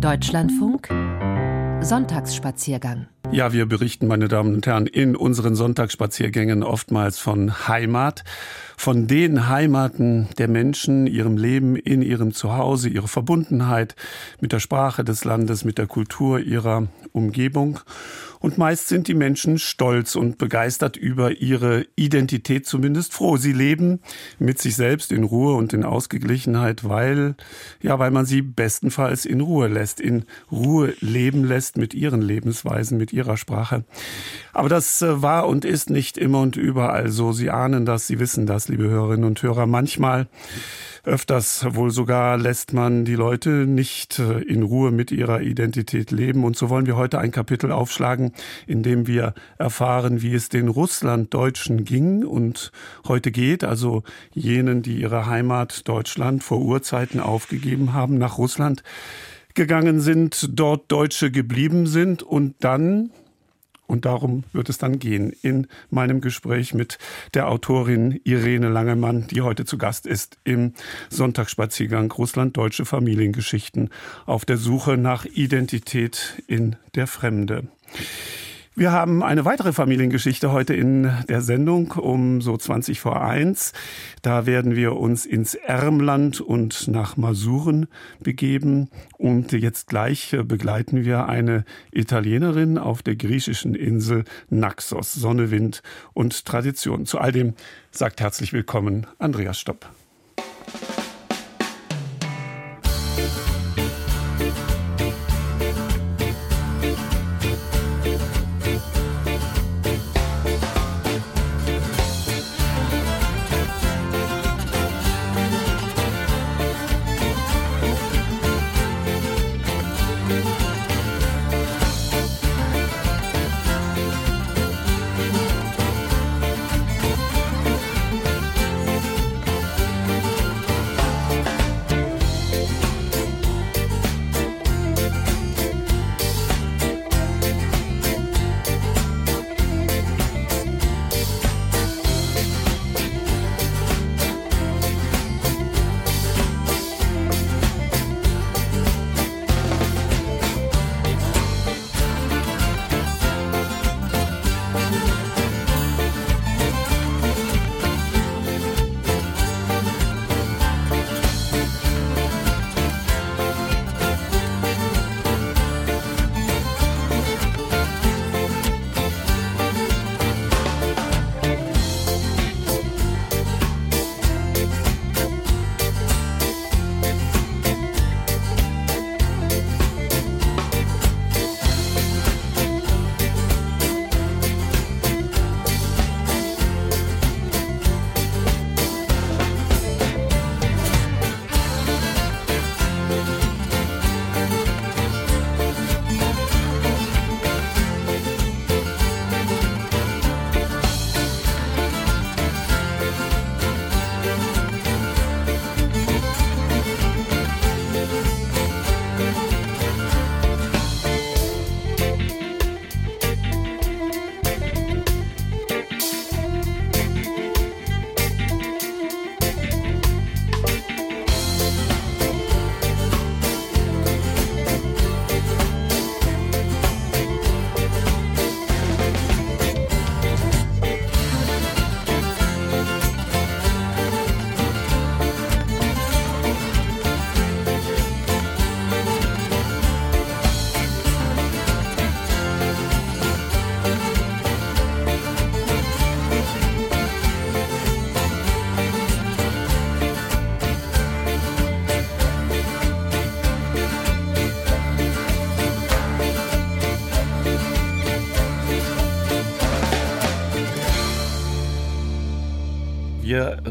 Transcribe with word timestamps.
Deutschlandfunk 0.00 0.88
Sonntagsspaziergang. 1.80 3.08
Ja, 3.30 3.52
wir 3.52 3.66
berichten, 3.66 4.06
meine 4.06 4.26
Damen 4.26 4.54
und 4.54 4.66
Herren, 4.66 4.86
in 4.86 5.14
unseren 5.14 5.54
Sonntagsspaziergängen 5.54 6.62
oftmals 6.62 7.18
von 7.18 7.68
Heimat, 7.68 8.24
von 8.76 9.06
den 9.06 9.48
Heimaten 9.48 10.28
der 10.38 10.48
Menschen, 10.48 11.06
ihrem 11.06 11.36
Leben 11.36 11.76
in 11.76 12.00
ihrem 12.00 12.32
Zuhause, 12.32 12.88
ihre 12.88 13.08
Verbundenheit 13.08 13.96
mit 14.40 14.52
der 14.52 14.60
Sprache 14.60 15.04
des 15.04 15.24
Landes, 15.24 15.64
mit 15.64 15.78
der 15.78 15.86
Kultur 15.86 16.40
ihrer 16.40 16.88
Umgebung. 17.12 17.80
Und 18.40 18.56
meist 18.56 18.86
sind 18.86 19.08
die 19.08 19.14
Menschen 19.14 19.58
stolz 19.58 20.14
und 20.14 20.38
begeistert 20.38 20.96
über 20.96 21.40
ihre 21.40 21.86
Identität, 21.96 22.66
zumindest 22.66 23.12
froh. 23.12 23.36
Sie 23.36 23.52
leben 23.52 24.00
mit 24.38 24.60
sich 24.60 24.76
selbst 24.76 25.10
in 25.10 25.24
Ruhe 25.24 25.54
und 25.54 25.72
in 25.72 25.84
Ausgeglichenheit, 25.84 26.88
weil, 26.88 27.34
ja, 27.82 27.98
weil 27.98 28.12
man 28.12 28.26
sie 28.26 28.42
bestenfalls 28.42 29.24
in 29.24 29.40
Ruhe 29.40 29.66
lässt, 29.66 30.00
in 30.00 30.24
Ruhe 30.52 30.94
leben 31.00 31.44
lässt 31.44 31.76
mit 31.76 31.94
ihren 31.94 32.22
Lebensweisen, 32.22 32.96
mit 32.96 33.12
ihrer 33.18 33.36
Sprache. 33.36 33.84
Aber 34.52 34.68
das 34.68 35.02
äh, 35.02 35.22
war 35.22 35.46
und 35.46 35.64
ist 35.64 35.90
nicht 35.90 36.16
immer 36.16 36.40
und 36.40 36.56
überall 36.56 37.10
so. 37.10 37.32
Sie 37.32 37.50
ahnen 37.50 37.84
das, 37.84 38.06
Sie 38.06 38.18
wissen 38.18 38.46
das, 38.46 38.68
liebe 38.68 38.88
Hörerinnen 38.88 39.24
und 39.24 39.42
Hörer. 39.42 39.66
Manchmal 39.66 40.26
Öfters 41.08 41.64
wohl 41.74 41.90
sogar 41.90 42.36
lässt 42.36 42.74
man 42.74 43.06
die 43.06 43.14
Leute 43.14 43.66
nicht 43.66 44.18
äh, 44.18 44.40
in 44.42 44.62
Ruhe 44.62 44.90
mit 44.90 45.10
ihrer 45.10 45.40
Identität 45.40 46.10
leben. 46.10 46.44
Und 46.44 46.56
so 46.56 46.68
wollen 46.68 46.86
wir 46.86 46.96
heute 46.96 47.18
ein 47.18 47.30
Kapitel 47.30 47.72
aufschlagen, 47.72 48.32
in 48.66 48.82
dem 48.82 49.06
wir 49.06 49.32
erfahren, 49.56 50.20
wie 50.20 50.34
es 50.34 50.50
den 50.50 50.68
Russlanddeutschen 50.68 51.84
ging 51.84 52.26
und 52.26 52.72
heute 53.06 53.30
geht, 53.30 53.64
also 53.64 54.02
jenen, 54.34 54.82
die 54.82 55.00
ihre 55.00 55.26
Heimat 55.26 55.88
Deutschland 55.88 56.44
vor 56.44 56.60
Urzeiten 56.60 57.20
aufgegeben 57.20 57.94
haben, 57.94 58.18
nach 58.18 58.36
Russland 58.36 58.82
gegangen 59.58 60.00
sind, 60.00 60.50
dort 60.52 60.90
Deutsche 60.90 61.32
geblieben 61.32 61.88
sind 61.88 62.22
und 62.22 62.54
dann 62.60 63.10
und 63.88 64.04
darum 64.04 64.44
wird 64.52 64.68
es 64.68 64.78
dann 64.78 65.00
gehen 65.00 65.32
in 65.42 65.66
meinem 65.90 66.20
Gespräch 66.20 66.74
mit 66.74 66.98
der 67.34 67.48
Autorin 67.48 68.20
Irene 68.22 68.68
Langemann, 68.68 69.26
die 69.28 69.40
heute 69.40 69.64
zu 69.64 69.76
Gast 69.76 70.06
ist 70.06 70.36
im 70.44 70.74
Sonntagsspaziergang 71.10 72.12
Russland-Deutsche 72.12 72.84
Familiengeschichten 72.84 73.88
auf 74.26 74.44
der 74.44 74.58
Suche 74.58 74.96
nach 74.96 75.24
Identität 75.24 76.40
in 76.46 76.76
der 76.94 77.08
Fremde. 77.08 77.66
Wir 78.78 78.92
haben 78.92 79.24
eine 79.24 79.44
weitere 79.44 79.72
Familiengeschichte 79.72 80.52
heute 80.52 80.72
in 80.72 81.12
der 81.28 81.40
Sendung 81.40 81.90
um 81.90 82.40
so 82.40 82.56
20 82.56 83.00
vor 83.00 83.20
1. 83.20 83.72
Da 84.22 84.46
werden 84.46 84.76
wir 84.76 84.94
uns 84.94 85.26
ins 85.26 85.56
Ermland 85.56 86.40
und 86.40 86.86
nach 86.86 87.16
Masuren 87.16 87.88
begeben. 88.20 88.88
Und 89.16 89.50
jetzt 89.50 89.88
gleich 89.88 90.36
begleiten 90.44 91.04
wir 91.04 91.26
eine 91.26 91.64
Italienerin 91.90 92.78
auf 92.78 93.02
der 93.02 93.16
griechischen 93.16 93.74
Insel 93.74 94.22
Naxos. 94.48 95.12
Sonne, 95.12 95.50
Wind 95.50 95.82
und 96.12 96.44
Tradition. 96.44 97.04
Zu 97.04 97.18
all 97.18 97.32
dem 97.32 97.54
sagt 97.90 98.20
herzlich 98.20 98.52
willkommen 98.52 99.08
Andreas 99.18 99.58
Stopp. 99.58 99.90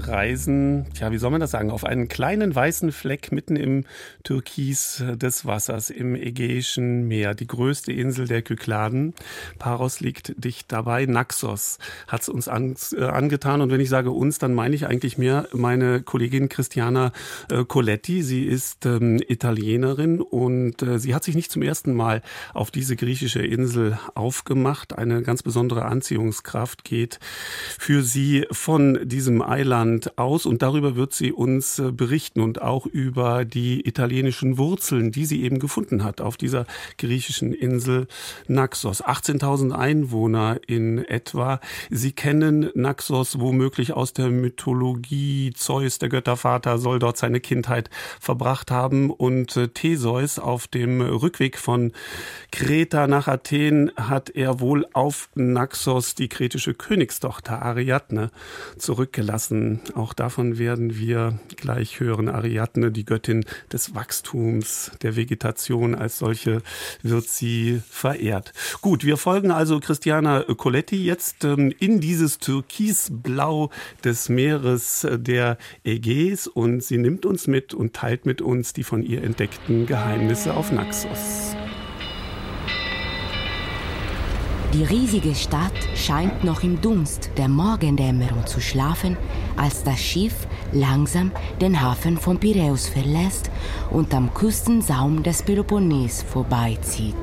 Reisen, 0.07 0.87
tja, 0.98 1.12
wie 1.12 1.18
soll 1.18 1.30
man 1.30 1.42
das 1.42 1.52
sagen, 1.52 1.70
auf 1.70 1.86
einen 1.86 2.08
kleinen 2.08 2.56
weißen 2.56 2.92
Fleck 2.92 3.32
mitten 3.32 3.56
im 3.56 3.86
Türkis 4.24 5.04
des 5.16 5.46
Wassers 5.46 5.90
im 5.90 6.16
Ägäischen 6.16 7.08
Meer, 7.08 7.36
die 7.36 7.46
größte 7.46 7.92
Insel 7.92 8.28
der 8.28 8.42
Kykladen. 8.42 9.14
Paros 9.60 10.00
liegt 10.00 10.34
dicht 10.44 10.72
dabei. 10.72 11.06
Naxos 11.06 11.78
hat 12.08 12.22
es 12.22 12.30
uns 12.30 12.48
an, 12.48 12.76
äh, 12.98 13.04
angetan. 13.04 13.62
Und 13.62 13.72
wenn 13.72 13.80
ich 13.80 13.90
sage 13.90 14.12
uns, 14.12 14.40
dann 14.40 14.54
meine 14.54 14.76
ich 14.76 14.88
eigentlich 14.88 15.18
mehr 15.18 15.48
meine 15.54 16.02
Kollegin 16.02 16.50
Christiana 16.50 17.12
äh, 17.52 17.64
Coletti. 17.64 18.24
Sie 18.24 18.44
ist 18.44 18.86
ähm, 18.86 19.22
Italienerin 19.28 20.20
und 20.20 20.82
äh, 20.82 20.98
sie 21.00 21.14
hat 21.14 21.24
sich 21.24 21.36
nicht 21.36 21.52
zum 21.52 21.62
ersten 21.62 21.94
Mal 21.94 22.24
auf 22.54 22.72
diese 22.72 22.96
griechische 22.96 23.42
Insel 23.46 24.00
aufgemacht. 24.16 24.98
Eine 24.98 25.22
ganz 25.22 25.44
besondere 25.44 25.86
Anziehungskraft 25.86 26.84
geht 26.84 27.20
für 27.78 28.02
sie 28.02 28.48
von 28.52 29.08
diesem 29.08 29.44
Eiland 29.44 30.18
aus 30.18 30.46
und 30.48 30.64
darüber 30.64 30.87
wird 30.95 31.13
sie 31.13 31.31
uns 31.31 31.80
äh, 31.80 31.92
berichten 31.92 32.42
und 32.42 32.62
auch 32.62 32.86
über 32.86 33.45
die 33.45 33.86
italienischen 33.88 34.57
Wurzeln, 34.57 35.12
die 35.12 35.25
sie 35.25 35.44
eben 35.44 35.60
gefunden 35.60 36.04
hat 36.04 36.22
auf 36.22 36.38
dieser 36.38 36.66
griechischen 36.98 37.54
Insel 37.54 38.07
Naxos. 38.48 39.04
18.000 39.04 39.72
Einwohner 39.72 40.60
in 40.68 41.00
etwa. 41.00 41.60
Sie 41.89 42.12
kennen 42.12 42.69
Naxos 42.74 43.39
womöglich 43.39 43.94
aus 43.94 44.13
der 44.13 44.30
Mythologie. 44.30 45.54
Zeus, 45.56 46.00
der 46.00 46.10
Göttervater, 46.10 46.78
soll 46.78 47.00
dort 47.00 47.18
seine 47.18 47.40
Kindheit 47.40 47.90
verbracht 48.19 48.72
haben 48.72 49.10
und 49.12 49.57
äh, 49.57 49.68
Theseus 49.68 50.40
auf 50.40 50.68
dem 50.68 51.01
Rückweg 51.01 51.57
von 51.57 51.92
Kreta 52.51 53.07
nach 53.07 53.28
Athen 53.28 53.92
hat 53.95 54.30
er 54.30 54.60
wohl 54.60 54.86
auf 54.94 55.30
Naxos 55.36 56.16
die 56.16 56.30
kretische 56.30 56.74
Königstochter 56.74 57.62
Ariadne 57.62 58.31
zurückgelassen. 58.78 59.81
Auch 59.95 60.13
davon 60.13 60.57
werden 60.57 60.77
wir 60.80 61.40
gleich 61.56 62.00
hören. 62.00 62.30
Ariadne, 62.30 62.92
die 62.92 63.06
Göttin 63.06 63.46
des 63.72 63.96
Wachstums, 63.96 64.92
der 65.02 65.16
Vegetation 65.16 65.96
als 65.96 66.20
solche 66.20 66.62
wird 67.04 67.28
sie 67.28 67.82
verehrt. 67.90 68.54
Gut, 68.82 69.06
wir 69.06 69.18
folgen 69.18 69.52
also 69.52 69.80
Christiana 69.80 70.44
Coletti 70.44 71.04
jetzt 71.04 71.44
ähm, 71.44 71.74
in 71.80 72.00
dieses 72.00 72.40
Türkisblau 72.40 73.70
des 74.04 74.30
Meeres 74.30 75.04
äh, 75.04 75.20
der 75.20 75.58
Ägäis 75.84 76.48
und 76.48 76.84
sie 76.84 76.98
nimmt 76.98 77.26
uns 77.26 77.48
mit 77.48 77.74
und 77.74 77.94
teilt 77.94 78.26
mit 78.26 78.42
uns 78.42 78.74
die 78.74 78.84
von 78.84 79.04
ihr 79.04 79.24
entdeckten 79.24 79.86
Geheimnisse 79.86 80.54
auf 80.54 80.72
Naxos. 80.72 81.56
Die 84.78 84.84
riesige 84.84 85.34
Stadt 85.34 85.74
scheint 85.96 86.44
noch 86.44 86.62
im 86.62 86.80
Dunst 86.80 87.32
der 87.36 87.48
Morgendämmerung 87.48 88.46
zu 88.46 88.62
schlafen, 88.62 89.18
als 89.56 89.84
das 89.84 90.00
Schiff 90.00 90.36
langsam 90.72 91.32
den 91.60 91.82
Hafen 91.82 92.16
von 92.16 92.38
Piräus 92.38 92.88
verlässt 92.88 93.50
und 93.90 94.14
am 94.14 94.32
Küstensaum 94.36 95.24
des 95.24 95.42
Peloponnes 95.42 96.22
vorbeizieht. 96.22 97.16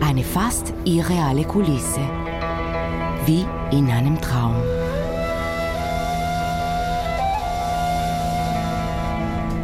Eine 0.00 0.24
fast 0.24 0.72
irreale 0.86 1.44
Kulisse, 1.44 2.00
wie 3.26 3.44
in 3.70 3.90
einem 3.90 4.18
Traum. 4.18 4.77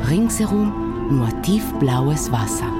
Ringsherum 0.09 0.73
nur 1.11 1.29
tiefblaues 1.43 2.31
Wasser. 2.33 2.73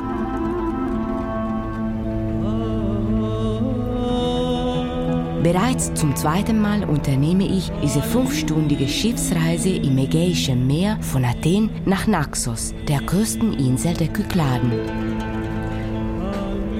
Bereits 5.45 5.93
zum 5.93 6.17
zweiten 6.17 6.59
Mal 6.59 6.85
unternehme 6.85 7.47
ich 7.47 7.71
diese 7.83 8.01
fünfstündige 8.01 8.89
Schiffsreise 8.89 9.69
im 9.69 9.99
Ägäischen 9.99 10.67
Meer 10.67 10.97
von 11.03 11.23
Athen 11.23 11.69
nach 11.85 12.07
Naxos, 12.07 12.75
der 12.89 13.01
Küsteninsel 13.01 13.93
der 13.93 14.09
Kykladen. 14.09 14.73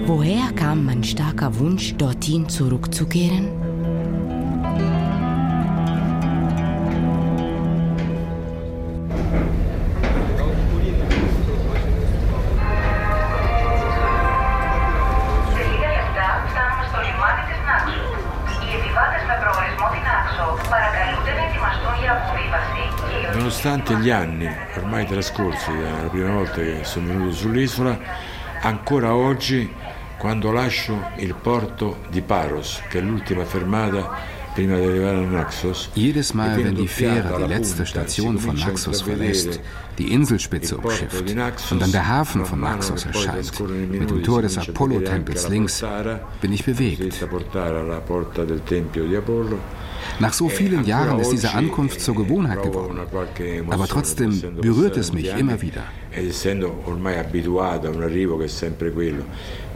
Woher 0.07 0.51
kam 0.57 0.87
mein 0.87 1.05
starker 1.05 1.59
Wunsch, 1.59 1.95
dorthin 1.97 2.49
zurückzukehren? 2.49 3.64
Nonostante 23.75 23.97
gli 23.97 24.11
anni 24.11 24.49
ormai 24.77 25.05
trascorsi 25.05 25.77
dalla 25.77 26.09
prima 26.09 26.31
volta 26.31 26.61
che 26.61 26.85
sono 26.85 27.09
venuto 27.09 27.35
sull'isola, 27.35 27.99
ancora 28.61 29.15
oggi 29.17 29.73
quando 30.17 30.53
lascio 30.53 31.11
il 31.17 31.35
porto 31.35 31.99
di 32.09 32.23
Paros, 32.23 32.83
che 32.89 32.99
è 32.99 33.03
l'ultima 33.03 33.45
fermata 33.45 34.34
Jedes 35.95 36.35
Mal, 36.35 36.65
wenn 36.65 36.75
die 36.77 36.89
Fähre 36.89 37.43
die 37.43 37.53
letzte 37.53 37.87
Station 37.87 38.39
von 38.39 38.57
Naxos 38.57 39.03
verlässt, 39.03 39.61
die 39.99 40.13
Inselspitze 40.13 40.77
umschifft 40.77 41.25
und 41.73 41.83
dann 41.83 41.93
der 41.93 42.07
Hafen 42.09 42.45
von 42.45 42.61
Naxos 42.61 43.05
erscheint, 43.05 43.53
mit 43.91 44.11
dem 44.11 44.23
Tor 44.23 44.43
des 44.43 44.57
Apollo-Tempels 44.59 45.49
links, 45.49 45.85
bin 46.41 46.53
ich 46.53 46.65
bewegt. 46.65 47.27
Nach 50.21 50.33
so 50.33 50.49
vielen 50.49 50.85
Jahren 50.85 51.19
ist 51.19 51.31
diese 51.31 51.53
Ankunft 51.53 52.01
zur 52.01 52.15
Gewohnheit 52.15 52.63
geworden. 52.63 53.01
Aber 53.71 53.87
trotzdem 53.87 54.41
berührt 54.61 54.97
es 54.97 55.13
mich 55.13 55.29
immer 55.37 55.61
wieder. 55.61 55.83
quello. 58.93 59.25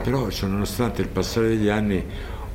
Però, 0.01 0.29
nonostante 0.43 1.01
il 1.01 1.09
passare 1.09 1.49
degli 1.49 1.67
anni, 1.67 2.01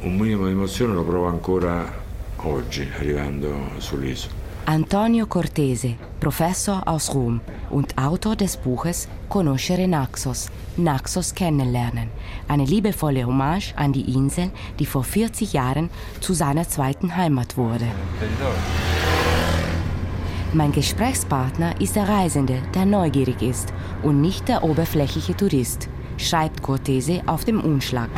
un 0.00 0.16
minimo 0.16 0.46
di 0.46 0.52
emozione 0.52 0.94
lo 0.94 1.04
provo 1.04 1.26
ancora 1.26 2.03
oggi, 2.44 2.88
arrivando 2.98 3.70
sull'isola. 3.78 4.42
Antonio 4.66 5.26
Cortese, 5.26 5.94
Professor 6.18 6.82
aus 6.86 7.12
Rom 7.12 7.40
und 7.68 7.98
Autor 7.98 8.34
des 8.34 8.56
Buches 8.56 9.08
Conoscere 9.28 9.86
Naxos, 9.86 10.48
Naxos 10.76 11.34
kennenlernen. 11.34 12.08
Eine 12.48 12.64
liebevolle 12.64 13.26
Hommage 13.26 13.74
an 13.76 13.92
die 13.92 14.14
Insel, 14.14 14.50
die 14.78 14.86
vor 14.86 15.04
40 15.04 15.52
Jahren 15.52 15.90
zu 16.20 16.32
seiner 16.32 16.66
zweiten 16.66 17.14
Heimat 17.14 17.58
wurde. 17.58 17.84
Mein 20.54 20.72
Gesprächspartner 20.72 21.78
ist 21.80 21.96
der 21.96 22.08
Reisende, 22.08 22.62
der 22.74 22.86
neugierig 22.86 23.42
ist 23.42 23.74
und 24.02 24.22
nicht 24.22 24.48
der 24.48 24.64
oberflächliche 24.64 25.36
Tourist, 25.36 25.88
schreibt 26.16 26.62
Cortese 26.62 27.20
auf 27.26 27.44
dem 27.44 27.60
Umschlag. 27.60 28.08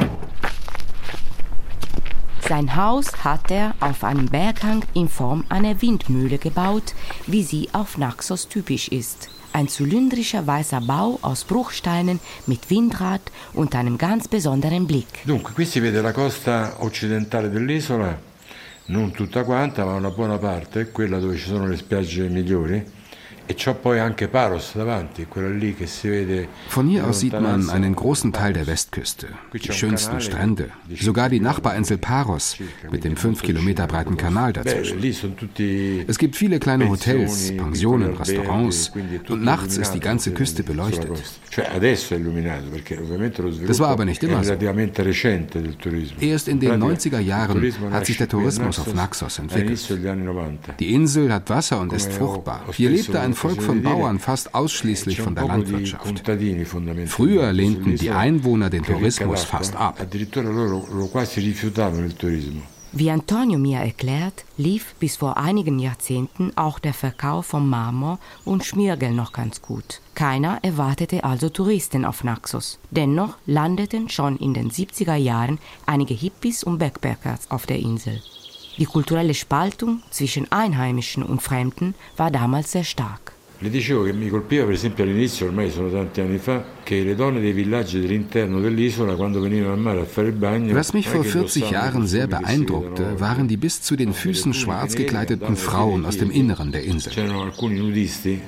Sein 2.49 2.77
Haus 2.77 3.25
hat 3.25 3.51
er 3.51 3.75
auf 3.81 4.05
einem 4.05 4.27
Berghang 4.27 4.85
in 4.95 5.09
Form 5.09 5.45
einer 5.49 5.83
Windmühle 5.83 6.39
gebaut, 6.39 6.95
wie 7.27 7.43
sie 7.43 7.69
auf 7.73 7.99
Naxos 7.99 8.47
typisch 8.47 8.87
ist. 8.87 9.29
Ein 9.53 9.67
zylindrischer 9.67 10.47
weißer 10.47 10.81
Bau 10.81 11.19
aus 11.23 11.43
Bruchsteinen 11.43 12.21
mit 12.47 12.71
Windrad 12.71 13.23
und 13.53 13.75
einem 13.75 13.99
ganz 13.99 14.29
besonderen 14.29 14.87
Blick. 14.87 15.09
Dunque, 15.25 15.55
qui 15.55 15.65
si 15.65 15.81
vede 15.81 16.01
la 16.03 16.13
costa 16.13 16.77
occidentale 16.79 17.51
dell'isola, 17.51 18.17
non 18.87 19.13
tutta 19.13 19.43
quanta, 19.43 19.85
ma 19.85 19.95
una 19.95 20.11
buona 20.11 20.39
parte, 20.39 20.93
quella 20.93 21.19
dove 21.19 21.37
ci 21.37 21.49
sono 21.49 21.67
le 21.67 21.77
spiagge 21.77 22.29
migliori. 22.29 22.85
E 23.49 23.55
Von 26.69 26.89
hier 26.89 27.07
aus 27.07 27.21
sieht 27.21 27.33
man 27.33 27.71
einen 27.71 27.95
großen 27.95 28.33
Teil 28.33 28.53
der 28.53 28.67
Westküste, 28.67 29.29
die 29.53 29.73
schönsten 29.73 30.21
Strände, 30.21 30.71
sogar 31.01 31.29
die 31.29 31.39
Nachbarinsel 31.39 31.99
Paros 31.99 32.57
mit 32.91 33.05
dem 33.05 33.17
fünf 33.17 33.43
Kilometer 33.43 33.87
breiten 33.87 34.17
Kanal 34.17 34.53
dazwischen. 34.53 34.99
Es 36.07 36.19
gibt 36.19 36.35
viele 36.35 36.59
kleine 36.59 36.89
Hotels, 36.89 37.57
Pensionen, 37.57 38.17
Restaurants 38.17 38.93
und 39.29 39.45
nachts 39.45 39.77
ist 39.77 39.93
die 39.93 40.01
ganze 40.01 40.33
Küste 40.33 40.65
beleuchtet. 40.65 41.11
Das 43.67 43.81
war 43.81 43.89
aber 43.89 44.05
nicht 44.05 44.23
immer 44.25 44.43
so. 44.45 44.53
Erst 46.21 46.49
in 46.49 46.61
den 46.61 46.83
90er 46.83 47.21
Jahren 47.21 47.93
hat 47.93 48.07
sich 48.07 48.19
der 48.19 48.29
Tourismus 48.29 48.81
auf 48.81 48.93
Naxos 48.93 49.39
entwickelt. 49.39 49.89
Die 50.81 50.93
Insel 50.93 51.33
hat 51.33 51.49
Wasser 51.49 51.81
und 51.81 51.93
ist 51.93 52.13
fruchtbar. 52.13 52.65
Hier 52.73 52.91
lebte 52.91 53.21
ein 53.21 53.36
Volk 53.37 53.63
von 53.63 53.83
Bauern 53.83 54.19
fast 54.19 54.55
ausschließlich 54.55 55.21
von 55.21 55.35
der 55.35 55.47
Landwirtschaft. 55.47 56.25
Früher 57.07 57.53
lehnten 57.53 57.97
die 57.97 58.11
Einwohner 58.11 58.71
den 58.71 58.83
Tourismus 58.83 59.45
fast 59.45 59.77
ab. 59.77 60.05
Wie 62.93 63.11
Antonio 63.11 63.59
mir 63.59 63.81
erklärt, 63.81 64.45
lief 64.57 64.95
bis 64.99 65.17
vor 65.17 65.37
einigen 65.37 65.79
Jahrzehnten 65.79 66.53
auch 66.57 66.79
der 66.79 66.95
Verkauf 66.95 67.45
von 67.45 67.69
Marmor 67.69 68.19
und 68.47 68.65
Schmirgel 68.65 69.13
noch 69.13 69.33
ganz 69.33 69.61
gut. 69.61 70.01
Keiner 70.15 70.61
erwartete 70.63 71.23
also 71.23 71.51
Touristen 71.51 72.07
auf 72.07 72.25
Naxos. 72.25 72.79
Dennoch 72.91 73.37
landeten 73.45 74.09
schon 74.09 74.39
in 74.39 74.55
den 74.55 74.71
70er 74.71 75.17
Jahren 75.17 75.59
einige 75.85 76.15
Hippies 76.15 76.65
und 76.65 76.79
Backpackers 76.79 77.51
auf 77.51 77.67
der 77.67 77.81
Insel. 77.81 78.23
Die 78.79 78.87
kulturelle 78.87 79.35
Spaltung 79.35 80.03
zwischen 80.11 80.51
Einheimischen 80.53 81.23
und 81.23 81.43
Fremden 81.43 81.95
war 82.17 82.31
damals 82.31 82.73
sehr 82.73 82.85
stark. 82.85 83.26
Le 83.59 83.71
dicevo 83.71 84.03
che 84.03 84.13
mi 84.13 84.29
colpiva 84.29 84.65
per 84.65 84.75
esempio 84.75 85.03
all'inizio, 85.03 85.47
ormai 85.47 85.71
sono 85.71 85.89
tanti 85.89 86.21
anni 86.21 86.37
fa, 86.37 86.63
che 86.83 87.03
le 87.03 87.15
donne 87.15 87.41
dei 87.41 87.53
villaggi 87.53 87.99
dell'interno 87.99 88.61
dell'isola 88.61 89.15
quando 89.15 89.41
venivano 89.41 89.73
al 89.73 89.79
mare 89.79 90.01
a 90.01 90.05
fare 90.05 90.29
il 90.29 90.35
bagno... 90.35 90.75
Was 90.75 90.93
mich 90.93 91.09
vor 91.09 91.25
40 91.25 91.71
Jahren 91.71 92.07
sehr 92.07 92.27
beeindruckte, 92.27 93.19
waren 93.19 93.49
die 93.49 93.57
bis 93.57 93.81
zu 93.81 93.97
den 93.97 94.13
Füßen 94.13 94.53
schwarz 94.53 94.95
gekleideten 94.95 95.57
Frauen 95.57 96.05
aus 96.05 96.19
dem 96.19 96.31
Inneren 96.31 96.71
der 96.71 96.83
Insel. 96.85 97.13
C'erano 97.13 97.45
alcuni 97.45 97.79
nudisti 97.79 98.43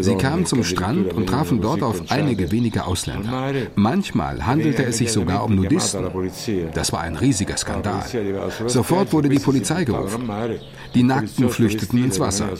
Sie 0.00 0.14
kamen 0.16 0.46
zum 0.46 0.62
Strand 0.62 1.12
und 1.14 1.26
trafen 1.26 1.60
dort 1.60 1.82
auf 1.82 2.10
einige 2.10 2.52
wenige 2.52 2.84
Ausländer. 2.84 3.52
Manchmal 3.74 4.46
handelte 4.46 4.84
es 4.84 4.98
sich 4.98 5.10
sogar 5.10 5.44
um 5.44 5.56
Nudisten. 5.56 6.06
Das 6.72 6.92
war 6.92 7.00
ein 7.00 7.16
riesiger 7.16 7.56
Skandal. 7.56 8.04
Sofort 8.66 9.12
wurde 9.12 9.28
die 9.28 9.40
Polizei 9.40 9.84
gerufen. 9.84 10.30
Die 10.94 11.02
Nackten 11.02 11.48
flüchteten 11.48 12.02
ins 12.02 12.18
Wasser. 12.18 12.50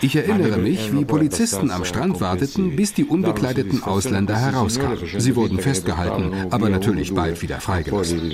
Ich 0.00 0.16
erinnere 0.16 0.58
mich, 0.58 0.92
wie 0.92 1.04
Polizisten 1.04 1.70
am 1.70 1.84
Strand 1.84 2.20
warteten, 2.20 2.76
bis 2.76 2.92
die 2.92 3.04
unbekleideten 3.04 3.82
Ausländer 3.82 4.36
herauskamen. 4.36 4.98
Sie 5.18 5.34
wurden 5.36 5.58
festgehalten, 5.58 6.32
aber 6.50 6.68
natürlich 6.68 7.14
bald 7.14 7.40
wieder 7.40 7.60
freigelassen. 7.60 8.32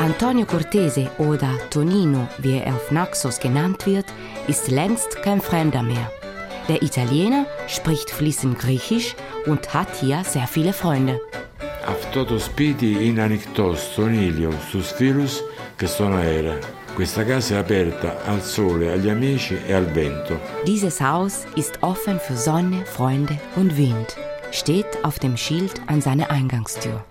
Antonio 0.00 0.44
Cortese 0.44 1.10
oder 1.18 1.48
Tonino, 1.70 2.28
wie 2.38 2.58
er 2.58 2.74
auf 2.74 2.90
Naxos 2.90 3.40
genannt 3.40 3.86
wird, 3.86 4.06
ist 4.46 4.70
längst 4.70 5.22
kein 5.22 5.40
Fremder 5.40 5.82
mehr. 5.82 6.10
Der 6.67 6.81
Italiener 6.81 7.45
spricht 7.67 8.09
fließend 8.11 8.59
Griechisch 8.59 9.15
und 9.45 9.73
hat 9.73 9.89
hier 10.01 10.23
sehr 10.23 10.47
viele 10.47 10.73
Freunde. 10.73 11.19
Αυτό 11.87 12.25
το 12.25 12.39
σπίτι 12.39 12.97
είναι 13.01 13.21
ανοιχτό 13.21 13.75
στον 13.75 14.13
ήλιο, 14.13 14.51
στους 14.67 14.91
φίλους 14.91 15.41
και 15.77 15.85
στον 15.85 16.17
αέρα. 16.17 16.57
Questa 16.95 17.23
casa 17.23 17.55
è 17.55 17.57
aperta 17.57 18.09
al 18.25 18.41
sole, 18.41 18.91
agli 18.91 19.09
amici 19.09 19.57
e 19.67 19.73
al 19.73 19.85
vento. 19.85 20.33
Dieses 20.65 20.99
Haus 20.99 21.45
ist 21.55 21.75
offen 21.81 22.19
für 22.19 22.35
Sonne, 22.35 22.85
Freunde 22.85 23.35
und 23.55 23.77
Wind. 23.77 24.17
Steht 24.51 24.91
auf 25.03 25.17
dem 25.17 25.37
Schild 25.37 25.75
an 25.87 26.01
seiner 26.01 26.29
Eingangstür. 26.29 27.05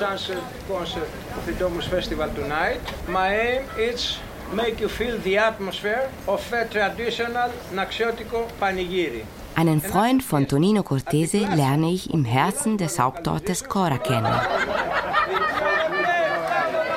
Sunset 0.00 0.42
concert 0.66 1.10
of 1.36 1.44
the 1.46 1.52
Domus 1.52 1.86
Festival 1.86 2.28
tonight. 2.34 2.80
My 3.06 3.28
aim 3.48 3.62
is 3.78 4.16
make 4.54 4.80
you 4.80 4.88
feel 4.88 5.18
the 5.18 5.36
atmosphere 5.36 6.08
of 6.26 6.40
a 6.52 6.64
traditional 6.64 7.50
Naxiotico 7.74 8.48
panigiri. 8.58 9.24
Einen 9.56 9.82
Freund 9.82 10.22
von 10.22 10.46
Tonino 10.46 10.82
Cortese 10.82 11.40
lerne 11.54 11.90
ich 11.90 12.14
im 12.14 12.24
Herzen 12.24 12.78
des 12.78 12.98
Hauptortes 12.98 13.64
Cora 13.64 13.98
kennen. 13.98 14.34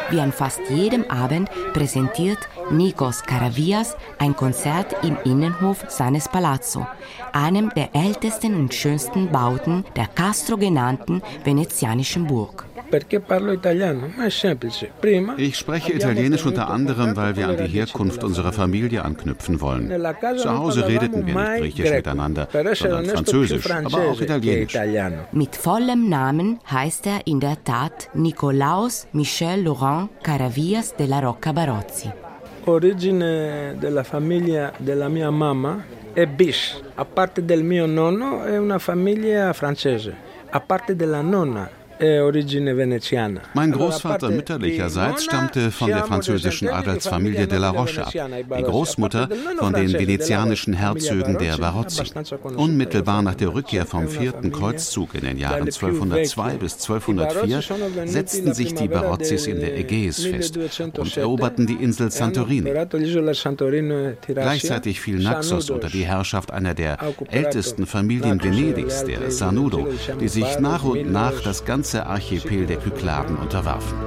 Wie 0.10 0.22
an 0.22 0.32
fast 0.32 0.62
jedem 0.70 1.04
Abend 1.10 1.50
präsentiert 1.74 2.48
Nikos 2.72 3.24
Karavias 3.24 3.98
ein 4.18 4.34
Konzert 4.36 4.96
im 5.04 5.18
Innenhof 5.26 5.84
seines 5.90 6.30
Palazzo, 6.30 6.88
einem 7.34 7.70
der 7.76 7.90
ältesten 7.94 8.56
und 8.56 8.74
schönsten 8.74 9.30
Bauten 9.30 9.84
der 9.98 10.08
Castro 10.08 10.56
genannten 10.56 11.22
venezianischen 11.44 12.28
Burg. 12.28 12.66
Ich 15.38 15.58
spreche 15.58 15.94
Italienisch 15.94 16.46
unter 16.46 16.70
anderem, 16.70 17.16
weil 17.16 17.36
wir 17.36 17.48
an 17.48 17.58
die 17.58 17.68
Herkunft 17.68 18.24
unserer 18.24 18.54
Familie 18.54 19.04
anknüpfen 19.04 19.62
wollen. 19.62 19.90
Zu 20.38 20.58
Hause 20.58 20.88
redeten 20.88 21.26
wir 21.26 21.34
nicht 21.34 21.76
Griechisch 21.76 21.92
miteinander, 21.92 22.48
sondern 22.74 23.06
Französisch, 23.06 23.70
aber 23.70 24.10
auch 24.10 24.22
Italienisch. 24.22 24.78
Mit 25.32 25.56
vollem 25.56 26.10
Namen 26.10 26.60
heißt 26.70 27.08
er 27.08 27.22
in 27.26 27.40
der 27.40 27.64
Tat 27.64 28.10
Nicolaus 28.14 29.08
Michel 29.12 29.64
Laurent 29.64 30.10
Caravias 30.22 30.96
della 30.96 31.20
Rocca 31.20 31.52
Barozzi. 31.52 32.12
Origine 32.66 33.76
della 33.78 34.04
famiglia 34.04 34.72
della 34.78 35.10
mia 35.10 35.30
mamma 35.32 35.84
è 36.14 36.26
bis. 36.26 36.80
A 36.96 37.06
parte 37.06 37.44
del 37.44 37.64
mio 37.64 37.86
nonno 37.86 38.44
è 38.44 38.58
una 38.58 38.80
famiglia 38.80 39.52
francese. 39.52 40.16
A 40.50 40.60
parte 40.62 40.96
della 40.96 41.22
nonna 41.22 41.70
Mein 42.00 43.72
Großvater 43.72 44.30
mütterlicherseits 44.30 45.26
stammte 45.26 45.72
von 45.72 45.90
der 45.90 46.06
französischen 46.06 46.68
Adelsfamilie 46.70 47.48
de 47.48 47.60
la 47.60 47.70
Roche 47.70 48.06
ab, 48.06 48.14
die 48.14 48.64
Großmutter 48.64 49.30
von 49.58 49.74
den 49.74 49.94
venezianischen 49.94 50.74
Herzögen 50.74 51.38
der 51.38 51.58
Barozzi. 51.58 52.04
Unmittelbar 52.56 53.22
nach 53.22 53.36
der 53.36 53.54
Rückkehr 53.54 53.86
vom 53.86 54.08
vierten 54.08 54.52
Kreuzzug 54.52 55.14
in 55.16 55.22
den 55.22 55.38
Jahren 55.38 55.62
1202 55.62 56.54
bis 56.56 56.74
1204 56.74 58.08
setzten 58.08 58.54
sich 58.54 58.74
die 58.74 58.88
Barozzis 58.88 59.48
in 59.48 59.60
der 59.60 59.78
Ägäis 59.78 60.26
fest 60.26 60.58
und 60.98 61.16
eroberten 61.18 61.68
die 61.68 61.76
Insel 61.76 62.12
Santorini. 62.12 62.74
Gleichzeitig 64.28 65.00
fiel 65.00 65.20
Naxos 65.20 65.70
unter 65.70 65.90
die 65.90 66.06
Herrschaft 66.06 66.52
einer 66.52 66.74
der 66.74 66.98
ältesten 67.30 67.86
Familien 67.86 68.44
Venedigs, 68.44 69.06
der 69.06 69.32
Sanudo, 69.32 69.88
die 70.20 70.28
sich 70.28 70.60
nach 70.60 70.84
und 70.84 71.12
nach 71.12 71.42
das 71.42 71.66
ganze 71.66 71.83
ganze 71.84 72.06
Archipel 72.06 72.66
der 72.66 72.78
Kykladen 72.78 73.36
unterwarfen. 73.36 73.98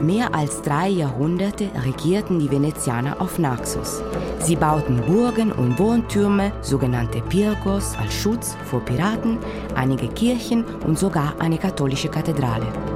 Mehr 0.00 0.32
als 0.32 0.62
drei 0.62 0.90
Jahrhunderte 0.90 1.68
regierten 1.84 2.38
die 2.38 2.48
Venezianer 2.48 3.20
auf 3.20 3.40
Naxos. 3.40 4.04
Sie 4.38 4.54
bauten 4.54 5.00
Burgen 5.00 5.50
und 5.50 5.76
Wohntürme, 5.80 6.52
sogenannte 6.60 7.20
Pirgos, 7.20 7.96
als 7.98 8.14
Schutz 8.14 8.56
vor 8.70 8.78
Piraten, 8.84 9.38
einige 9.74 10.06
Kirchen 10.06 10.64
und 10.86 10.96
sogar 10.96 11.34
eine 11.40 11.58
katholische 11.58 12.08
Kathedrale. 12.08 12.95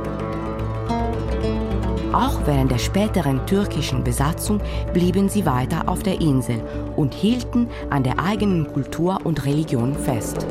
Auch 2.12 2.40
während 2.44 2.72
der 2.72 2.78
späteren 2.78 3.44
türkischen 3.46 4.02
Besatzung 4.02 4.60
blieben 4.92 5.28
sie 5.28 5.46
weiter 5.46 5.82
auf 5.86 6.02
der 6.02 6.20
Insel 6.20 6.60
und 6.96 7.14
hielten 7.14 7.68
an 7.90 8.02
der 8.02 8.18
eigenen 8.18 8.66
Kultur 8.66 9.18
und 9.24 9.46
Religion 9.46 9.94
fest. 9.94 10.46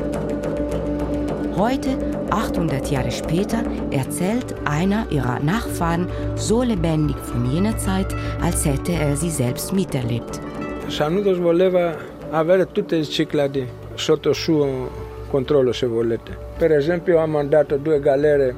Heute, 1.56 1.98
800 2.30 2.90
Jahre 2.90 3.10
später, 3.10 3.62
erzählt 3.90 4.54
einer 4.64 5.06
ihrer 5.10 5.40
Nachfahren 5.40 6.08
so 6.34 6.62
lebendig 6.62 7.16
von 7.18 7.50
jener 7.50 7.76
Zeit, 7.76 8.14
als 8.42 8.64
hätte 8.64 8.92
er 8.92 9.14
sie 9.16 9.30
selbst 9.30 9.74
miterlebt. 9.74 10.40
Sanudos 10.88 11.38
voleva 11.38 11.94
avere 12.32 12.66
tutte 12.66 12.96
le 12.96 13.04
Cicladi 13.04 13.66
sotto 13.94 14.32
suo 14.32 14.88
controllo, 15.30 15.72
se 15.72 15.86
volete. 15.86 16.36
Per 16.58 16.72
esempio 16.72 17.18
ha 17.18 17.26
mandato 17.26 17.76
due 17.76 18.00
galere 18.00 18.54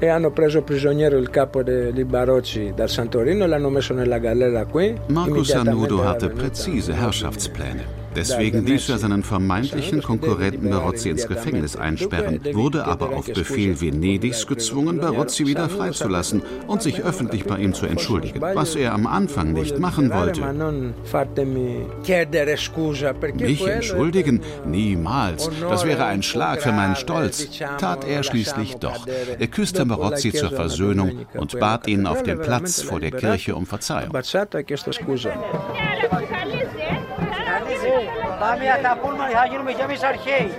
e 0.00 0.08
hanno 0.08 0.30
preso 0.30 0.62
prigioniero 0.62 1.18
il 1.18 1.28
capo 1.28 1.62
dei 1.62 2.04
Barocci 2.04 2.72
dal 2.74 2.88
Santorino 2.88 3.44
e 3.44 3.46
l'hanno 3.46 3.68
messo 3.68 3.92
nella 3.92 4.18
galera 4.18 4.64
qui. 4.64 4.98
Marco 5.08 5.44
Sanudo 5.44 6.02
hatte 6.02 6.30
präzise 6.30 6.92
Herrschaftspläne. 6.92 7.99
Deswegen 8.14 8.66
ließ 8.66 8.88
er 8.88 8.98
seinen 8.98 9.22
vermeintlichen 9.22 10.02
Konkurrenten 10.02 10.70
Barozzi 10.70 11.10
ins 11.10 11.26
Gefängnis 11.26 11.76
einsperren, 11.76 12.40
wurde 12.52 12.84
aber 12.84 13.10
auf 13.16 13.26
Befehl 13.26 13.80
Venedigs 13.80 14.46
gezwungen, 14.46 14.98
Barozzi 14.98 15.46
wieder 15.46 15.68
freizulassen 15.68 16.42
und 16.66 16.82
sich 16.82 17.02
öffentlich 17.02 17.44
bei 17.44 17.58
ihm 17.58 17.74
zu 17.74 17.86
entschuldigen, 17.86 18.40
was 18.40 18.74
er 18.74 18.94
am 18.94 19.06
Anfang 19.06 19.52
nicht 19.52 19.78
machen 19.78 20.10
wollte. 20.12 20.42
Mich 23.34 23.66
entschuldigen? 23.66 24.40
Niemals. 24.66 25.50
Das 25.60 25.84
wäre 25.84 26.04
ein 26.04 26.22
Schlag 26.22 26.62
für 26.62 26.72
meinen 26.72 26.96
Stolz. 26.96 27.48
Tat 27.78 28.04
er 28.04 28.22
schließlich 28.22 28.76
doch. 28.76 29.06
Er 29.38 29.46
küsste 29.46 29.86
Barozzi 29.86 30.32
zur 30.32 30.50
Versöhnung 30.50 31.26
und 31.34 31.58
bat 31.58 31.86
ihn 31.86 32.06
auf 32.06 32.22
dem 32.22 32.40
Platz 32.40 32.82
vor 32.82 33.00
der 33.00 33.12
Kirche 33.12 33.54
um 33.54 33.66
Verzeihung. 33.66 34.12
Πάμε 38.49 38.63
για 38.63 38.79
τα 38.81 38.97
πούλμαν, 39.01 39.29
θα 39.29 39.45
γίνουμε 39.45 39.71
κι 39.73 39.81
εμείς 39.81 40.03
αρχαίοι. 40.03 40.51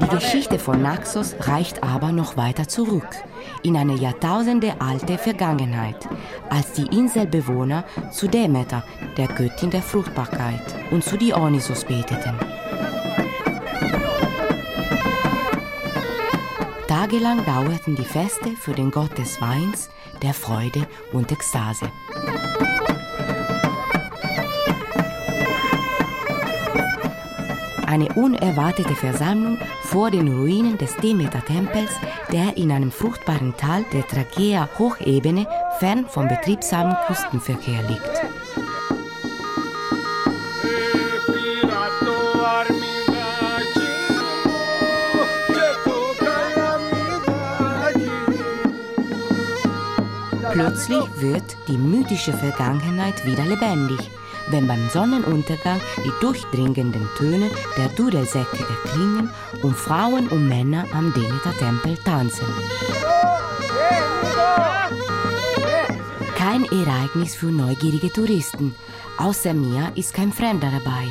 Die 0.00 0.14
Geschichte 0.16 0.58
von 0.58 0.80
Naxos 0.82 1.36
reicht 1.40 1.82
aber 1.82 2.12
noch 2.12 2.36
weiter 2.36 2.66
zurück, 2.66 3.10
in 3.62 3.76
eine 3.76 3.94
jahrtausendealte 3.94 5.18
Vergangenheit, 5.18 6.08
als 6.48 6.72
die 6.72 6.86
Inselbewohner 6.96 7.84
zu 8.10 8.26
Demeter, 8.26 8.82
der 9.16 9.28
Göttin 9.28 9.70
der 9.70 9.82
Fruchtbarkeit, 9.82 10.66
und 10.90 11.04
zu 11.04 11.16
Dionysos 11.16 11.84
beteten. 11.84 12.36
Tagelang 17.03 17.43
dauerten 17.43 17.97
die 17.97 18.05
Feste 18.05 18.51
für 18.51 18.71
den 18.71 18.89
Gott 18.89 19.17
des 19.17 19.41
Weins, 19.41 19.89
der 20.21 20.33
Freude 20.33 20.87
und 21.11 21.33
Ekstase. 21.33 21.91
Eine 27.85 28.07
unerwartete 28.13 28.95
Versammlung 28.95 29.57
vor 29.83 30.11
den 30.11 30.33
Ruinen 30.33 30.77
des 30.77 30.95
Demeter-Tempels, 30.95 31.91
der 32.31 32.55
in 32.55 32.71
einem 32.71 32.89
fruchtbaren 32.89 33.53
Tal 33.57 33.83
der 33.91 34.07
Tragea-Hochebene 34.07 35.45
fern 35.79 36.05
vom 36.07 36.29
betriebsamen 36.29 36.95
Küstenverkehr 37.07 37.83
liegt. 37.83 38.42
Plötzlich 50.53 51.03
wird 51.19 51.57
die 51.67 51.79
mythische 51.79 52.31
Vergangenheit 52.31 53.25
wieder 53.25 53.43
lebendig, 53.43 54.11
wenn 54.51 54.67
beim 54.67 54.87
Sonnenuntergang 54.87 55.81
die 56.05 56.11
durchdringenden 56.21 57.09
Töne 57.17 57.49
der 57.75 57.89
Dudelsäcke 57.89 58.59
erklingen 58.59 59.31
und 59.63 59.75
Frauen 59.75 60.27
und 60.27 60.47
Männer 60.47 60.85
am 60.93 61.11
Demeter-Tempel 61.11 61.97
tanzen. 62.05 62.45
Kein 66.35 66.65
Ereignis 66.65 67.33
für 67.33 67.51
neugierige 67.51 68.13
Touristen. 68.13 68.75
Außer 69.18 69.52
mir 69.52 69.92
ist 69.94 70.14
kein 70.14 70.32
Fremder 70.32 70.70
dabei. 70.78 71.04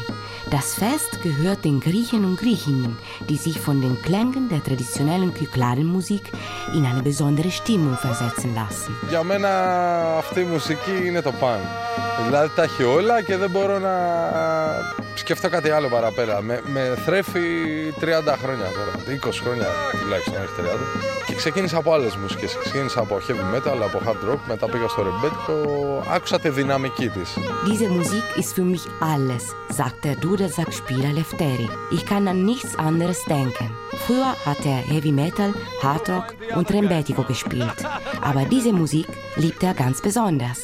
Das 0.50 0.76
Fest 0.76 1.12
gehört 1.24 1.66
den 1.66 1.80
Griechen 1.82 2.24
und 2.24 2.38
Griechinnen, 2.40 2.98
die 3.28 3.36
sich 3.36 3.60
von 3.60 3.82
den 3.82 4.02
Klängen 4.02 4.48
der 4.50 4.64
traditionellen 4.64 5.34
Kykladenmusik 5.34 6.32
in 6.74 6.86
eine 6.86 7.04
besondere 7.04 7.52
Stimmung 7.52 7.98
versetzen 7.98 8.56
lassen. 8.56 8.96
Για 9.10 9.24
μένα 9.24 9.50
αυτή 10.18 10.40
η 10.40 10.44
μουσική 10.44 11.06
είναι 11.06 11.22
το 11.22 11.32
παν. 11.32 11.60
Δηλαδή 12.26 12.52
τα 12.56 12.64
έχει 12.64 12.84
όλα 12.84 13.22
και 13.22 13.38
δεν 13.38 13.50
μπορώ 13.50 13.80
να 13.80 13.96
σκεφτώ 15.16 15.50
κάτι 15.50 15.70
άλλο 15.70 15.88
παραπέρα. 15.88 16.42
Με, 16.42 16.62
με 16.66 16.98
θρέφει 17.06 17.40
30 18.02 18.04
χρόνια 18.42 18.66
τώρα, 18.78 18.92
20 19.26 19.32
χρόνια 19.44 19.68
τουλάχιστον, 20.02 20.36
όχι 20.36 20.54
30. 21.28 21.31
Και 21.32 21.36
ξεκίνησα 21.36 21.78
από 21.78 21.94
άλλε 21.94 22.08
μουσικέ. 22.22 22.46
Ξεκίνησα 22.64 23.00
από 23.00 23.20
heavy 23.28 23.56
metal, 23.56 23.78
από 23.84 24.02
hard 24.06 24.32
rock, 24.32 24.38
μετά 24.48 24.70
πήγα 24.70 24.88
στο 24.88 25.04
ρεμπέτικο. 25.04 26.04
Άκουσα 26.10 26.40
τη 26.40 26.50
δυναμική 26.50 27.10
τη. 27.10 27.20
Diese 27.66 27.88
Musik 27.98 28.26
ist 28.42 28.54
für 28.56 28.68
mich 28.74 28.86
alles, 29.16 29.44
sagt 29.80 30.00
der 30.06 30.16
Dudelsackspieler 30.24 31.12
Lefteri. 31.20 31.68
Ich 31.96 32.04
kann 32.10 32.28
an 32.28 32.40
nichts 32.52 32.72
anderes 32.88 33.20
denken. 33.36 33.68
Früher 34.06 34.32
hat 34.48 34.62
er 34.74 34.80
Heavy 34.94 35.12
Metal, 35.12 35.52
Hard 35.84 36.06
Rock 36.10 36.28
und 36.58 36.72
Rembetico 36.76 37.24
gespielt. 37.24 37.80
Aber 38.30 38.44
diese 38.54 38.72
Musik 38.82 39.10
liebt 39.36 39.62
er 39.64 39.74
ganz 39.84 39.98
besonders. 40.08 40.60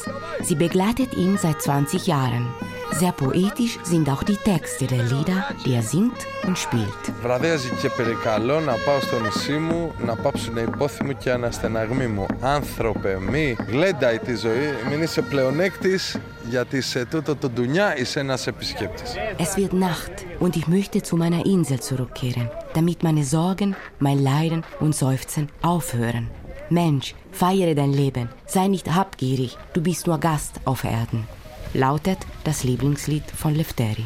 Sie 0.46 0.58
begleitet 0.64 1.10
ihn 1.22 1.32
seit 1.44 1.58
20 1.62 2.06
Jahren. 2.06 2.44
Sehr 3.00 3.12
poetisch 3.12 3.78
sind 3.82 4.08
auch 4.08 4.22
die 4.22 4.36
Texte 4.36 4.86
der 4.86 5.02
Lieder, 5.02 5.38
die 5.64 5.74
er 5.74 5.82
singt 5.82 6.26
und 6.46 6.56
spielt. 6.58 7.12
Βραδέζει 7.22 7.70
και 7.82 7.88
περικαλώ 7.88 8.60
να 8.60 8.72
πάω 8.72 9.00
στο 9.00 9.20
νησί 9.20 9.52
μου, 9.52 9.92
να 10.06 10.16
πάψουν 10.16 10.56
οι 10.56 10.62
υπόθη 10.68 11.04
μου 11.04 11.16
και 11.18 11.30
αναστεναγμοί 11.30 12.06
μου. 12.06 12.26
Άνθρωπε, 12.40 13.18
μη 13.30 13.56
γλένταει 13.68 14.18
τη 14.18 14.34
ζωή, 14.34 14.68
μην 14.90 15.02
είσαι 15.02 15.22
πλεονέκτης, 15.22 16.18
γιατί 16.48 16.80
σε 16.80 17.04
τούτο 17.04 17.36
το 17.36 17.48
ντουνιά 17.48 17.98
είσαι 17.98 18.20
ένας 18.20 18.46
επισκέπτης. 18.46 19.14
Es 19.38 19.56
wird 19.56 19.72
Nacht 19.72 20.26
und 20.40 20.56
ich 20.56 20.66
möchte 20.68 21.02
zu 21.02 21.16
meiner 21.16 21.44
Insel 21.46 21.80
zurückkehren, 21.80 22.50
damit 22.74 23.02
meine 23.02 23.24
Sorgen, 23.24 23.74
mein 23.98 24.22
Leiden 24.22 24.62
und 24.80 24.94
Seufzen 24.94 25.48
aufhören. 25.62 26.30
Mensch, 26.68 27.14
feiere 27.40 27.74
dein 27.74 27.92
Leben, 27.92 28.26
sei 28.54 28.66
nicht 28.68 28.88
habgierig, 28.98 29.50
du 29.74 29.80
bist 29.88 30.06
nur 30.06 30.18
Gast 30.28 30.54
auf 30.70 30.84
Erden 30.84 31.22
lautet 31.73 32.19
das 32.43 32.63
Lieblingslied 32.63 33.23
von 33.29 33.55
Lefteri. 33.55 34.05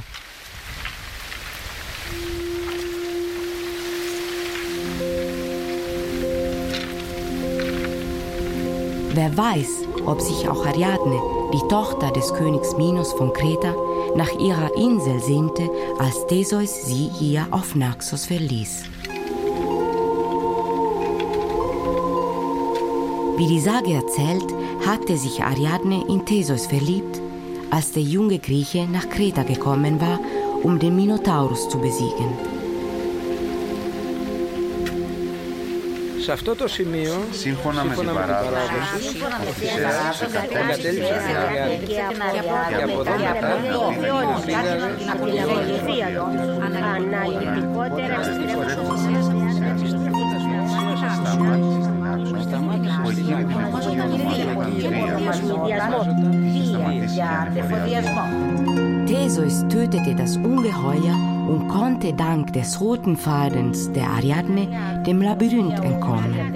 Wer 9.16 9.38
weiß, 9.38 9.88
ob 10.06 10.20
sich 10.22 10.50
auch 10.50 10.66
Ariadne, 10.66 11.22
die 11.54 11.68
Tochter 11.70 12.12
des 12.12 12.34
Königs 12.34 12.76
Minos 12.78 13.14
von 13.14 13.32
Kreta, 13.32 13.76
nach 14.16 14.32
ihrer 14.40 14.76
Insel 14.76 15.20
sehnte, 15.22 15.70
als 16.00 16.26
Theseus 16.28 16.86
sie 16.86 17.10
hier 17.20 17.48
auf 17.52 17.76
Naxos 17.76 18.26
verließ. 18.26 18.86
Wie 23.38 23.48
die 23.48 23.60
Sage 23.60 23.94
erzählt, 23.94 24.54
hatte 24.86 25.18
sich 25.18 25.44
Ariadne 25.44 26.06
in 26.08 26.26
Theseus 26.26 26.66
verliebt 26.66 27.23
als 27.73 27.93
der 27.93 28.03
junge 28.03 28.39
Grieche 28.39 28.87
nach 28.87 29.09
Kreta 29.09 29.43
gekommen 29.43 30.01
war, 30.01 30.19
um 30.63 30.79
den 30.79 30.97
Minotaurus 30.97 31.69
zu 31.69 31.79
besiegen. 31.79 32.31
Σε 36.29 36.35
αυτό 36.35 36.55
το 36.57 36.69
σημείο, 36.69 37.15
σύμφωνα, 37.31 37.85
με 37.85 37.95
την 37.95 38.07
παράδοση, 38.15 39.03
σύμφωνα 39.09 39.39
με 39.45 39.51
την 39.61 39.69
παράδοση, 39.83 40.27
κατέληξε 40.69 41.15
στην 41.23 41.37
Αριάδη 41.43 41.87
και 41.87 42.01
από 42.83 43.01
εδώ 43.01 43.15
μετά 43.27 43.53
την 44.99 45.11
απολυθία 45.13 46.07
αναλυτικότερα 46.67 48.23
στις 48.23 48.53
που 53.03 53.09
εκείνη 53.11 53.53
την 54.23 54.47
εποχή 54.49 56.32
Theseus 59.06 59.66
tötete 59.68 60.16
das 60.16 60.38
Ungeheuer 60.38 61.16
und 61.48 61.68
konnte 61.68 62.14
dank 62.14 62.54
des 62.54 62.80
roten 62.80 63.18
Fadens 63.18 63.92
der 63.92 64.08
Ariadne 64.08 65.04
dem 65.06 65.22
Labyrinth 65.22 65.84
entkommen. 65.84 66.54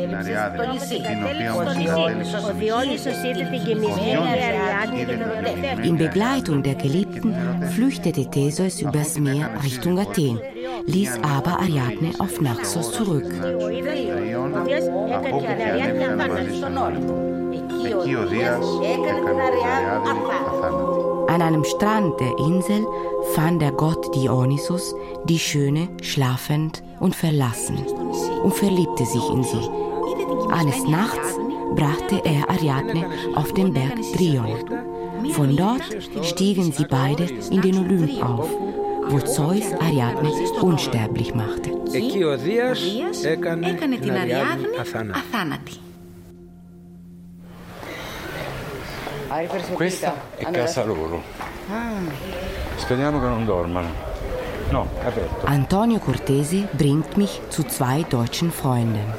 In 5.83 5.97
Begleitung 5.97 6.63
der 6.63 6.75
Geliebten 6.75 7.35
flüchtete 7.73 8.29
Theseus 8.29 8.81
übers 8.81 9.19
Meer 9.19 9.49
Richtung 9.63 9.99
Athen, 9.99 10.39
ließ 10.85 11.19
aber 11.21 11.59
Ariadne 11.59 12.11
auf 12.19 12.39
Naxos 12.41 12.91
zurück 12.91 13.25
An 21.28 21.40
einem 21.42 21.64
Strand 21.64 22.20
der 22.20 22.38
Insel 22.38 22.86
fand 23.34 23.62
der 23.62 23.72
Gott 23.72 24.14
Dionysus 24.14 24.94
die 25.24 25.38
Schöne 25.38 25.88
schlafend 26.02 26.82
und 27.00 27.14
verlassen 27.14 27.78
und 28.42 28.54
verliebte 28.54 29.06
sich 29.06 29.26
in 29.30 29.42
sie. 29.42 29.68
Eines 30.50 30.84
Nachts 30.86 31.38
brachte 31.74 32.20
er 32.24 32.50
Ariadne 32.50 33.06
auf 33.34 33.52
den 33.54 33.72
Berg 33.72 33.96
Trion. 34.14 34.56
Von 35.32 35.56
dort 35.56 35.84
stiegen 36.22 36.72
sie 36.72 36.84
beide 36.84 37.24
in 37.50 37.62
den 37.62 37.78
Olymp 37.78 38.22
auf, 38.22 38.48
wo 39.08 39.18
Zeus 39.20 39.72
Ariadne 39.80 40.30
unsterblich 40.60 41.34
machte. 41.34 41.70
Εκεί 41.94 42.24
ο 42.24 42.36
Δίας 42.36 43.24
έκανε, 43.24 43.68
έκανε 43.68 43.96
την 43.96 44.12
Αριάδνη 44.12 44.66
αθάνατη. 45.16 45.72
Questa 49.73 50.13
è 50.37 50.49
casa 50.51 50.83
loro. 50.83 51.21
Speriamo 52.77 53.19
che 53.19 53.25
non 53.25 53.45
dormano. 53.45 53.89
No, 54.69 54.87
è 55.01 55.05
aperto. 55.05 55.45
Antonio 55.45 55.99
Cortese 55.99 56.67
bringt 56.71 57.15
mich 57.17 57.41
zu 57.49 57.63
zwei 57.63 58.05
deutschen 58.09 58.51
Freunden. 58.51 59.13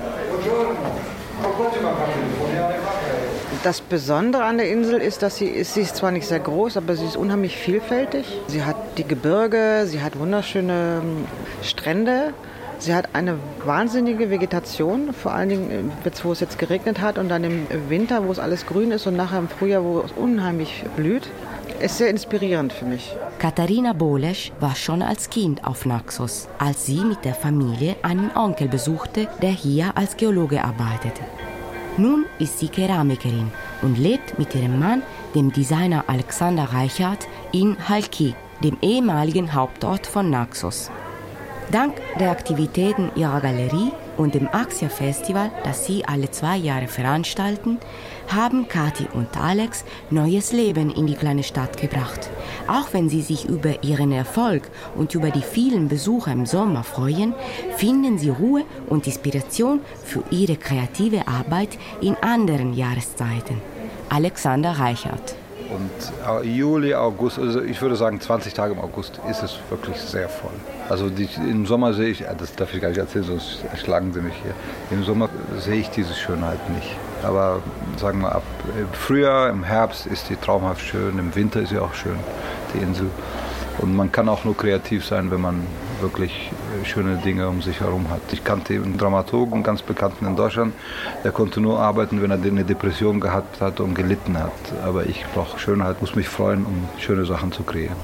Das 3.62 3.80
Besondere 3.80 4.44
an 4.44 4.58
der 4.58 4.70
Insel 4.70 5.00
ist, 5.00 5.22
dass 5.22 5.36
sie 5.36 5.46
ist, 5.46 5.74
sie 5.74 5.80
ist 5.80 5.96
zwar 5.96 6.10
nicht 6.10 6.26
sehr 6.26 6.40
groß, 6.40 6.76
aber 6.76 6.94
sie 6.94 7.04
ist 7.04 7.16
unheimlich 7.16 7.56
vielfältig. 7.56 8.24
Sie 8.46 8.62
hat 8.62 8.76
die 8.96 9.04
Gebirge, 9.04 9.84
sie 9.86 10.00
hat 10.00 10.18
wunderschöne 10.18 11.00
ähm, 11.02 11.26
Strände, 11.62 12.32
Sie 12.80 12.94
hat 12.94 13.08
eine 13.14 13.38
wahnsinnige 13.64 14.30
Vegetation, 14.30 15.12
vor 15.12 15.32
allen 15.32 15.48
Dingen, 15.48 15.92
jetzt, 16.04 16.24
wo 16.24 16.30
es 16.30 16.40
jetzt 16.40 16.58
geregnet 16.58 17.00
hat 17.00 17.18
und 17.18 17.28
dann 17.28 17.42
im 17.42 17.66
Winter, 17.88 18.26
wo 18.26 18.30
es 18.30 18.38
alles 18.38 18.66
grün 18.66 18.92
ist 18.92 19.06
und 19.06 19.16
nachher 19.16 19.38
im 19.38 19.48
Frühjahr, 19.48 19.82
wo 19.82 20.00
es 20.00 20.12
unheimlich 20.12 20.84
blüht. 20.96 21.28
Ist 21.80 21.98
sehr 21.98 22.10
inspirierend 22.10 22.72
für 22.72 22.84
mich. 22.84 23.14
Katharina 23.38 23.92
Bolesch 23.92 24.52
war 24.58 24.74
schon 24.74 25.02
als 25.02 25.30
Kind 25.30 25.64
auf 25.64 25.86
Naxos, 25.86 26.48
als 26.58 26.86
sie 26.86 27.00
mit 27.04 27.24
der 27.24 27.34
Familie 27.34 27.96
einen 28.02 28.30
Onkel 28.36 28.68
besuchte, 28.68 29.28
der 29.42 29.50
hier 29.50 29.96
als 29.96 30.16
Geologe 30.16 30.64
arbeitete. 30.64 31.22
Nun 31.96 32.26
ist 32.38 32.60
sie 32.60 32.68
Keramikerin 32.68 33.50
und 33.82 33.98
lebt 33.98 34.38
mit 34.38 34.54
ihrem 34.54 34.78
Mann, 34.78 35.02
dem 35.34 35.52
Designer 35.52 36.04
Alexander 36.06 36.64
Reichert, 36.72 37.26
in 37.52 37.76
Halki, 37.88 38.34
dem 38.62 38.76
ehemaligen 38.82 39.52
Hauptort 39.52 40.06
von 40.06 40.30
Naxos. 40.30 40.90
Dank 41.70 42.00
der 42.18 42.30
Aktivitäten 42.30 43.10
ihrer 43.14 43.42
Galerie 43.42 43.92
und 44.16 44.34
dem 44.34 44.48
Axia 44.48 44.88
Festival, 44.88 45.50
das 45.64 45.84
sie 45.84 46.02
alle 46.02 46.30
zwei 46.30 46.56
Jahre 46.56 46.88
veranstalten, 46.88 47.78
haben 48.28 48.68
Kathi 48.68 49.06
und 49.12 49.36
Alex 49.36 49.84
neues 50.08 50.52
Leben 50.52 50.90
in 50.90 51.06
die 51.06 51.14
kleine 51.14 51.42
Stadt 51.42 51.76
gebracht. 51.76 52.30
Auch 52.68 52.94
wenn 52.94 53.10
sie 53.10 53.20
sich 53.20 53.44
über 53.44 53.82
ihren 53.84 54.12
Erfolg 54.12 54.62
und 54.96 55.14
über 55.14 55.30
die 55.30 55.42
vielen 55.42 55.88
Besucher 55.88 56.32
im 56.32 56.46
Sommer 56.46 56.84
freuen, 56.84 57.34
finden 57.76 58.16
sie 58.16 58.30
Ruhe 58.30 58.64
und 58.86 59.06
Inspiration 59.06 59.80
für 60.04 60.24
ihre 60.30 60.56
kreative 60.56 61.28
Arbeit 61.28 61.78
in 62.00 62.16
anderen 62.22 62.72
Jahreszeiten. 62.72 63.60
Alexander 64.08 64.72
Reichert. 64.72 65.36
Und 65.70 66.46
Juli, 66.46 66.94
August, 66.94 67.38
also 67.38 67.60
ich 67.60 67.80
würde 67.82 67.96
sagen 67.96 68.18
20 68.18 68.54
Tage 68.54 68.72
im 68.72 68.80
August 68.80 69.20
ist 69.28 69.42
es 69.42 69.58
wirklich 69.68 69.98
sehr 69.98 70.30
voll. 70.30 70.50
Also 70.88 71.10
die, 71.10 71.28
im 71.36 71.66
Sommer 71.66 71.92
sehe 71.92 72.08
ich, 72.08 72.24
das 72.38 72.54
darf 72.54 72.72
ich 72.72 72.80
gar 72.80 72.88
nicht 72.88 72.98
erzählen, 72.98 73.24
sonst 73.24 73.62
erschlagen 73.70 74.12
sie 74.12 74.20
mich 74.20 74.34
hier. 74.42 74.54
Im 74.90 75.04
Sommer 75.04 75.28
sehe 75.58 75.80
ich 75.80 75.90
diese 75.90 76.14
Schönheit 76.14 76.70
nicht. 76.70 76.96
Aber 77.22 77.60
sagen 77.96 78.20
wir 78.20 78.34
ab 78.34 78.42
Frühjahr, 78.92 79.50
im 79.50 79.64
Herbst 79.64 80.06
ist 80.06 80.30
die 80.30 80.36
traumhaft 80.36 80.84
schön, 80.84 81.18
im 81.18 81.34
Winter 81.34 81.60
ist 81.60 81.70
sie 81.70 81.78
auch 81.78 81.94
schön, 81.94 82.16
die 82.74 82.78
Insel. 82.78 83.10
Und 83.78 83.94
man 83.94 84.10
kann 84.10 84.28
auch 84.28 84.44
nur 84.44 84.56
kreativ 84.56 85.04
sein, 85.04 85.30
wenn 85.30 85.40
man 85.40 85.66
wirklich 86.00 86.50
äh, 86.82 86.84
schöne 86.84 87.16
Dinge 87.16 87.48
um 87.48 87.62
sich 87.62 87.80
herum 87.80 88.08
hat. 88.10 88.20
Ich 88.32 88.42
kannte 88.42 88.74
einen 88.74 88.98
Dramaturgen, 88.98 89.54
einen 89.54 89.62
ganz 89.62 89.82
bekannten 89.82 90.26
in 90.26 90.36
Deutschland, 90.36 90.74
der 91.22 91.32
konnte 91.32 91.60
nur 91.60 91.78
arbeiten, 91.78 92.20
wenn 92.22 92.30
er 92.30 92.38
eine 92.42 92.64
Depression 92.64 93.20
gehabt 93.20 93.60
hat 93.60 93.80
und 93.80 93.94
gelitten 93.94 94.38
hat. 94.38 94.52
Aber 94.84 95.06
ich 95.06 95.24
brauche 95.34 95.58
Schönheit, 95.58 96.00
muss 96.00 96.16
mich 96.16 96.28
freuen, 96.28 96.64
um 96.64 96.88
schöne 96.98 97.24
Sachen 97.24 97.52
zu 97.52 97.62
kreieren. 97.62 97.96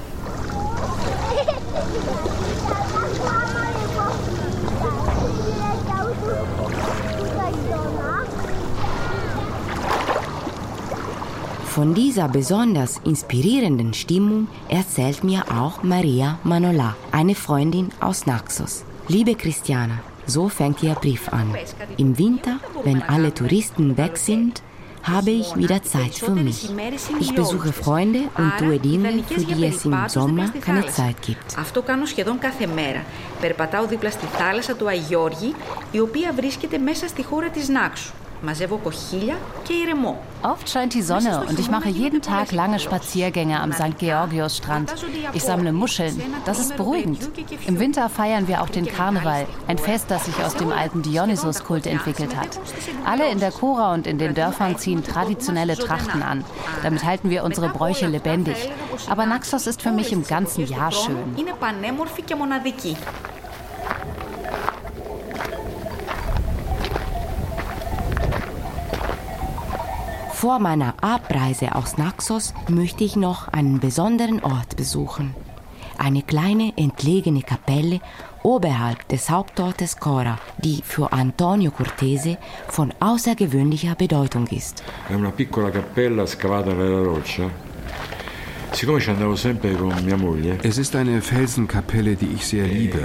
Von 11.74 11.94
dieser 11.94 12.28
besonders 12.28 13.00
inspirierenden 13.04 13.94
Stimmung 13.94 14.48
erzählt 14.68 15.22
mir 15.24 15.44
auch 15.60 15.82
Maria 15.82 16.38
Manola, 16.42 16.96
eine 17.12 17.34
Freundin 17.34 17.90
aus 18.00 18.26
Naxos. 18.26 18.84
Liebe 19.08 19.34
Christiana, 19.34 20.00
so 20.26 20.48
fängt 20.48 20.82
ihr 20.82 20.94
Brief 20.94 21.28
an. 21.28 21.54
Im 21.96 22.18
Winter, 22.18 22.58
wenn 22.84 23.02
alle 23.02 23.32
Touristen 23.32 23.96
weg 23.96 24.16
sind, 24.16 24.62
habe 25.02 25.30
ich 25.30 25.56
wieder 25.56 25.82
Zeit 25.82 26.14
für 26.14 26.32
mich. 26.32 26.68
Ich 27.20 27.34
besuche 27.34 27.72
Freunde 27.72 28.22
und 28.36 28.52
tue 28.58 28.78
Dinge, 28.78 29.22
für 29.26 29.40
die 29.40 29.64
es 29.64 29.84
im 29.84 29.96
Sommer 30.08 30.52
keine 30.60 30.86
Zeit 30.86 31.22
gibt. 31.22 31.56
Αυτό 31.58 31.82
κάνω 31.82 32.04
σχεδόν 32.06 32.38
κάθε 32.38 32.66
μέρα. 32.66 33.04
Περπατάω 33.40 33.86
δίπλα 33.86 34.10
στη 34.10 34.26
θάλασσα 34.26 34.74
του 34.74 34.88
Αγιώργη, 34.88 35.54
η 35.90 36.00
οποία 36.00 36.32
βρίσκεται 36.32 36.78
μέσα 36.78 37.08
στη 37.08 37.22
χώρα 37.22 37.48
της 37.48 37.68
Νάξου. 37.68 38.12
Oft 40.43 40.69
scheint 40.69 40.93
die 40.93 41.01
Sonne 41.01 41.43
und 41.49 41.59
ich 41.59 41.71
mache 41.71 41.89
jeden 41.89 42.21
Tag 42.21 42.51
lange 42.51 42.79
Spaziergänge 42.79 43.59
am 43.59 43.73
St. 43.73 43.97
Georgios-Strand. 43.97 44.93
Ich 45.33 45.43
sammle 45.43 45.73
Muscheln. 45.73 46.21
Das 46.45 46.59
ist 46.59 46.77
beruhigend. 46.77 47.29
Im 47.65 47.79
Winter 47.79 48.09
feiern 48.09 48.47
wir 48.47 48.61
auch 48.61 48.69
den 48.69 48.85
Karneval, 48.85 49.47
ein 49.67 49.77
Fest, 49.79 50.05
das 50.09 50.25
sich 50.25 50.37
aus 50.43 50.55
dem 50.55 50.71
alten 50.71 51.01
Dionysos-Kult 51.01 51.87
entwickelt 51.87 52.35
hat. 52.35 52.59
Alle 53.05 53.29
in 53.29 53.39
der 53.39 53.51
Chora 53.51 53.93
und 53.93 54.05
in 54.05 54.19
den 54.19 54.35
Dörfern 54.35 54.77
ziehen 54.77 55.03
traditionelle 55.03 55.75
Trachten 55.75 56.21
an. 56.21 56.43
Damit 56.83 57.03
halten 57.03 57.29
wir 57.29 57.43
unsere 57.43 57.69
Bräuche 57.69 58.07
lebendig. 58.07 58.69
Aber 59.09 59.25
Naxos 59.25 59.65
ist 59.65 59.81
für 59.81 59.91
mich 59.91 60.11
im 60.11 60.23
ganzen 60.23 60.67
Jahr 60.67 60.91
schön. 60.91 61.35
Vor 70.45 70.59
meiner 70.59 70.93
Abreise 71.01 71.73
aus 71.73 71.97
Naxos 71.97 72.53
möchte 72.67 73.03
ich 73.03 73.15
noch 73.15 73.47
einen 73.47 73.79
besonderen 73.79 74.43
Ort 74.43 74.75
besuchen. 74.75 75.33
Eine 75.97 76.21
kleine 76.21 76.71
entlegene 76.77 77.41
Kapelle 77.41 77.99
oberhalb 78.43 79.07
des 79.07 79.31
Hauptortes 79.31 79.97
Cora, 79.97 80.37
die 80.59 80.83
für 80.83 81.11
Antonio 81.11 81.71
Cortese 81.71 82.37
von 82.67 82.93
außergewöhnlicher 82.99 83.95
Bedeutung 83.95 84.45
ist. 84.45 84.83
È 85.09 85.15
una 85.15 85.31
piccola 85.31 85.71
cappella 85.71 86.27
scavata 86.27 86.73
nella 86.73 87.01
roccia 87.01 87.49
es 90.63 90.77
ist 90.77 90.95
eine 90.95 91.21
Felsenkapelle, 91.21 92.15
die 92.15 92.27
ich 92.35 92.45
sehr 92.45 92.67
liebe, 92.67 92.99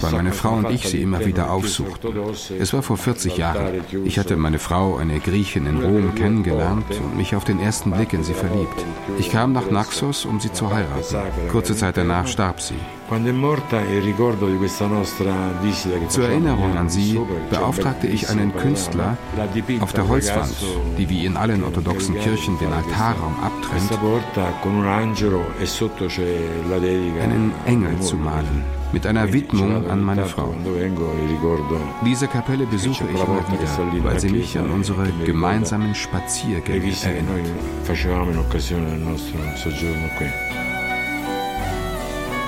weil 0.00 0.12
meine 0.12 0.32
Frau 0.32 0.54
und 0.54 0.70
ich 0.70 0.86
sie 0.86 1.00
immer 1.00 1.24
wieder 1.24 1.50
aufsuchten. 1.50 2.12
Es 2.58 2.72
war 2.72 2.82
vor 2.82 2.96
40 2.98 3.36
Jahren. 3.36 3.80
Ich 4.04 4.18
hatte 4.18 4.36
meine 4.36 4.58
Frau, 4.58 4.96
eine 4.96 5.20
Griechin 5.20 5.66
in 5.66 5.82
Rom, 5.82 6.14
kennengelernt 6.14 6.84
und 6.90 7.16
mich 7.16 7.34
auf 7.34 7.44
den 7.44 7.60
ersten 7.60 7.92
Blick 7.92 8.12
in 8.12 8.24
sie 8.24 8.34
verliebt. 8.34 8.84
Ich 9.18 9.30
kam 9.30 9.52
nach 9.52 9.70
Naxos, 9.70 10.26
um 10.26 10.38
sie 10.38 10.52
zu 10.52 10.70
heiraten. 10.70 11.16
Kurze 11.50 11.74
Zeit 11.74 11.96
danach 11.96 12.26
starb 12.26 12.60
sie. 12.60 12.74
Zur 16.08 16.28
Erinnerung 16.28 16.76
an 16.76 16.88
sie 16.88 17.20
beauftragte 17.50 18.06
ich 18.06 18.28
einen 18.28 18.54
Künstler, 18.54 19.16
auf 19.80 19.92
der 19.92 20.06
Holzwand, 20.06 20.54
die 20.96 21.08
wie 21.08 21.26
in 21.26 21.36
allen 21.36 21.64
orthodoxen 21.64 22.16
Kirchen 22.20 22.56
den 22.60 22.72
Altarraum 22.72 23.34
abtrennt, 23.42 23.90
einen 27.20 27.52
Engel 27.66 28.00
zu 28.00 28.16
malen, 28.16 28.64
mit 28.92 29.06
einer 29.06 29.32
Widmung 29.32 29.88
an 29.88 30.02
meine 30.02 30.24
Frau. 30.24 30.54
Diese 32.04 32.26
Kapelle 32.26 32.66
besuche 32.66 33.04
ich 33.04 33.20
immer 33.20 33.38
wieder, 33.48 34.04
weil 34.04 34.20
sie 34.20 34.30
mich 34.30 34.58
an 34.58 34.70
unsere 34.70 35.06
gemeinsamen 35.24 35.94
Spaziergänge 35.94 36.92
erinnert. 37.02 37.46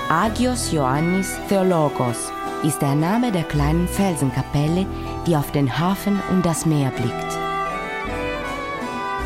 Agios 0.08 0.72
Ioannis 0.72 1.38
Theologos 1.48 2.32
ist 2.64 2.80
der 2.82 2.94
Name 2.94 3.32
der 3.32 3.44
kleinen 3.44 3.88
Felsenkapelle, 3.88 4.86
die 5.26 5.36
auf 5.36 5.52
den 5.52 5.78
Hafen 5.78 6.20
und 6.30 6.44
das 6.44 6.66
Meer 6.66 6.90
blickt. 6.90 7.41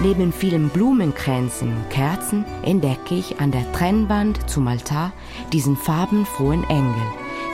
Neben 0.02 0.32
vielen 0.32 0.68
Blumenkränzen 0.68 1.74
und 1.74 1.90
Kerzen 1.90 2.44
entdecke 2.62 3.14
ich 3.14 3.40
an 3.40 3.50
der 3.50 3.70
Trennwand 3.72 4.48
zum 4.48 4.68
Altar 4.68 5.12
diesen 5.52 5.76
farbenfrohen 5.76 6.64
Engel 6.68 7.02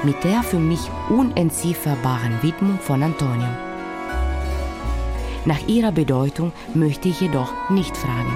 mit 0.03 0.25
der 0.25 0.43
für 0.43 0.59
mich 0.59 0.81
unentzifferbaren 1.09 2.43
Widmung 2.43 2.79
von 2.81 3.03
Antonio. 3.03 3.49
Nach 5.45 5.67
ihrer 5.69 5.93
Bedeutung 5.93 6.53
möchte 6.75 7.09
ich 7.09 7.21
jedoch 7.21 7.53
nicht 7.71 7.97
fragen. 7.97 8.35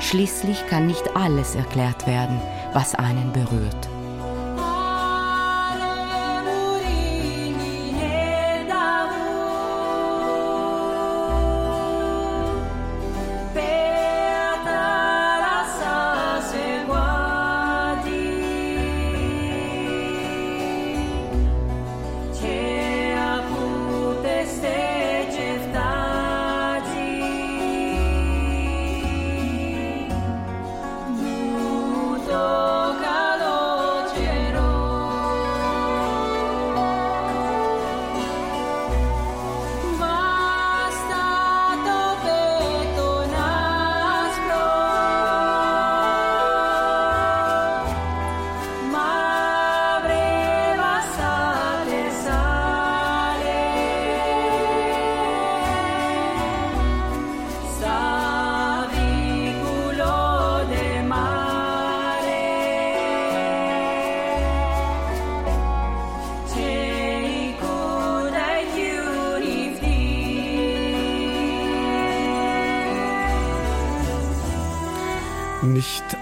Schließlich 0.00 0.66
kann 0.68 0.86
nicht 0.86 1.16
alles 1.16 1.54
erklärt 1.54 2.06
werden, 2.06 2.40
was 2.72 2.94
einen 2.94 3.32
berührt. 3.32 3.88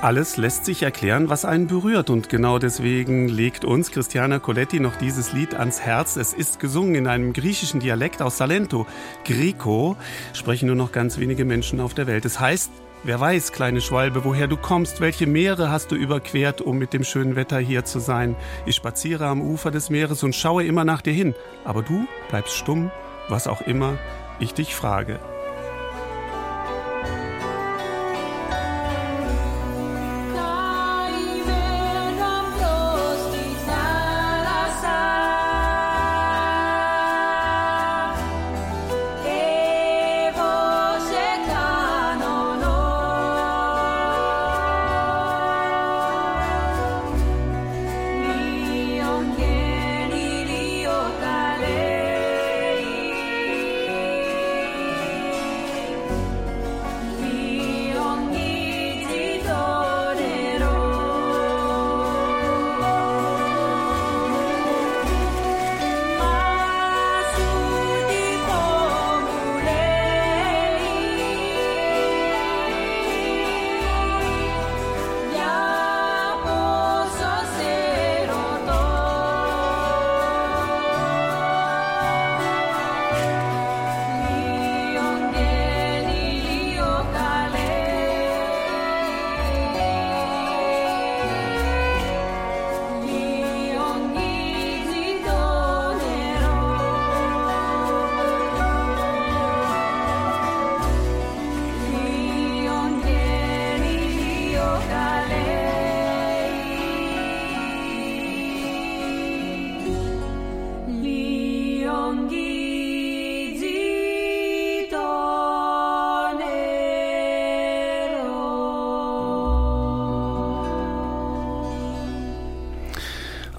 Alles 0.07 0.37
lässt 0.37 0.65
sich 0.65 0.85
erklären, 0.85 1.31
was 1.31 1.45
einen 1.45 1.67
berührt. 1.67 2.11
Und 2.11 2.29
genau 2.29 2.61
deswegen 2.61 3.27
legt 3.27 3.65
uns 3.65 3.91
Christiana 3.91 4.39
Coletti 4.39 4.79
noch 4.79 4.95
dieses 4.95 5.33
Lied 5.33 5.53
ans 5.55 5.81
Herz. 5.81 6.15
Es 6.15 6.33
ist 6.33 6.61
gesungen 6.61 6.95
in 6.95 7.09
einem 7.09 7.33
griechischen 7.33 7.81
Dialekt 7.81 8.23
aus 8.23 8.37
Salento. 8.39 8.87
Grieco 9.25 9.97
sprechen 10.33 10.67
nur 10.67 10.77
noch 10.77 10.93
ganz 10.93 11.19
wenige 11.19 11.45
Menschen 11.45 11.81
auf 11.81 11.93
der 11.93 12.07
Welt. 12.07 12.25
Es 12.25 12.39
heißt, 12.39 12.71
wer 13.03 13.19
weiß, 13.19 13.51
kleine 13.51 13.81
Schwalbe, 13.81 14.25
woher 14.25 14.47
du 14.47 14.57
kommst, 14.57 15.01
welche 15.01 15.27
Meere 15.27 15.73
hast 15.73 15.91
du 15.91 15.97
überquert, 15.97 16.61
um 16.61 16.79
mit 16.79 16.93
dem 16.93 17.03
schönen 17.03 17.35
Wetter 17.35 17.59
hier 17.59 17.85
zu 17.85 17.99
sein. 17.99 18.37
Ich 18.65 18.77
spaziere 18.77 19.27
am 19.27 19.43
Ufer 19.43 19.73
des 19.73 19.91
Meeres 19.91 20.23
und 20.23 20.37
schaue 20.37 20.65
immer 20.65 20.85
nach 20.85 21.03
dir 21.03 21.15
hin. 21.15 21.35
Aber 21.65 21.83
du 21.83 22.07
bleibst 22.29 22.55
stumm, 22.55 22.93
was 23.29 23.49
auch 23.49 23.63
immer 23.63 23.99
ich 24.39 24.55
dich 24.55 24.77
frage. 24.77 25.19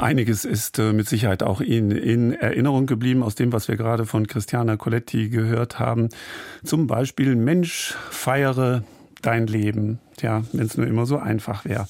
Einiges 0.08 0.46
ist 0.46 0.80
äh, 0.80 0.94
mit 0.94 1.10
Sicherheit 1.10 1.44
auch 1.44 1.60
Ihnen 1.60 1.92
in 1.92 2.32
Erinnerung 2.32 2.86
geblieben 2.86 3.24
aus 3.24 3.36
dem, 3.36 3.52
was 3.52 3.68
wir 3.68 3.76
gerade 3.76 4.06
von 4.06 4.26
Christiana 4.26 4.78
Coletti 4.78 5.28
gehört 5.28 5.80
haben. 5.80 6.08
Zum 6.64 6.88
Beispiel 6.88 7.36
Mensch, 7.36 7.94
feiere 8.10 8.86
dein 9.22 9.48
Leben. 9.48 10.00
Tja, 10.16 10.44
wenn 10.54 10.66
es 10.66 10.78
nur 10.78 10.88
immer 10.88 11.06
so 11.06 11.18
einfach 11.18 11.66
wäre. 11.66 11.90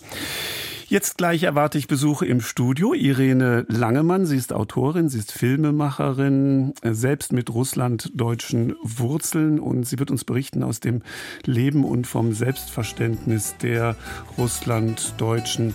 Jetzt 0.90 1.18
gleich 1.18 1.44
erwarte 1.44 1.78
ich 1.78 1.90
Besuche 1.90 2.26
im 2.26 2.40
Studio. 2.40 2.94
Irene 2.94 3.66
Langemann, 3.68 4.26
sie 4.26 4.38
ist 4.38 4.54
Autorin, 4.54 5.10
sie 5.10 5.20
ist 5.20 5.34
Filmemacherin, 5.34 6.76
selbst 6.82 7.34
mit 7.34 7.54
russlanddeutschen 7.54 8.74
Wurzeln 8.82 9.60
und 9.60 9.84
sie 9.84 10.00
wird 10.00 10.12
uns 10.12 10.24
berichten 10.24 10.64
aus 10.64 10.80
dem 10.80 11.02
Leben 11.44 11.84
und 11.84 12.08
vom 12.08 12.32
Selbstverständnis 12.32 13.58
der 13.62 13.98
Russlanddeutschen. 14.38 15.74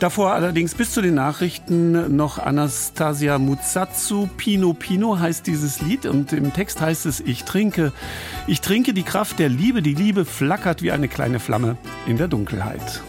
Davor 0.00 0.32
allerdings 0.32 0.74
bis 0.74 0.92
zu 0.92 1.02
den 1.02 1.16
Nachrichten 1.16 2.16
noch 2.16 2.38
Anastasia 2.38 3.38
Mutsatsu. 3.38 4.30
Pino 4.38 4.72
Pino 4.72 5.18
heißt 5.18 5.46
dieses 5.46 5.82
Lied 5.82 6.06
und 6.06 6.32
im 6.32 6.54
Text 6.54 6.80
heißt 6.80 7.04
es, 7.04 7.20
ich 7.20 7.44
trinke, 7.44 7.92
ich 8.46 8.62
trinke 8.62 8.94
die 8.94 9.02
Kraft 9.02 9.38
der 9.38 9.50
Liebe, 9.50 9.82
die 9.82 9.92
Liebe 9.92 10.24
flackert 10.24 10.80
wie 10.80 10.90
eine 10.90 11.08
kleine 11.08 11.38
Flamme 11.38 11.76
in 12.06 12.16
der 12.16 12.28
Dunkelheit. 12.28 13.02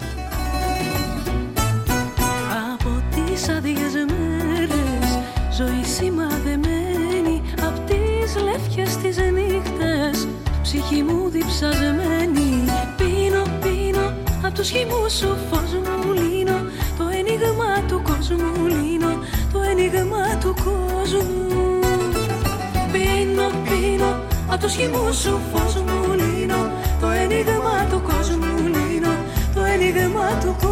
Μου 11.62 11.70
διψασμένη 11.70 12.64
Πίνω, 12.98 13.44
πίνω 13.62 14.14
απ' 14.46 14.54
τους 14.54 14.70
χυμούς 14.70 15.14
σου 15.14 15.38
φως 15.50 15.72
μου 15.74 16.14
λύνω. 16.14 16.58
Το 16.98 17.04
ένιγμα 17.18 17.82
του 17.88 18.02
κόσμου 18.04 18.68
λύνω. 18.68 19.20
Το 19.54 19.62
ένιγμα 19.62 20.38
του 20.42 20.54
κόσμου. 20.64 21.80
Πίνω, 22.92 23.48
πίνω 23.64 24.20
απ' 24.50 24.62
τους 24.62 24.74
χυμούς 24.74 25.18
σου 25.18 25.40
φως 25.52 25.76
μου 25.76 26.14
λύνω. 26.14 26.72
Το 27.02 27.08
ένιγμα 27.10 27.88
του 27.90 28.02
κόσμου 28.02 28.68
λύνω. 28.76 29.14
Το 29.56 29.64
ένιγμα 29.64 30.28
του 30.42 30.56
κόσμου 30.62 30.65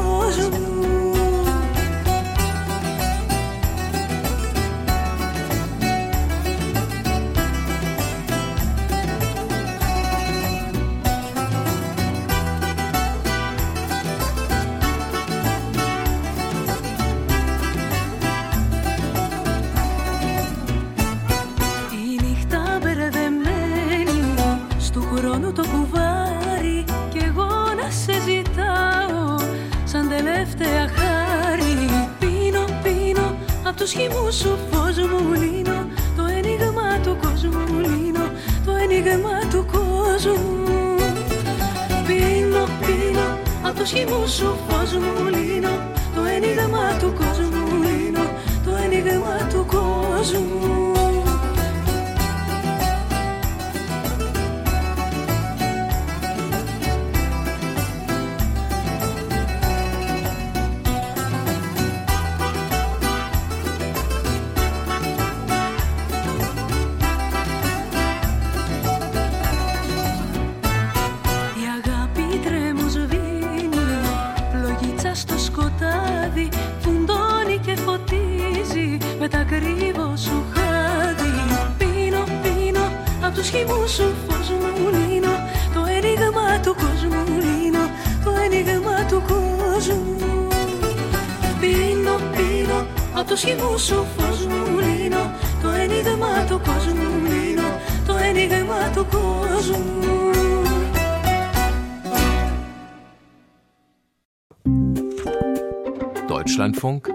Deutschlandfunk. 106.34 107.13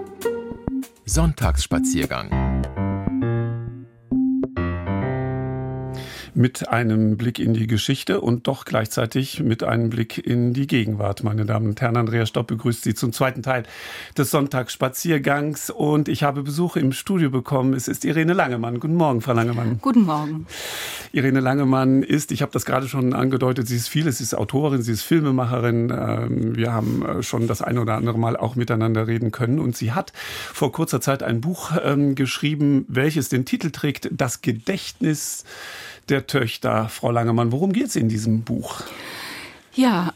Sonntagsspaziergang 1.05 2.38
mit 6.39 6.69
einem 6.69 7.17
Blick 7.17 7.37
in 7.37 7.53
die 7.53 7.67
Geschichte 7.67 8.21
und 8.21 8.47
doch 8.47 8.63
gleichzeitig 8.63 9.41
mit 9.41 9.61
einem 9.61 9.89
Blick 9.89 10.25
in 10.25 10.53
die 10.53 10.67
Gegenwart. 10.67 11.21
Meine 11.21 11.45
Damen 11.45 11.67
und 11.67 11.81
Herren, 11.81 11.97
Andrea 11.97 12.25
Stopp 12.25 12.47
begrüßt 12.47 12.81
Sie 12.81 12.93
zum 12.93 13.11
zweiten 13.11 13.43
Teil 13.43 13.63
des 14.17 14.31
Sonntagsspaziergangs 14.31 15.69
und 15.69 16.07
ich 16.07 16.23
habe 16.23 16.41
Besuch 16.41 16.77
im 16.77 16.93
Studio 16.93 17.29
bekommen. 17.29 17.73
Es 17.73 17.89
ist 17.89 18.05
Irene 18.05 18.31
Langemann. 18.31 18.79
Guten 18.79 18.95
Morgen, 18.95 19.19
Frau 19.19 19.33
Langemann. 19.33 19.79
Guten 19.81 20.03
Morgen. 20.03 20.47
Irene 21.11 21.41
Langemann 21.41 22.03
ist, 22.03 22.31
ich 22.31 22.41
habe 22.41 22.53
das 22.53 22.65
gerade 22.65 22.87
schon 22.87 23.13
angedeutet, 23.13 23.67
sie 23.67 23.75
ist 23.75 23.89
vieles, 23.89 24.19
sie 24.19 24.23
ist 24.23 24.33
Autorin, 24.33 24.81
sie 24.81 24.93
ist 24.93 25.01
Filmemacherin. 25.01 25.89
Ähm, 25.91 26.55
wir 26.55 26.71
haben 26.71 27.05
äh, 27.05 27.21
schon 27.21 27.47
das 27.47 27.61
ein 27.61 27.77
oder 27.77 27.95
andere 27.95 28.17
Mal 28.17 28.37
auch 28.37 28.55
miteinander 28.55 29.07
reden 29.07 29.31
können 29.31 29.59
und 29.59 29.75
sie 29.75 29.91
hat 29.91 30.13
vor 30.53 30.71
kurzer 30.71 31.01
Zeit 31.01 31.21
ein 31.21 31.41
Buch 31.41 31.73
ähm, 31.83 32.15
geschrieben, 32.15 32.85
welches 32.87 33.27
den 33.27 33.43
Titel 33.43 33.71
trägt 33.71 34.07
Das 34.13 34.39
Gedächtnis 34.39 35.43
der 36.09 36.27
Töchter. 36.27 36.89
Frau 36.89 37.11
Langemann, 37.11 37.51
worum 37.51 37.73
geht 37.73 37.87
es 37.87 37.95
in 37.95 38.09
diesem 38.09 38.41
Buch? 38.41 38.81
Ja, 39.73 40.11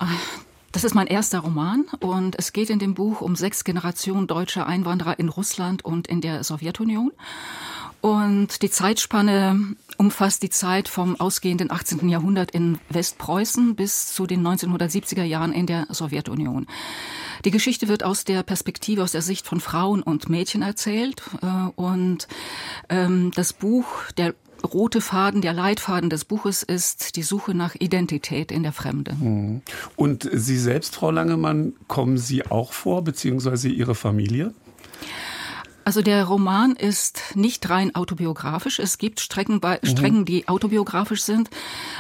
das 0.71 0.83
ist 0.83 0.95
mein 0.95 1.07
erster 1.07 1.39
Roman 1.39 1.85
und 1.99 2.37
es 2.37 2.51
geht 2.51 2.69
in 2.69 2.79
dem 2.79 2.95
Buch 2.95 3.21
um 3.21 3.35
sechs 3.35 3.63
Generationen 3.63 4.27
deutscher 4.27 4.65
Einwanderer 4.65 5.19
in 5.19 5.29
Russland 5.29 5.85
und 5.85 6.07
in 6.07 6.19
der 6.19 6.43
Sowjetunion. 6.43 7.11
Und 8.01 8.63
die 8.63 8.69
Zeitspanne 8.69 9.75
umfasst 9.97 10.43
die 10.43 10.49
Zeit 10.49 10.89
vom 10.89 11.17
ausgehenden 11.21 11.71
18. 11.71 12.09
Jahrhundert 12.09 12.51
in 12.51 12.79
Westpreußen 12.89 13.75
bis 13.75 14.13
zu 14.13 14.25
den 14.27 14.45
1970er 14.45 15.23
Jahren 15.23 15.53
in 15.53 15.67
der 15.67 15.87
Sowjetunion. 15.89 16.67
Die 17.45 17.51
Geschichte 17.51 17.87
wird 17.87 18.03
aus 18.03 18.25
der 18.25 18.43
Perspektive, 18.43 19.03
aus 19.03 19.13
der 19.13 19.21
Sicht 19.21 19.47
von 19.47 19.61
Frauen 19.61 20.03
und 20.03 20.27
Mädchen 20.27 20.63
erzählt. 20.63 21.21
Äh, 21.41 21.69
und 21.75 22.27
ähm, 22.89 23.31
das 23.35 23.53
Buch, 23.53 23.87
der 24.17 24.33
rote 24.63 25.01
Faden, 25.01 25.41
der 25.41 25.53
Leitfaden 25.53 26.09
des 26.09 26.25
Buches 26.25 26.63
ist 26.63 27.15
die 27.15 27.23
Suche 27.23 27.53
nach 27.53 27.75
Identität 27.75 28.51
in 28.51 28.63
der 28.63 28.71
Fremde. 28.71 29.13
Mhm. 29.13 29.61
Und 29.95 30.29
Sie 30.31 30.57
selbst, 30.57 30.95
Frau 30.95 31.11
Langemann, 31.11 31.73
kommen 31.87 32.17
Sie 32.17 32.45
auch 32.45 32.73
vor, 32.73 33.03
beziehungsweise 33.03 33.69
Ihre 33.69 33.95
Familie? 33.95 34.53
Also 35.85 36.01
der 36.01 36.23
Roman 36.23 36.75
ist 36.75 37.35
nicht 37.35 37.69
rein 37.69 37.93
autobiografisch. 37.93 38.79
Es 38.79 38.97
gibt 38.97 39.19
Strecken, 39.19 39.59
bei, 39.59 39.79
mhm. 39.81 39.87
Strecken 39.87 40.25
die 40.25 40.47
autobiografisch 40.47 41.23
sind. 41.23 41.49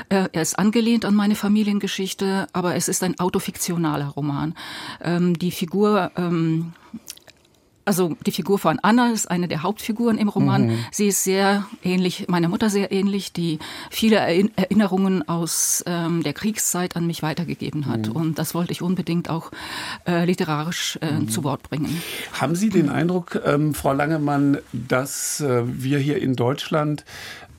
Äh, 0.09 0.29
er 0.31 0.41
ist 0.41 0.57
angelehnt 0.57 1.05
an 1.05 1.15
meine 1.15 1.35
Familiengeschichte, 1.35 2.47
aber 2.53 2.75
es 2.75 2.87
ist 2.87 3.03
ein 3.03 3.19
autofiktionaler 3.19 4.07
Roman. 4.07 4.55
Ähm, 5.01 5.37
die 5.37 5.51
Figur 5.51 6.11
ähm, 6.15 6.73
also 7.85 8.15
die 8.25 8.31
Figur 8.31 8.59
von 8.59 8.79
Anna 8.81 9.11
ist 9.11 9.29
eine 9.29 9.47
der 9.47 9.63
Hauptfiguren 9.63 10.17
im 10.17 10.29
Roman. 10.29 10.67
Mhm. 10.67 10.85
Sie 10.91 11.07
ist 11.07 11.23
sehr 11.23 11.65
ähnlich, 11.83 12.27
meiner 12.27 12.47
Mutter 12.47 12.69
sehr 12.69 12.91
ähnlich, 12.91 13.33
die 13.33 13.59
viele 13.89 14.17
Erinnerungen 14.17 15.27
aus 15.27 15.83
ähm, 15.85 16.23
der 16.23 16.33
Kriegszeit 16.33 16.95
an 16.95 17.07
mich 17.07 17.23
weitergegeben 17.23 17.87
hat. 17.87 18.07
Mhm. 18.07 18.13
Und 18.13 18.39
das 18.39 18.53
wollte 18.53 18.71
ich 18.71 18.81
unbedingt 18.81 19.29
auch 19.29 19.51
äh, 20.07 20.25
literarisch 20.25 20.97
äh, 21.01 21.11
mhm. 21.11 21.29
zu 21.29 21.43
Wort 21.43 21.63
bringen. 21.63 22.01
Haben 22.33 22.55
Sie 22.55 22.69
den 22.69 22.89
Eindruck, 22.89 23.41
ähm, 23.45 23.73
Frau 23.73 23.93
Langemann, 23.93 24.57
dass 24.71 25.41
äh, 25.41 25.63
wir 25.65 25.99
hier 25.99 26.21
in 26.21 26.35
Deutschland 26.35 27.05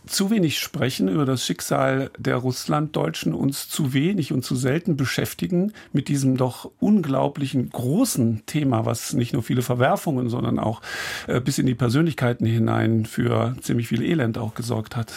zu 0.06 0.30
wenig 0.30 0.58
sprechen 0.58 1.08
über 1.08 1.24
das 1.24 1.44
Schicksal 1.44 2.10
der 2.18 2.36
Russlanddeutschen, 2.36 3.34
uns 3.34 3.68
zu 3.68 3.92
wenig 3.92 4.32
und 4.32 4.44
zu 4.44 4.54
selten 4.56 4.96
beschäftigen 4.96 5.72
mit 5.92 6.08
diesem 6.08 6.36
doch 6.36 6.70
unglaublichen 6.78 7.70
großen 7.70 8.44
Thema, 8.46 8.84
was 8.86 9.12
nicht 9.14 9.32
nur 9.32 9.42
viele 9.42 9.62
Verwerfungen, 9.62 10.28
sondern 10.28 10.58
auch 10.58 10.82
äh, 11.26 11.40
bis 11.40 11.58
in 11.58 11.66
die 11.66 11.74
Persönlichkeiten 11.74 12.46
hinein 12.46 13.06
für 13.06 13.56
ziemlich 13.60 13.88
viel 13.88 14.02
Elend 14.02 14.38
auch 14.38 14.54
gesorgt 14.54 14.96
hat. 14.96 15.12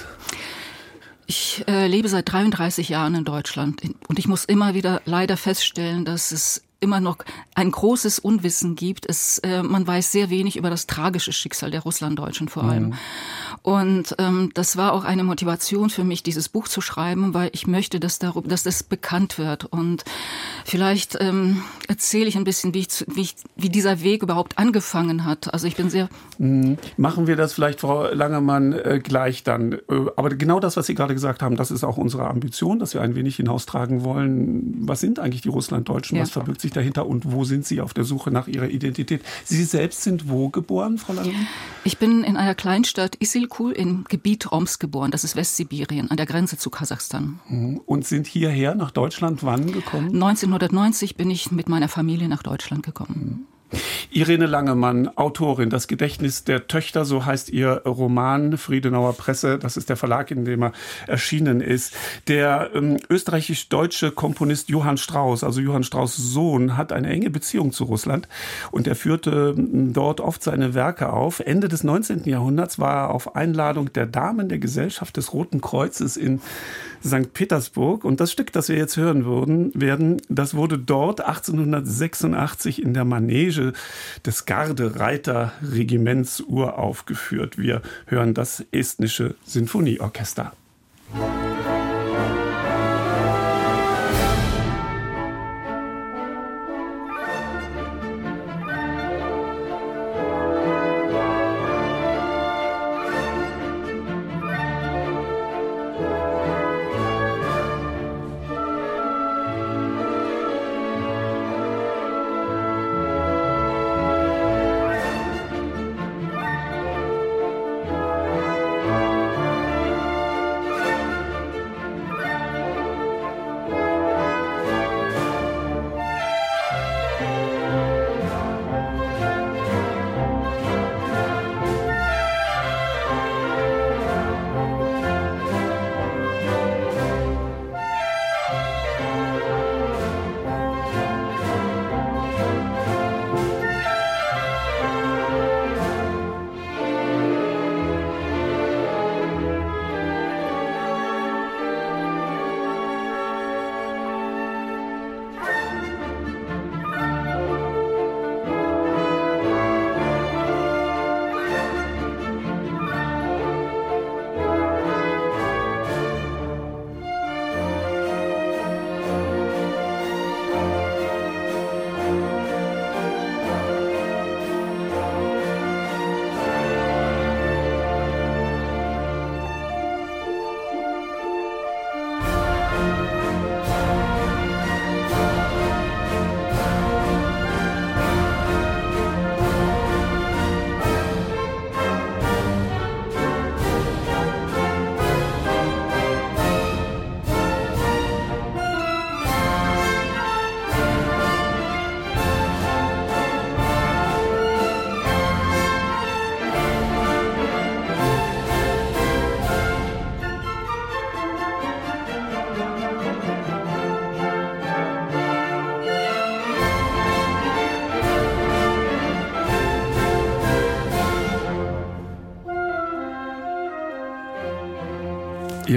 Ich 1.26 1.66
äh, 1.68 1.88
lebe 1.88 2.08
seit 2.08 2.32
33 2.32 2.88
Jahren 2.88 3.14
in 3.16 3.26
Deutschland 3.26 3.82
und 4.08 4.18
ich 4.18 4.30
muss 4.30 4.46
immer 4.46 4.74
wieder 4.74 5.02
leider 5.04 5.36
feststellen, 5.36 6.06
dass 6.06 6.32
es 6.32 6.64
immer 6.80 7.00
noch 7.00 7.18
ein 7.56 7.72
großes 7.72 8.20
Unwissen 8.20 8.76
gibt. 8.76 9.06
Es, 9.08 9.40
äh, 9.40 9.64
man 9.64 9.86
weiß 9.86 10.12
sehr 10.12 10.30
wenig 10.30 10.58
über 10.58 10.70
das 10.70 10.88
tragische 10.88 11.34
Schicksal 11.34 11.72
der 11.72 11.82
Russlanddeutschen 11.82 12.48
vor 12.48 12.64
allem. 12.64 12.88
Mhm. 12.88 12.94
Und 13.62 14.16
ähm, 14.18 14.52
das 14.54 14.78
war 14.78 14.94
auch 14.94 15.04
eine 15.04 15.24
Motivation 15.24 15.90
für 15.90 16.04
mich, 16.04 16.24
dieses 16.24 16.48
Buch 16.48 16.68
zu 16.68 16.80
schreiben, 16.80 17.34
weil 17.34 17.50
ich 17.52 17.68
möchte, 17.68 18.00
dass, 18.00 18.18
darüber, 18.20 18.48
dass 18.48 18.64
das 18.64 18.84
bekannt 18.84 19.38
wird. 19.38 19.66
Und 19.66 20.06
vielleicht 20.64 21.18
ähm, 21.20 21.64
erzähle 21.88 22.28
ich 22.28 22.38
ein 22.38 22.46
bisschen, 22.46 22.74
wie, 22.74 22.80
ich, 22.80 22.88
wie, 23.08 23.22
ich, 23.22 23.36
wie 23.58 23.70
dieser 23.70 24.02
Weg 24.02 24.24
überhaupt 24.24 24.58
angefangen 24.58 25.26
hat. 25.26 25.54
Also 25.54 25.68
ich 25.68 25.76
bin 25.76 25.90
sehr... 25.90 26.08
Mhm. 26.38 26.78
Machen 26.96 27.28
wir 27.28 27.36
das 27.36 27.54
vielleicht, 27.54 27.82
Frau 27.82 28.08
Langemann, 28.14 28.72
äh, 28.74 29.02
gleich 29.04 29.44
dann. 29.44 29.74
Äh, 29.74 29.80
aber 30.16 30.30
genau 30.30 30.60
das, 30.62 30.78
was 30.78 30.86
Sie 30.86 30.96
gerade 30.96 31.14
gesagt 31.14 31.42
haben, 31.42 31.58
das 31.58 31.72
ist 31.72 31.84
auch 31.84 31.98
unsere 31.98 32.28
Ambition, 32.28 32.80
dass 32.80 32.94
wir 32.94 33.02
ein 33.02 33.16
wenig 33.16 33.36
hinaustragen 33.36 34.04
wollen. 34.04 34.88
Was 34.88 35.02
sind 35.02 35.20
eigentlich 35.20 35.42
die 35.42 35.50
Russlanddeutschen? 35.50 36.16
Ja. 36.16 36.24
Was 36.24 36.32
verbirgt 36.32 36.62
sich 36.62 36.72
dahinter? 36.72 37.06
Und 37.06 37.32
wo 37.34 37.44
sind 37.44 37.66
Sie 37.66 37.82
auf 37.82 37.94
der 37.94 38.06
Suche 38.06 38.32
nach 38.32 38.48
ihrer 38.48 38.70
Identität? 38.70 39.22
Sie 39.44 39.64
selbst 39.64 40.04
sind 40.04 40.30
wo 40.30 40.50
geboren, 40.50 40.98
Frau 40.98 41.14
Langemann? 41.14 41.48
Ich 41.84 41.98
bin 41.98 42.24
in 42.24 42.38
einer 42.38 42.56
Kleinstadt 42.56 43.18
Isilko 43.20 43.47
Baku 43.48 43.70
im 43.70 44.04
Gebiet 44.08 44.52
Oms 44.52 44.78
geboren. 44.78 45.12
Das 45.12 45.24
ist 45.24 45.36
Westsibirien 45.36 46.12
an 46.12 46.18
der 46.18 46.26
Grenze 46.26 46.58
zu 46.58 46.70
Kasachstan. 46.70 47.40
Mhm. 47.48 47.82
Und 47.86 48.06
sind 48.06 48.28
hierher 48.28 48.76
nach 48.76 48.92
Deutschland 48.92 49.44
wann 49.44 49.72
gekommen? 49.72 50.14
1990 50.14 51.16
bin 51.16 51.32
ich 51.32 51.52
mit 51.52 51.70
meiner 51.70 51.88
Familie 51.88 52.28
nach 52.28 52.44
Deutschland 52.44 52.84
gekommen. 52.84 53.48
Irene 54.10 54.46
Langemann, 54.46 55.10
Autorin, 55.18 55.70
Das 55.70 55.88
Gedächtnis 55.88 56.44
der 56.44 56.68
Töchter, 56.68 57.06
so 57.06 57.26
heißt 57.26 57.50
ihr 57.50 57.82
Roman, 57.86 58.58
Friedenauer 58.58 59.14
Presse, 59.14 59.60
das 59.60 59.78
ist 59.78 59.90
der 59.90 59.98
Verlag, 59.98 60.32
in 60.32 60.46
dem 60.46 60.64
er 60.64 60.72
erschienen 61.08 61.62
ist. 61.62 61.94
Der 62.28 62.72
ähm, 62.74 62.98
österreichisch-deutsche 63.10 64.12
Komponist 64.12 64.70
Johann 64.70 64.98
Strauss, 64.98 65.44
also 65.44 65.60
Johann 65.60 65.84
Strauss 65.84 66.16
Sohn, 66.16 66.78
hat 66.78 66.94
eine 66.94 67.10
enge 67.10 67.30
Beziehung 67.30 67.72
zu 67.72 67.84
Russland 67.84 68.28
und 68.72 68.88
er 68.88 68.96
führte 68.96 69.54
ähm, 69.58 69.94
dort 69.94 70.22
oft 70.22 70.42
seine 70.42 70.74
Werke 70.74 71.12
auf. 71.12 71.40
Ende 71.40 71.68
des 71.68 71.84
19. 71.84 72.24
Jahrhunderts 72.26 72.80
war 72.80 72.96
er 72.96 73.10
auf 73.12 73.36
Einladung 73.36 73.92
der 73.94 74.06
Damen 74.06 74.50
der 74.50 74.60
Gesellschaft 74.60 75.18
des 75.18 75.34
Roten 75.34 75.62
Kreuzes 75.62 76.18
in 76.18 76.42
St. 77.08 77.34
Petersburg. 77.34 78.04
Und 78.04 78.20
das 78.20 78.32
Stück, 78.32 78.52
das 78.52 78.70
wir 78.70 78.78
jetzt 78.78 78.98
hören 78.98 79.26
würden, 79.26 79.72
werden, 79.74 80.22
das 80.30 80.54
wurde 80.54 80.78
dort 80.78 81.22
1886 81.22 82.82
in 82.82 82.94
der 82.94 83.06
Manege 83.06 83.74
des 84.26 84.46
Garde-Reiter-Regiments 84.46 86.42
uraufgeführt. 86.42 87.58
Wir 87.58 87.82
hören 88.06 88.34
das 88.34 88.66
estnische 88.72 89.36
Sinfonieorchester. 89.46 90.54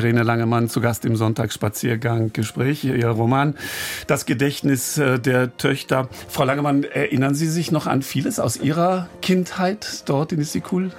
Irene 0.01 0.23
Langemann 0.23 0.71
zu 0.71 0.81
Gast 0.81 1.05
im 1.05 1.15
Sonntagsspaziergang 1.15 2.33
Gespräch. 2.33 2.85
Ihr 2.85 3.07
Roman 3.07 3.55
Das 4.07 4.25
Gedächtnis 4.25 4.97
äh, 4.97 5.19
der 5.19 5.59
Töchter. 5.59 6.09
Frau 6.29 6.45
Langemann, 6.45 6.85
erinnern 6.85 7.35
Sie 7.35 7.49
sich 7.49 7.71
noch 7.71 7.87
an 7.87 8.01
vieles 8.01 8.41
aus 8.41 8.57
Ihrer 8.57 9.09
Kindheit 9.21 10.09
dort 10.09 10.33
in 10.33 10.41
Issyk-Kul? 10.41 10.91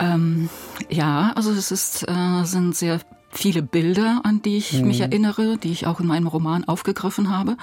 Ähm, 0.00 0.48
ja, 0.88 1.32
also 1.36 1.50
es 1.50 1.70
ist, 1.70 2.08
äh, 2.08 2.44
sind 2.44 2.74
sehr 2.74 3.00
viele 3.30 3.62
Bilder, 3.62 4.22
an 4.24 4.40
die 4.40 4.56
ich 4.56 4.72
mhm. 4.72 4.88
mich 4.88 5.00
erinnere, 5.02 5.58
die 5.58 5.72
ich 5.72 5.86
auch 5.86 6.00
in 6.00 6.06
meinem 6.06 6.28
Roman 6.28 6.64
aufgegriffen 6.64 7.28
habe. 7.28 7.58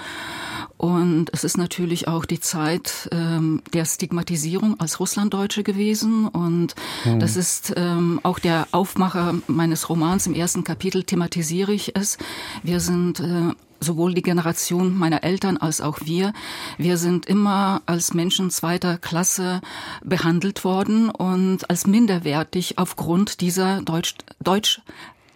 Und 0.80 1.26
es 1.34 1.44
ist 1.44 1.58
natürlich 1.58 2.08
auch 2.08 2.24
die 2.24 2.40
Zeit 2.40 3.10
ähm, 3.12 3.62
der 3.74 3.84
Stigmatisierung 3.84 4.80
als 4.80 5.02
Russlanddeutsche 5.02 5.62
gewesen. 5.62 6.26
Und 6.26 6.74
mhm. 7.04 7.20
das 7.20 7.36
ist 7.36 7.74
ähm, 7.76 8.22
auch 8.24 8.40
der 8.40 8.66
Aufmacher 8.72 9.36
meines 9.48 9.90
Romans. 9.90 10.26
Im 10.26 10.34
ersten 10.34 10.64
Kapitel 10.64 11.04
thematisiere 11.04 11.74
ich 11.74 11.98
es. 11.98 12.18
Wir 12.64 12.80
sind 12.80 13.20
äh, 13.20 13.52
sowohl 13.82 14.14
die 14.14 14.22
Generation 14.22 14.98
meiner 14.98 15.26
Eltern 15.26 15.58
als 15.58 15.82
auch 15.82 16.00
wir, 16.06 16.32
wir 16.78 16.96
sind 16.98 17.26
immer 17.26 17.82
als 17.86 18.14
Menschen 18.14 18.50
zweiter 18.50 18.98
Klasse 18.98 19.60
behandelt 20.02 20.64
worden 20.64 21.10
und 21.10 21.70
als 21.70 21.88
minderwertig 21.88 22.78
aufgrund 22.78 23.42
dieser 23.42 23.82
Deutsch, 23.82 24.16
Deutsch 24.42 24.82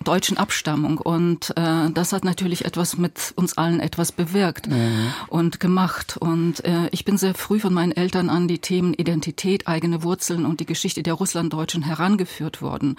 deutschen 0.03 0.37
Abstammung. 0.37 0.97
Und 0.97 1.53
äh, 1.55 1.89
das 1.93 2.13
hat 2.13 2.25
natürlich 2.25 2.65
etwas 2.65 2.97
mit 2.97 3.33
uns 3.35 3.57
allen 3.57 3.79
etwas 3.79 4.11
bewirkt 4.11 4.67
mhm. 4.67 5.13
und 5.27 5.59
gemacht. 5.59 6.17
Und 6.17 6.63
äh, 6.65 6.87
ich 6.91 7.05
bin 7.05 7.17
sehr 7.17 7.33
früh 7.33 7.59
von 7.59 7.73
meinen 7.73 7.91
Eltern 7.91 8.29
an 8.29 8.47
die 8.47 8.59
Themen 8.59 8.93
Identität, 8.93 9.67
eigene 9.67 10.03
Wurzeln 10.03 10.45
und 10.45 10.59
die 10.59 10.65
Geschichte 10.65 11.03
der 11.03 11.13
Russlanddeutschen 11.13 11.83
herangeführt 11.83 12.61
worden. 12.61 12.97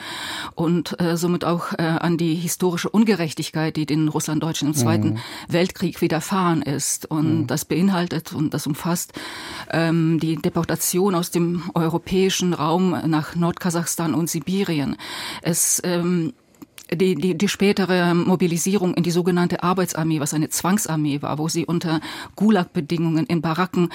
Und 0.55 1.01
äh, 1.01 1.17
somit 1.17 1.45
auch 1.45 1.73
äh, 1.73 1.83
an 1.83 2.17
die 2.17 2.35
historische 2.35 2.89
Ungerechtigkeit, 2.89 3.77
die 3.77 3.87
den 3.87 4.09
Russlanddeutschen 4.09 4.69
im 4.69 4.75
Zweiten 4.75 5.09
mhm. 5.11 5.19
Weltkrieg 5.49 6.01
widerfahren 6.01 6.63
ist. 6.63 7.07
Und 7.11 7.43
mhm. 7.43 7.47
das 7.47 7.65
beinhaltet 7.65 8.33
und 8.33 8.55
das 8.55 8.67
umfasst 8.67 9.13
ähm, 9.71 10.19
die 10.21 10.37
Deportation 10.37 11.15
aus 11.15 11.31
dem 11.31 11.71
europäischen 11.75 12.53
Raum 12.55 12.97
nach 13.07 13.35
Nordkasachstan 13.35 14.15
und 14.15 14.31
Sibirien. 14.31 14.97
Es 15.43 15.81
ähm, 15.85 16.33
die, 16.97 17.15
die, 17.15 17.37
die 17.37 17.49
spätere 17.49 18.15
Mobilisierung 18.15 18.95
in 18.95 19.03
die 19.03 19.11
sogenannte 19.11 19.63
Arbeitsarmee, 19.63 20.21
was 20.21 20.35
eine 20.35 20.49
Zwangsarmee 20.49 21.23
war, 21.23 21.39
wo 21.39 21.49
sie 21.49 21.67
unter 21.67 22.01
Gulag-Bedingungen 22.37 23.27
in 23.27 23.41
Baracken 23.41 23.91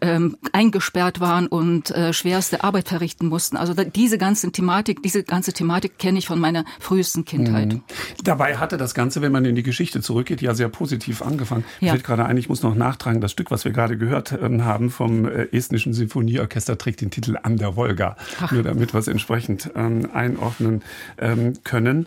ähm, 0.00 0.36
eingesperrt 0.52 1.20
waren 1.20 1.46
und 1.46 1.90
äh, 1.90 2.12
schwerste 2.12 2.64
Arbeit 2.64 2.88
verrichten 2.88 3.28
mussten. 3.28 3.56
Also 3.56 3.74
da, 3.74 3.84
diese 3.84 4.18
ganze 4.18 4.50
Thematik, 4.52 5.02
diese 5.02 5.22
ganze 5.22 5.52
Thematik 5.52 5.98
kenne 5.98 6.18
ich 6.18 6.26
von 6.26 6.38
meiner 6.38 6.64
frühesten 6.80 7.24
Kindheit. 7.24 7.74
Mhm. 7.74 7.82
Dabei 8.22 8.56
hatte 8.56 8.76
das 8.76 8.94
Ganze, 8.94 9.22
wenn 9.22 9.32
man 9.32 9.44
in 9.44 9.54
die 9.54 9.62
Geschichte 9.62 10.00
zurückgeht, 10.00 10.42
ja 10.42 10.54
sehr 10.54 10.68
positiv 10.68 11.22
angefangen. 11.22 11.64
Ja. 11.80 11.92
Fällt 11.92 12.04
gerade 12.04 12.26
ein, 12.26 12.36
ich 12.36 12.48
muss 12.48 12.62
noch 12.62 12.74
nachtragen, 12.74 13.20
das 13.20 13.32
Stück, 13.32 13.50
was 13.50 13.64
wir 13.64 13.72
gerade 13.72 13.96
gehört 13.96 14.32
ähm, 14.32 14.64
haben 14.64 14.90
vom 14.90 15.26
äh, 15.26 15.48
Estnischen 15.52 15.92
Sinfonieorchester, 15.92 16.78
trägt 16.78 17.00
den 17.00 17.10
Titel 17.10 17.36
An 17.42 17.56
der 17.56 17.76
Wolga. 17.76 18.16
Ach. 18.40 18.52
Nur 18.52 18.62
damit 18.62 18.94
wir 18.94 19.00
es 19.00 19.08
entsprechend 19.08 19.70
ähm, 19.74 20.08
einordnen 20.12 20.82
ähm, 21.18 21.54
können. 21.64 22.06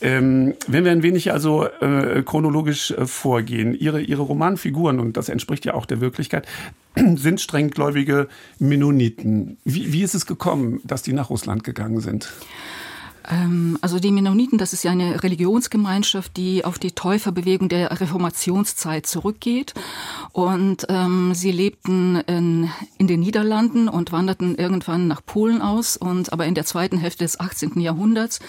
Ähm, 0.00 0.54
wenn 0.66 0.84
wir 0.84 0.92
ein 0.92 1.02
wenig 1.02 1.32
also 1.32 1.64
äh, 1.64 2.22
chronologisch 2.22 2.90
äh, 2.90 3.06
vorgehen, 3.06 3.74
ihre, 3.74 4.00
ihre 4.00 4.22
Romanfiguren, 4.22 5.00
und 5.00 5.16
das 5.16 5.28
entspricht 5.28 5.64
ja 5.64 5.74
auch 5.74 5.86
der 5.86 6.00
Wirklichkeit, 6.00 6.46
sind 6.96 7.40
strenggläubige 7.40 8.28
Mennoniten. 8.58 9.56
Wie, 9.64 9.92
wie 9.92 10.02
ist 10.02 10.14
es 10.14 10.26
gekommen, 10.26 10.80
dass 10.84 11.02
die 11.02 11.12
nach 11.12 11.30
Russland 11.30 11.64
gegangen 11.64 12.00
sind? 12.00 12.32
Ähm, 13.30 13.78
also 13.80 13.98
die 13.98 14.12
Mennoniten, 14.12 14.58
das 14.58 14.72
ist 14.72 14.82
ja 14.82 14.90
eine 14.90 15.22
Religionsgemeinschaft, 15.22 16.36
die 16.36 16.64
auf 16.64 16.78
die 16.78 16.92
Täuferbewegung 16.92 17.68
der 17.68 18.00
Reformationszeit 18.00 19.06
zurückgeht. 19.06 19.74
Und 20.32 20.86
ähm, 20.88 21.34
sie 21.34 21.52
lebten 21.52 22.16
in, 22.26 22.70
in 22.98 23.06
den 23.06 23.20
Niederlanden 23.20 23.88
und 23.88 24.12
wanderten 24.12 24.56
irgendwann 24.56 25.08
nach 25.08 25.24
Polen 25.24 25.62
aus. 25.62 25.96
Und 25.96 26.32
aber 26.32 26.46
in 26.46 26.54
der 26.54 26.64
zweiten 26.64 26.98
Hälfte 26.98 27.24
des 27.24 27.40
18. 27.40 27.80
Jahrhunderts 27.80 28.40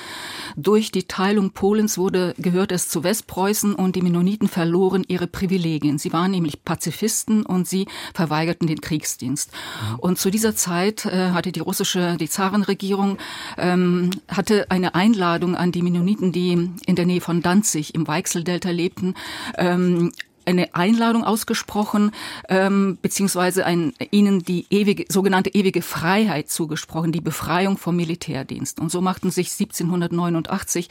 durch 0.55 0.91
die 0.91 1.03
Teilung 1.03 1.51
Polens 1.51 1.97
wurde 1.97 2.36
gehört 2.38 2.71
es 2.71 2.89
zu 2.89 3.03
Westpreußen 3.03 3.73
und 3.73 3.95
die 3.95 4.01
Mennoniten 4.01 4.47
verloren 4.47 5.03
ihre 5.07 5.28
Privilegien. 5.28 5.97
Sie 5.97 6.13
waren 6.13 6.32
nämlich 6.32 6.63
Pazifisten 6.63 7.45
und 7.45 7.67
sie 7.67 7.88
verweigerten 8.13 8.67
den 8.67 8.82
Kriegsdienst. 8.82 9.51
Mhm. 9.51 9.99
Und 9.99 10.19
zu 10.19 10.30
dieser 10.30 10.55
Zeit 10.55 11.05
äh, 11.05 11.32
hatte 11.32 11.51
die 11.51 11.59
russische, 11.59 12.17
die 12.17 12.30
Zarenregierung 12.30 13.17
ähm, 13.57 14.11
hatte 14.28 14.66
eine 14.70 14.95
Einladung 14.95 15.55
an 15.55 15.72
die 15.72 15.82
Mennoniten, 15.82 16.32
die 16.32 16.51
in 16.86 16.95
der 16.95 17.05
Nähe 17.05 17.22
von 17.22 17.41
Danzig 17.41 17.95
im 17.95 18.07
Weichseldelta 18.07 18.70
lebten, 18.70 19.15
ähm, 19.57 20.11
eine 20.47 20.73
Einladung 20.73 21.23
ausgesprochen, 21.23 22.11
ähm, 22.49 22.97
beziehungsweise 23.01 23.65
ein, 23.65 23.93
ihnen 24.11 24.43
die 24.43 24.65
ewige, 24.69 25.05
sogenannte 25.09 25.53
ewige 25.53 25.81
Freiheit 25.81 26.49
zugesprochen, 26.49 27.11
die 27.11 27.21
Befreiung 27.21 27.77
vom 27.77 27.95
Militärdienst. 27.95 28.79
Und 28.79 28.91
so 28.91 29.01
machten 29.01 29.29
sich 29.29 29.51
1789 29.51 30.89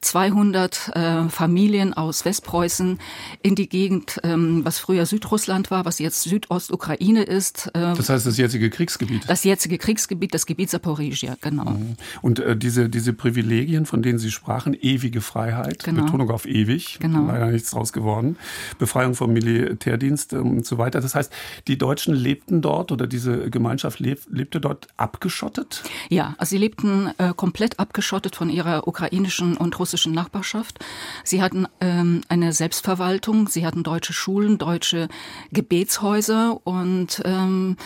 200 0.00 0.92
äh, 0.94 1.28
Familien 1.28 1.92
aus 1.92 2.24
Westpreußen 2.24 2.98
in 3.42 3.54
die 3.54 3.68
Gegend, 3.68 4.18
ähm, 4.24 4.64
was 4.64 4.78
früher 4.78 5.04
Südrussland 5.04 5.70
war, 5.70 5.84
was 5.84 5.98
jetzt 5.98 6.22
Südostukraine 6.22 7.22
ist. 7.22 7.66
Äh, 7.74 7.94
das 7.94 8.08
heißt 8.08 8.24
das 8.24 8.38
jetzige 8.38 8.70
Kriegsgebiet? 8.70 9.24
Das 9.28 9.44
jetzige 9.44 9.76
Kriegsgebiet, 9.76 10.32
das 10.32 10.46
Gebiet 10.46 10.70
Saporizhia, 10.70 11.36
genau. 11.40 11.72
Mhm. 11.72 11.96
Und 12.22 12.38
äh, 12.38 12.56
diese, 12.56 12.88
diese 12.88 13.12
Privilegien, 13.12 13.84
von 13.84 14.02
denen 14.02 14.18
Sie 14.18 14.30
sprachen, 14.30 14.74
ewige 14.80 15.20
Freiheit, 15.20 15.84
genau. 15.84 16.04
Betonung 16.04 16.30
auf 16.30 16.46
ewig, 16.46 16.98
genau. 16.98 17.26
leider 17.26 17.48
nichts 17.48 17.70
draus 17.70 17.92
geworden, 17.92 18.36
Befreiung 18.80 19.14
vom 19.14 19.32
Militärdienst 19.32 20.32
ähm, 20.32 20.58
und 20.58 20.66
so 20.66 20.76
weiter. 20.78 21.00
Das 21.00 21.14
heißt, 21.14 21.32
die 21.68 21.78
Deutschen 21.78 22.14
lebten 22.14 22.62
dort 22.62 22.90
oder 22.90 23.06
diese 23.06 23.48
Gemeinschaft 23.48 24.00
leb, 24.00 24.20
lebte 24.28 24.60
dort 24.60 24.88
abgeschottet? 24.96 25.84
Ja, 26.08 26.34
also 26.38 26.50
sie 26.50 26.58
lebten 26.58 27.12
äh, 27.18 27.32
komplett 27.36 27.78
abgeschottet 27.78 28.34
von 28.34 28.50
ihrer 28.50 28.88
ukrainischen 28.88 29.56
und 29.56 29.78
russischen 29.78 30.00
russischen 30.00 30.14
Nachbarschaft. 30.14 30.78
Sie 31.24 31.42
hatten 31.42 31.66
ähm, 31.80 32.22
eine 32.28 32.52
Selbstverwaltung, 32.52 33.48
sie 33.48 33.66
hatten 33.66 33.82
deutsche 33.82 34.12
Schulen, 34.12 34.58
deutsche 34.58 35.08
Gebetshäuser 35.52 36.60
und 36.64 37.20
ähm, 37.24 37.76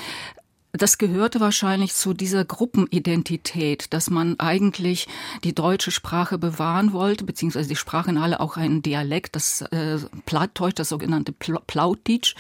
das 0.76 0.98
gehörte 0.98 1.40
wahrscheinlich 1.40 1.94
zu 1.94 2.14
dieser 2.14 2.44
Gruppenidentität, 2.44 3.92
dass 3.92 4.10
man 4.10 4.38
eigentlich 4.40 5.06
die 5.44 5.54
deutsche 5.54 5.90
Sprache 5.90 6.36
bewahren 6.36 6.92
wollte, 6.92 7.24
beziehungsweise 7.24 7.68
die 7.68 7.76
sprachen 7.76 8.18
alle 8.18 8.40
auch 8.40 8.56
einen 8.56 8.82
Dialekt, 8.82 9.36
das 9.36 9.62
äh, 9.62 9.98
Plattdeutsch, 10.26 10.78
das 10.78 10.88
sogenannte 10.88 11.32
Plautitsch. 11.32 12.34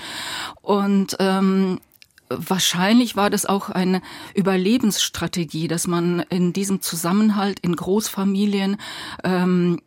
Und 0.62 1.16
ähm, 1.20 1.80
Wahrscheinlich 2.30 3.16
war 3.16 3.28
das 3.28 3.44
auch 3.44 3.68
eine 3.68 4.00
Überlebensstrategie, 4.34 5.68
dass 5.68 5.86
man 5.86 6.20
in 6.30 6.54
diesem 6.54 6.80
Zusammenhalt 6.80 7.60
in 7.60 7.76
Großfamilien, 7.76 8.78
ähm, 9.22 9.80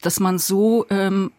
dass 0.00 0.20
man 0.20 0.38
so 0.38 0.86
ähm, 0.88 1.32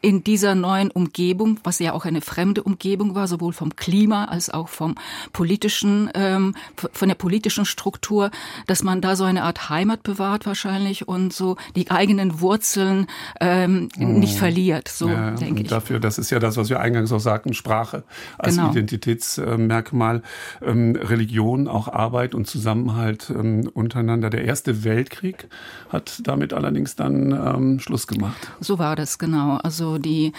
in 0.00 0.22
dieser 0.22 0.54
neuen 0.54 0.90
Umgebung, 0.90 1.58
was 1.64 1.80
ja 1.80 1.92
auch 1.92 2.04
eine 2.04 2.20
fremde 2.20 2.62
Umgebung 2.62 3.16
war, 3.16 3.26
sowohl 3.26 3.52
vom 3.52 3.74
Klima 3.74 4.26
als 4.26 4.48
auch 4.48 4.68
vom 4.68 4.94
politischen, 5.32 6.08
ähm, 6.14 6.54
von 6.76 7.08
der 7.08 7.16
politischen 7.16 7.64
Struktur, 7.64 8.30
dass 8.66 8.84
man 8.84 9.00
da 9.00 9.16
so 9.16 9.24
eine 9.24 9.42
Art 9.42 9.70
Heimat 9.70 10.04
bewahrt 10.04 10.46
wahrscheinlich 10.46 11.08
und 11.08 11.32
so 11.32 11.56
die 11.74 11.90
eigenen 11.90 12.40
Wurzeln 12.40 13.08
ähm, 13.40 13.88
mhm. 13.96 14.20
nicht 14.20 14.38
verliert. 14.38 14.86
So 14.86 15.08
ja, 15.08 15.32
denke 15.32 15.62
ich. 15.62 15.68
Dafür, 15.68 15.98
das 15.98 16.18
ist 16.18 16.30
ja 16.30 16.38
das, 16.38 16.56
was 16.56 16.68
wir 16.70 16.78
eingangs 16.78 17.10
auch 17.10 17.18
sagten, 17.18 17.52
Sprache 17.52 18.04
als 18.38 18.54
genau. 18.54 18.70
Identitätsmerkmal, 18.70 20.22
ähm, 20.62 20.94
Religion, 20.94 21.66
auch 21.66 21.88
Arbeit 21.88 22.36
und 22.36 22.46
Zusammenhalt 22.46 23.30
ähm, 23.30 23.68
untereinander. 23.74 24.30
Der 24.30 24.44
Erste 24.44 24.84
Weltkrieg 24.84 25.48
hat 25.88 26.20
damit 26.22 26.52
allerdings 26.52 26.94
dann 26.94 27.32
ähm, 27.32 27.80
Schluss 27.80 28.06
gemacht. 28.06 28.52
So 28.60 28.78
war 28.78 28.94
das 28.94 29.18
genau. 29.18 29.56
Also 29.56 29.87
die, 29.96 30.32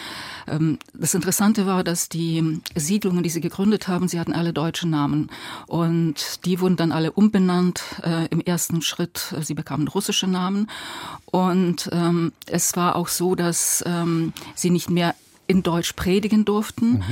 ähm, 0.48 0.78
das 0.94 1.16
Interessante 1.16 1.66
war, 1.66 1.84
dass 1.84 2.10
die 2.10 2.62
Siedlungen, 2.76 3.24
die 3.24 3.30
sie 3.30 3.42
gegründet 3.42 3.88
haben, 3.88 4.08
sie 4.08 4.20
hatten 4.20 4.34
alle 4.34 4.54
deutsche 4.54 4.88
Namen. 4.88 5.32
Und 5.66 6.46
die 6.46 6.60
wurden 6.60 6.76
dann 6.76 6.92
alle 6.92 7.12
umbenannt. 7.12 7.82
Äh, 8.04 8.28
Im 8.28 8.42
ersten 8.42 8.84
Schritt, 8.84 9.34
äh, 9.36 9.42
sie 9.42 9.56
bekamen 9.56 9.88
russische 9.88 10.28
Namen. 10.28 10.70
Und 11.26 11.90
ähm, 11.92 12.34
es 12.46 12.76
war 12.76 12.96
auch 12.96 13.08
so, 13.08 13.34
dass 13.34 13.84
ähm, 13.88 14.34
sie 14.54 14.70
nicht 14.70 14.92
mehr 14.92 15.16
in 15.48 15.64
Deutsch 15.64 15.94
predigen 15.94 16.46
durften. 16.46 16.92
Mhm. 16.92 17.04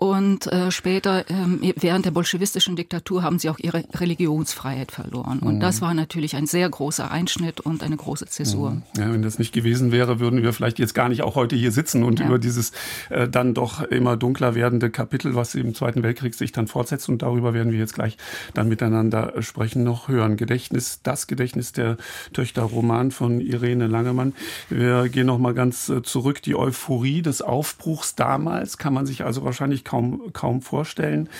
Und 0.00 0.46
äh, 0.46 0.70
später, 0.70 1.28
ähm, 1.28 1.60
während 1.74 2.06
der 2.06 2.12
bolschewistischen 2.12 2.76
Diktatur, 2.76 3.24
haben 3.24 3.40
sie 3.40 3.50
auch 3.50 3.58
ihre 3.58 3.82
Religionsfreiheit 3.92 4.92
verloren. 4.92 5.40
Und 5.40 5.56
mhm. 5.56 5.60
das 5.60 5.80
war 5.80 5.92
natürlich 5.92 6.36
ein 6.36 6.46
sehr 6.46 6.68
großer 6.68 7.10
Einschnitt 7.10 7.60
und 7.60 7.82
eine 7.82 7.96
große 7.96 8.26
Zäsur. 8.26 8.70
Mhm. 8.70 8.82
Ja, 8.96 9.12
wenn 9.12 9.22
das 9.22 9.40
nicht 9.40 9.52
gewesen 9.52 9.90
wäre, 9.90 10.20
würden 10.20 10.44
wir 10.44 10.52
vielleicht 10.52 10.78
jetzt 10.78 10.94
gar 10.94 11.08
nicht 11.08 11.22
auch 11.22 11.34
heute 11.34 11.56
hier 11.56 11.72
sitzen 11.72 12.04
und 12.04 12.20
ja. 12.20 12.26
über 12.26 12.38
dieses 12.38 12.70
äh, 13.10 13.28
dann 13.28 13.54
doch 13.54 13.82
immer 13.82 14.16
dunkler 14.16 14.54
werdende 14.54 14.88
Kapitel, 14.88 15.34
was 15.34 15.56
im 15.56 15.74
Zweiten 15.74 16.04
Weltkrieg 16.04 16.36
sich 16.36 16.52
dann 16.52 16.68
fortsetzt. 16.68 17.08
Und 17.08 17.22
darüber 17.22 17.52
werden 17.52 17.72
wir 17.72 17.80
jetzt 17.80 17.94
gleich 17.94 18.18
dann 18.54 18.68
miteinander 18.68 19.42
sprechen, 19.42 19.82
noch 19.82 20.06
hören. 20.06 20.36
Gedächtnis, 20.36 21.00
das 21.02 21.26
Gedächtnis 21.26 21.72
der 21.72 21.96
Töchter 22.32 22.62
Roman 22.62 23.10
von 23.10 23.40
Irene 23.40 23.88
Langemann. 23.88 24.32
Wir 24.70 25.08
gehen 25.08 25.26
noch 25.26 25.38
mal 25.38 25.54
ganz 25.54 25.88
äh, 25.88 26.02
zurück. 26.04 26.40
Die 26.42 26.54
Euphorie 26.54 27.20
des 27.20 27.42
Aufbruchs 27.42 28.14
damals 28.14 28.78
kann 28.78 28.94
man 28.94 29.04
sich 29.04 29.24
also 29.24 29.42
wahrscheinlich 29.42 29.87
kaum, 29.88 30.32
kaum 30.34 30.60
vorstellen. 30.60 31.30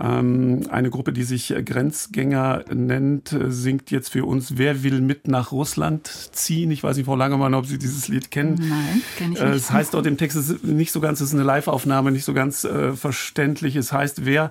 Ähm, 0.00 0.66
eine 0.68 0.90
Gruppe, 0.90 1.12
die 1.12 1.22
sich 1.22 1.54
Grenzgänger 1.64 2.64
nennt, 2.72 3.34
singt 3.48 3.90
jetzt 3.90 4.10
für 4.10 4.26
uns 4.26 4.58
Wer 4.58 4.82
will 4.82 5.00
mit 5.00 5.26
nach 5.26 5.52
Russland 5.52 6.06
ziehen? 6.06 6.70
Ich 6.70 6.82
weiß 6.82 6.96
nicht, 6.96 7.06
Frau 7.06 7.16
Langemann, 7.16 7.54
ob 7.54 7.64
Sie 7.64 7.78
dieses 7.78 8.08
Lied 8.08 8.30
kennen. 8.30 8.56
Nein, 8.60 9.02
kenne 9.16 9.34
ich 9.34 9.40
äh, 9.40 9.46
nicht. 9.46 9.56
Es 9.56 9.70
heißt 9.70 9.94
dort 9.94 10.06
im 10.06 10.18
Text, 10.18 10.36
es 10.36 10.50
ist 10.50 10.64
nicht 10.64 10.92
so 10.92 11.00
ganz, 11.00 11.20
es 11.20 11.28
ist 11.28 11.34
eine 11.34 11.44
Live-Aufnahme, 11.44 12.12
nicht 12.12 12.24
so 12.24 12.34
ganz 12.34 12.64
äh, 12.64 12.92
verständlich. 12.92 13.74
Es 13.74 13.92
heißt, 13.92 14.26
wer 14.26 14.50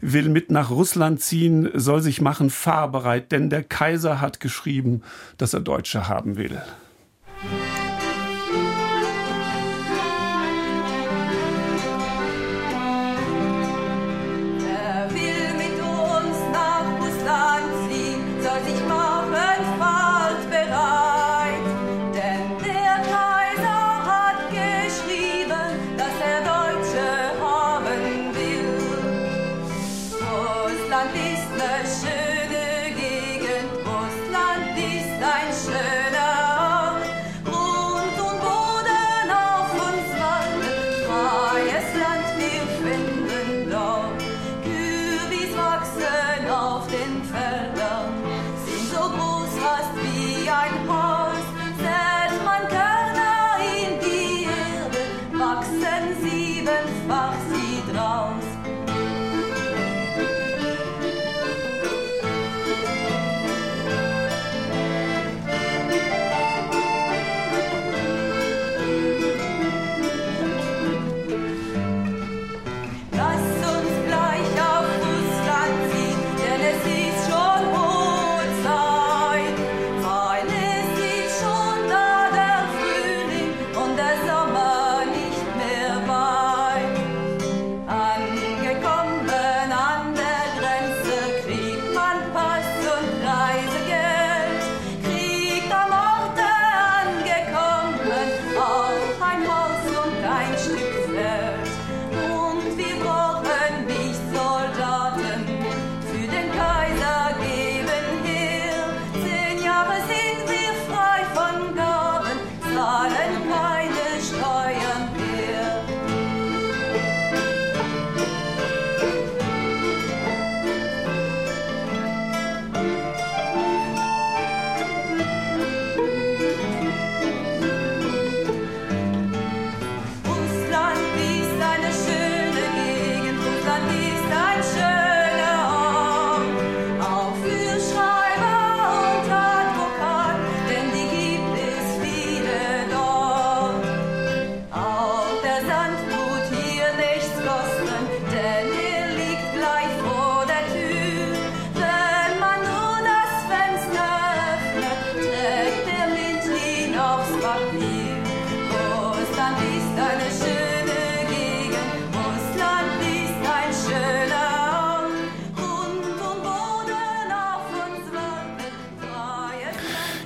will 0.00 0.28
mit 0.28 0.50
nach 0.50 0.70
Russland 0.70 1.20
ziehen, 1.20 1.70
soll 1.74 2.02
sich 2.02 2.20
machen 2.20 2.50
fahrbereit, 2.50 3.30
denn 3.30 3.50
der 3.50 3.62
Kaiser 3.62 4.20
hat 4.20 4.40
geschrieben, 4.40 5.02
dass 5.38 5.54
er 5.54 5.60
Deutsche 5.60 6.08
haben 6.08 6.36
will. 6.36 6.60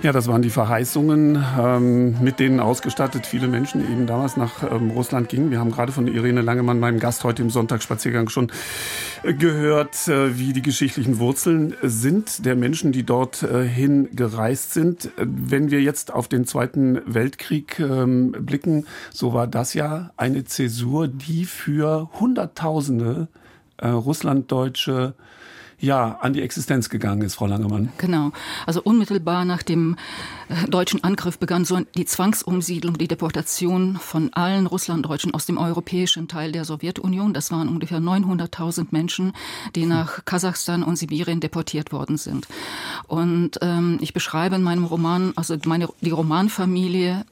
Ja, 0.05 0.13
das 0.13 0.29
waren 0.29 0.43
die 0.43 0.51
Verheißungen, 0.51 1.43
ähm, 1.59 2.23
mit 2.23 2.39
denen 2.39 2.61
ausgestattet 2.61 3.27
viele 3.27 3.49
Menschen 3.49 3.81
eben 3.81 4.07
damals 4.07 4.37
nach 4.37 4.63
ähm, 4.63 4.91
Russland 4.91 5.31
gingen. 5.31 5.51
Wir 5.51 5.61
haben 5.61 5.71
gerade 5.71 5.93
von 5.93 6.09
Irene 6.09 6.43
Langemann, 6.43 6.79
meinem 6.79 7.01
Gast 7.01 7.25
heute 7.25 7.41
im 7.41 7.49
Sonntagsspaziergang, 7.49 8.29
schon 8.29 8.53
äh, 9.23 9.33
gehört, 9.33 10.07
äh, 10.07 10.39
wie 10.39 10.53
die 10.53 10.61
geschichtlichen 10.61 11.21
Wurzeln 11.21 11.75
sind 11.81 12.45
der 12.45 12.55
Menschen, 12.55 12.93
die 12.93 13.05
dort 13.05 13.45
äh, 13.45 13.67
hingereist 13.67 14.75
sind. 14.75 15.07
Äh, 15.07 15.25
wenn 15.25 15.71
wir 15.71 15.81
jetzt 15.81 16.13
auf 16.13 16.29
den 16.29 16.45
Zweiten 16.45 17.01
Weltkrieg 17.07 17.81
ähm, 17.81 18.33
blicken, 18.33 18.85
so 19.11 19.33
war 19.33 19.47
das 19.47 19.73
ja 19.73 20.11
eine 20.19 20.45
Zäsur, 20.45 21.09
die 21.09 21.47
für 21.47 22.11
Hunderttausende 22.21 23.29
äh, 23.79 23.89
Russlanddeutsche 23.89 25.15
ja, 25.79 26.19
an 26.21 26.33
die 26.33 26.43
Existenz 26.43 26.89
gegangen 26.89 27.23
ist, 27.23 27.35
Frau 27.35 27.47
Langemann. 27.47 27.91
Genau. 27.99 28.33
Also 28.67 28.83
unmittelbar 28.83 29.45
nach 29.45 29.63
dem 29.63 29.97
äh, 30.49 30.69
deutschen 30.69 31.03
Angriff 31.05 31.39
begann 31.39 31.65
so 31.65 31.81
die 31.97 32.05
Zwangsumsiedlung, 32.05 32.99
die 32.99 33.09
Deportation 33.09 33.97
von 33.97 34.33
allen 34.33 34.67
Russlanddeutschen 34.67 35.35
aus 35.35 35.47
dem 35.47 35.59
europäischen 35.59 36.29
Teil 36.29 36.53
der 36.53 36.65
Sowjetunion. 36.65 37.35
Das 37.35 37.51
waren 37.51 37.69
ungefähr 37.69 37.99
900.000 37.99 38.89
Menschen, 38.91 39.33
die 39.75 39.87
nach 39.87 40.25
Kasachstan 40.25 40.83
und 40.83 40.97
Sibirien 40.97 41.41
deportiert 41.41 41.93
worden 41.93 42.17
sind. 42.17 42.47
Und 43.07 43.59
ähm, 43.63 43.99
ich 44.01 44.13
beschreibe 44.13 44.57
in 44.57 44.63
meinem 44.63 44.85
Roman, 44.85 45.33
also 45.37 45.57
meine, 45.65 45.89
die 46.01 46.11
Romanfamilie 46.11 47.25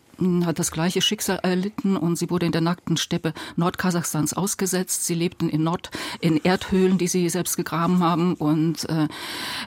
hat 0.46 0.58
das 0.58 0.70
gleiche 0.70 1.02
Schicksal 1.02 1.40
erlitten 1.42 1.96
und 1.96 2.16
sie 2.16 2.30
wurde 2.30 2.46
in 2.46 2.52
der 2.52 2.60
nackten 2.60 2.96
Steppe 2.96 3.32
Nordkasachstans 3.56 4.32
ausgesetzt. 4.34 5.04
Sie 5.04 5.14
lebten 5.14 5.48
in 5.48 5.62
Nord 5.62 5.90
in 6.20 6.36
Erdhöhlen, 6.36 6.98
die 6.98 7.08
sie 7.08 7.28
selbst 7.28 7.56
gegraben 7.56 8.00
haben 8.00 8.34
und 8.34 8.88
äh, 8.88 9.08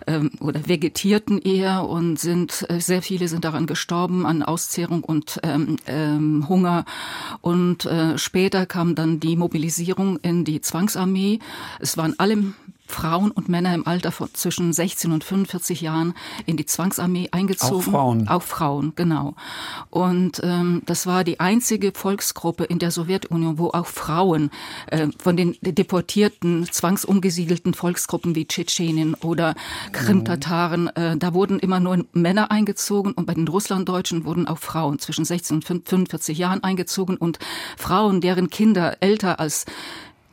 äh, 0.06 0.30
oder 0.39 0.68
vegetierten 0.68 1.39
eher 1.39 1.88
und 1.88 2.18
sind 2.20 2.66
äh, 2.70 2.80
sehr 2.80 3.01
viele 3.01 3.28
sind 3.28 3.45
daran 3.45 3.66
gestorben 3.66 4.26
an 4.26 4.43
Auszehrung 4.43 5.03
und 5.03 5.39
ähm, 5.43 5.78
ähm, 5.88 6.47
Hunger 6.47 6.86
und 7.41 7.86
äh, 7.86 8.18
später 8.18 8.66
kam 8.66 8.95
dann 8.95 9.20
die 9.20 9.36
Mobilisierung 9.36 10.18
in 10.18 10.45
die 10.45 10.62
Zwangsarmee. 10.62 11.39
Es 11.80 11.97
waren 11.97 12.16
alle 12.18 12.53
Frauen 12.88 13.32
und 13.32 13.50
Männer 13.50 13.74
im 13.74 13.88
Alter 13.88 14.12
von 14.12 14.30
zwischen 14.34 14.74
16 14.74 15.12
und 15.12 15.24
45 15.24 15.82
Jahren 15.82 16.14
in 16.46 16.58
die 16.58 16.66
Zwangsarmee 16.66 17.30
eingezogen. 17.32 17.76
Auch 17.76 17.92
Frauen. 17.92 18.28
Auch 18.28 18.44
Frauen, 18.44 18.94
genau. 18.96 19.36
Und 19.90 20.42
ähm, 20.44 20.82
das 20.86 21.08
war 21.08 21.24
die 21.24 21.40
einzige 21.40 21.92
Volksgruppe 21.92 22.66
in 22.66 22.80
der 22.80 22.92
Sowjetunion, 22.92 23.58
wo 23.58 23.70
auch 23.70 23.88
Frauen 23.88 24.52
äh, 24.88 25.08
von 25.18 25.36
den 25.36 25.58
deportierten, 25.62 26.68
zwangsumgesiedelten 26.72 27.74
Volksgruppen 27.74 28.36
wie 28.36 28.48
Tschetschenien 28.48 29.16
oder 29.16 29.56
Krimtataren, 29.92 30.88
äh, 30.96 31.18
da 31.18 31.34
wurden 31.34 31.60
immer 31.60 31.80
nur 31.80 32.06
Männer 32.14 32.52
eingezogen 32.52 33.14
und 33.14 33.26
bei 33.26 33.34
den 33.34 33.48
Russlanddeutschen 33.48 34.26
wurden 34.26 34.48
auch 34.48 34.60
Frauen 34.60 35.00
zwischen 35.00 35.26
16 35.26 35.58
und 35.58 35.66
45 35.66 36.38
Jahren 36.38 36.64
eingezogen 36.64 37.18
und 37.18 37.40
Frauen, 37.78 38.22
deren 38.22 38.50
Kinder 38.50 38.98
älter 39.02 39.40
als 39.40 39.66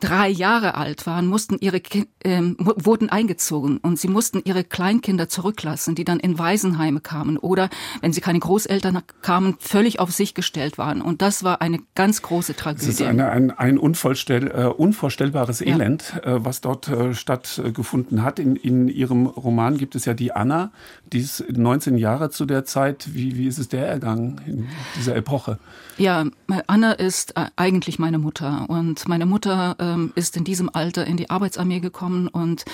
drei 0.03 0.27
Jahre 0.27 0.75
alt 0.75 1.07
waren, 1.07 1.27
mussten 1.27 1.57
ihre 1.59 1.77
äh, 1.77 2.41
wurden 2.57 3.09
eingezogen 3.09 3.77
und 3.77 3.97
sie 3.97 4.09
mussten 4.09 4.41
ihre 4.43 4.65
Kleinkinder 4.65 5.29
zurücklassen, 5.29 5.95
die 5.95 6.03
dann 6.03 6.19
in 6.19 6.37
Waisenheime 6.37 6.99
kamen 6.99 7.37
oder 7.37 7.69
wenn 8.01 8.11
sie 8.11 8.19
keine 8.19 8.39
Großeltern 8.39 9.01
kamen, 9.21 9.55
völlig 9.59 9.99
auf 9.99 10.11
sich 10.11 10.33
gestellt 10.33 10.77
waren. 10.77 11.01
Und 11.01 11.21
das 11.21 11.45
war 11.45 11.61
eine 11.61 11.79
ganz 11.95 12.21
große 12.21 12.55
Tragödie. 12.55 12.89
Es 12.89 12.99
ist 12.99 13.01
eine, 13.01 13.29
ein, 13.29 13.51
ein 13.51 13.77
unvorstell, 13.77 14.47
äh, 14.47 14.65
unvorstellbares 14.65 15.61
Elend, 15.61 16.13
ja. 16.15 16.35
äh, 16.35 16.45
was 16.45 16.59
dort 16.59 16.89
äh, 16.89 17.13
stattgefunden 17.13 18.23
hat. 18.23 18.39
In, 18.39 18.57
in 18.57 18.89
Ihrem 18.89 19.25
Roman 19.25 19.77
gibt 19.77 19.95
es 19.95 20.03
ja 20.03 20.13
die 20.13 20.33
Anna, 20.33 20.71
die 21.13 21.19
ist 21.19 21.45
19 21.49 21.97
Jahre 21.97 22.29
zu 22.29 22.45
der 22.45 22.65
Zeit. 22.65 23.13
Wie, 23.13 23.37
wie 23.37 23.47
ist 23.47 23.57
es 23.57 23.69
der 23.69 23.87
ergangen 23.87 24.41
in 24.45 24.67
dieser 24.97 25.15
Epoche? 25.15 25.59
Ja, 25.97 26.25
Anna 26.65 26.93
ist 26.93 27.37
äh, 27.37 27.45
eigentlich 27.55 27.99
meine 27.99 28.17
Mutter 28.17 28.65
und 28.67 29.07
meine 29.07 29.27
Mutter 29.27 29.75
ähm, 29.79 30.11
ist 30.15 30.35
in 30.35 30.43
diesem 30.43 30.69
Alter 30.73 31.05
in 31.05 31.17
die 31.17 31.29
Arbeitsarmee 31.29 31.81
gekommen 31.81 32.27
und 32.27 32.65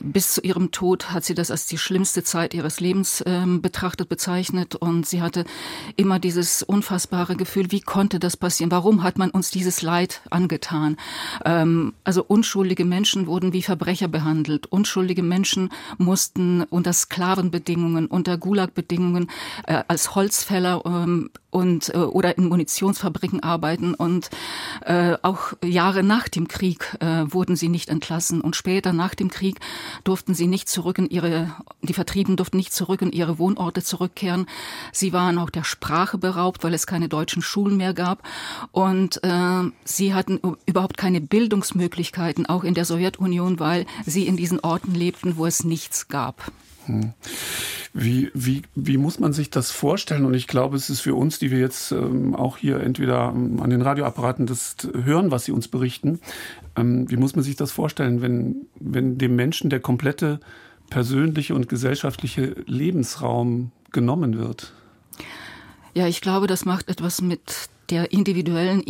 bis 0.00 0.34
zu 0.34 0.40
ihrem 0.40 0.72
Tod 0.72 1.12
hat 1.12 1.24
sie 1.24 1.34
das 1.34 1.52
als 1.52 1.66
die 1.66 1.78
schlimmste 1.78 2.24
Zeit 2.24 2.54
ihres 2.54 2.80
Lebens 2.80 3.22
ähm, 3.26 3.62
betrachtet, 3.62 4.08
bezeichnet 4.08 4.74
und 4.74 5.06
sie 5.06 5.22
hatte 5.22 5.44
immer 5.96 6.18
dieses 6.18 6.64
unfassbare 6.64 7.36
Gefühl, 7.36 7.70
wie 7.70 7.80
konnte 7.80 8.18
das 8.18 8.36
passieren? 8.36 8.72
Warum 8.72 9.04
hat 9.04 9.18
man 9.18 9.30
uns 9.30 9.52
dieses 9.52 9.82
Leid 9.82 10.20
angetan? 10.30 10.96
Ähm, 11.44 11.94
also 12.02 12.24
unschuldige 12.24 12.84
Menschen 12.84 13.28
wurden 13.28 13.52
wie 13.52 13.62
Verbrecher 13.62 14.08
behandelt. 14.08 14.66
Unschuldige 14.66 15.22
Menschen 15.22 15.70
mussten 15.96 16.64
unter 16.64 16.92
Sklavenbedingungen, 16.92 18.06
unter 18.06 18.36
Gulagbedingungen 18.36 19.30
äh, 19.66 19.84
als 19.86 20.16
Holzfäller 20.16 20.82
ähm, 20.84 21.30
und 21.50 21.94
äh, 21.94 21.98
oder 21.98 22.36
in 22.36 22.48
Munitionsfabriken 22.48 23.42
arbeiten 23.42 23.94
und 23.94 24.30
äh, 24.84 25.16
auch 25.22 25.52
Jahre 25.64 26.02
nach 26.02 26.28
dem 26.28 26.48
Krieg 26.48 26.96
äh, 27.00 27.24
wurden 27.26 27.56
sie 27.56 27.68
nicht 27.68 27.88
entlassen 27.88 28.40
und 28.40 28.56
später 28.56 28.92
nach 28.92 29.14
dem 29.14 29.30
Krieg 29.30 29.58
durften 30.04 30.34
sie 30.34 30.46
nicht 30.46 30.68
zurück 30.68 30.98
in 30.98 31.08
ihre 31.08 31.54
die 31.82 31.94
Vertrieben 31.94 32.36
durften 32.36 32.58
nicht 32.58 32.72
zurück 32.72 33.02
in 33.02 33.12
ihre 33.12 33.38
Wohnorte 33.38 33.82
zurückkehren. 33.82 34.46
Sie 34.92 35.12
waren 35.12 35.38
auch 35.38 35.50
der 35.50 35.64
Sprache 35.64 36.18
beraubt, 36.18 36.64
weil 36.64 36.74
es 36.74 36.86
keine 36.86 37.08
deutschen 37.08 37.42
Schulen 37.42 37.76
mehr 37.76 37.94
gab 37.94 38.22
und 38.72 39.22
äh, 39.24 39.62
sie 39.84 40.14
hatten 40.14 40.40
überhaupt 40.66 40.98
keine 40.98 41.20
Bildungsmöglichkeiten 41.20 42.46
auch 42.46 42.64
in 42.64 42.74
der 42.74 42.84
Sowjetunion, 42.84 43.58
weil 43.58 43.86
sie 44.04 44.26
in 44.26 44.36
diesen 44.36 44.60
Orten 44.60 44.94
lebten, 44.94 45.36
wo 45.36 45.46
es 45.46 45.64
nichts 45.64 46.08
gab. 46.08 46.52
Hm. 46.88 47.12
Wie, 47.94 48.30
wie, 48.34 48.62
wie 48.74 48.98
muss 48.98 49.18
man 49.18 49.32
sich 49.32 49.50
das 49.50 49.70
vorstellen? 49.70 50.24
Und 50.24 50.34
ich 50.34 50.46
glaube, 50.46 50.76
es 50.76 50.90
ist 50.90 51.00
für 51.00 51.14
uns, 51.14 51.38
die 51.38 51.50
wir 51.50 51.58
jetzt 51.58 51.90
ähm, 51.92 52.34
auch 52.34 52.58
hier 52.58 52.80
entweder 52.80 53.32
ähm, 53.34 53.60
an 53.60 53.70
den 53.70 53.82
Radioapparaten 53.82 54.46
das 54.46 54.76
hören, 54.92 55.30
was 55.30 55.44
sie 55.46 55.52
uns 55.52 55.68
berichten, 55.68 56.20
ähm, 56.76 57.10
wie 57.10 57.16
muss 57.16 57.34
man 57.34 57.44
sich 57.44 57.56
das 57.56 57.72
vorstellen, 57.72 58.20
wenn, 58.20 58.66
wenn 58.78 59.18
dem 59.18 59.36
Menschen 59.36 59.70
der 59.70 59.80
komplette 59.80 60.40
persönliche 60.90 61.54
und 61.54 61.68
gesellschaftliche 61.68 62.56
Lebensraum 62.66 63.72
genommen 63.90 64.38
wird? 64.38 64.72
Ja, 65.94 66.06
ich 66.06 66.20
glaube, 66.20 66.46
das 66.46 66.64
macht 66.64 66.88
etwas 66.88 67.22
mit 67.22 67.68
der 67.90 68.12
individuellen 68.12 68.84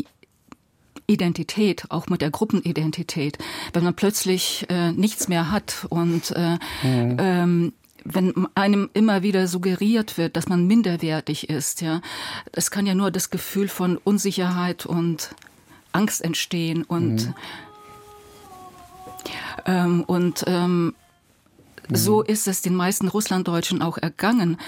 Identität, 1.06 1.86
auch 1.88 2.08
mit 2.08 2.20
der 2.20 2.30
Gruppenidentität, 2.30 3.38
wenn 3.72 3.82
man 3.82 3.94
plötzlich 3.94 4.66
äh, 4.68 4.92
nichts 4.92 5.28
mehr 5.28 5.50
hat 5.50 5.86
und 5.88 6.32
äh, 6.32 6.58
mhm. 6.82 7.16
ähm, 7.18 7.72
wenn 8.14 8.46
einem 8.54 8.90
immer 8.94 9.22
wieder 9.22 9.46
suggeriert 9.46 10.18
wird, 10.18 10.36
dass 10.36 10.48
man 10.48 10.66
minderwertig 10.66 11.48
ist, 11.48 11.80
ja, 11.80 12.00
es 12.52 12.70
kann 12.70 12.86
ja 12.86 12.94
nur 12.94 13.10
das 13.10 13.30
Gefühl 13.30 13.68
von 13.68 13.96
Unsicherheit 13.96 14.86
und 14.86 15.34
Angst 15.92 16.22
entstehen 16.22 16.84
und 16.84 17.26
mhm. 17.26 17.34
ähm, 19.66 20.04
und 20.06 20.44
ähm, 20.46 20.94
so 21.90 22.18
mhm. 22.18 22.24
ist 22.26 22.48
es 22.48 22.62
den 22.62 22.74
meisten 22.74 23.08
Russlanddeutschen 23.08 23.82
auch 23.82 23.98
ergangen, 23.98 24.58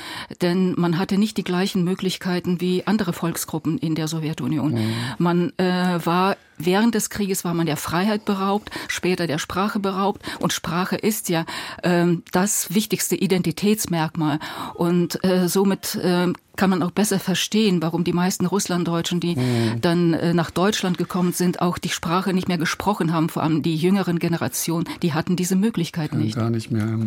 denn 0.40 0.74
man 0.78 0.98
hatte 0.98 1.18
nicht 1.18 1.36
die 1.36 1.44
gleichen 1.44 1.84
Möglichkeiten 1.84 2.60
wie 2.60 2.86
andere 2.86 3.12
Volksgruppen 3.12 3.78
in 3.78 3.94
der 3.94 4.08
Sowjetunion. 4.08 4.72
Mhm. 4.72 4.94
Man 5.18 5.52
äh, 5.58 6.04
war 6.04 6.36
während 6.64 6.94
des 6.94 7.10
Krieges 7.10 7.44
war 7.44 7.54
man 7.54 7.66
der 7.66 7.76
Freiheit 7.76 8.24
beraubt, 8.24 8.70
später 8.88 9.26
der 9.26 9.38
Sprache 9.38 9.78
beraubt. 9.78 10.22
Und 10.38 10.52
Sprache 10.52 10.96
ist 10.96 11.28
ja 11.28 11.44
ähm, 11.82 12.22
das 12.32 12.74
wichtigste 12.74 13.16
Identitätsmerkmal. 13.16 14.38
Und 14.74 15.22
äh, 15.24 15.48
somit 15.48 15.96
äh, 15.96 16.32
kann 16.56 16.70
man 16.70 16.82
auch 16.82 16.90
besser 16.90 17.18
verstehen, 17.18 17.80
warum 17.80 18.04
die 18.04 18.12
meisten 18.12 18.46
Russlanddeutschen, 18.46 19.20
die 19.20 19.36
mhm. 19.36 19.80
dann 19.80 20.14
äh, 20.14 20.34
nach 20.34 20.50
Deutschland 20.50 20.98
gekommen 20.98 21.32
sind, 21.32 21.62
auch 21.62 21.78
die 21.78 21.88
Sprache 21.88 22.32
nicht 22.32 22.48
mehr 22.48 22.58
gesprochen 22.58 23.12
haben. 23.12 23.28
Vor 23.28 23.42
allem 23.42 23.62
die 23.62 23.76
jüngeren 23.76 24.18
Generationen, 24.18 24.86
die 25.02 25.14
hatten 25.14 25.36
diese 25.36 25.56
Möglichkeit 25.56 26.14
nicht. 26.14 26.36
Gar 26.36 26.50
nicht 26.50 26.70
mehr. 26.70 26.98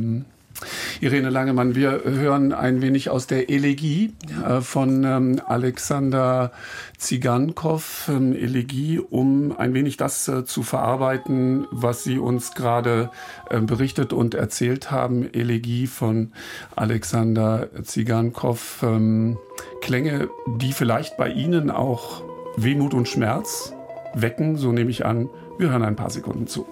Irene 1.01 1.29
Langemann, 1.29 1.75
wir 1.75 2.03
hören 2.05 2.53
ein 2.53 2.81
wenig 2.81 3.09
aus 3.09 3.27
der 3.27 3.49
Elegie 3.49 4.13
äh, 4.47 4.61
von 4.61 5.03
ähm, 5.03 5.41
Alexander 5.45 6.51
Zigankov, 6.97 8.09
ähm, 8.09 8.33
Elegie, 8.33 8.99
um 8.99 9.57
ein 9.57 9.73
wenig 9.73 9.97
das 9.97 10.27
äh, 10.27 10.45
zu 10.45 10.63
verarbeiten, 10.63 11.67
was 11.71 12.03
Sie 12.03 12.17
uns 12.17 12.53
gerade 12.53 13.09
äh, 13.49 13.59
berichtet 13.59 14.13
und 14.13 14.35
erzählt 14.35 14.91
haben. 14.91 15.27
Elegie 15.33 15.87
von 15.87 16.31
Alexander 16.75 17.69
Zigankov, 17.83 18.81
ähm, 18.83 19.37
Klänge, 19.81 20.29
die 20.57 20.71
vielleicht 20.71 21.17
bei 21.17 21.29
Ihnen 21.29 21.69
auch 21.69 22.23
Wehmut 22.55 22.93
und 22.93 23.09
Schmerz 23.09 23.73
wecken, 24.13 24.57
so 24.57 24.71
nehme 24.71 24.91
ich 24.91 25.05
an. 25.05 25.29
Wir 25.57 25.69
hören 25.71 25.83
ein 25.83 25.95
paar 25.95 26.09
Sekunden 26.09 26.47
zu. 26.47 26.65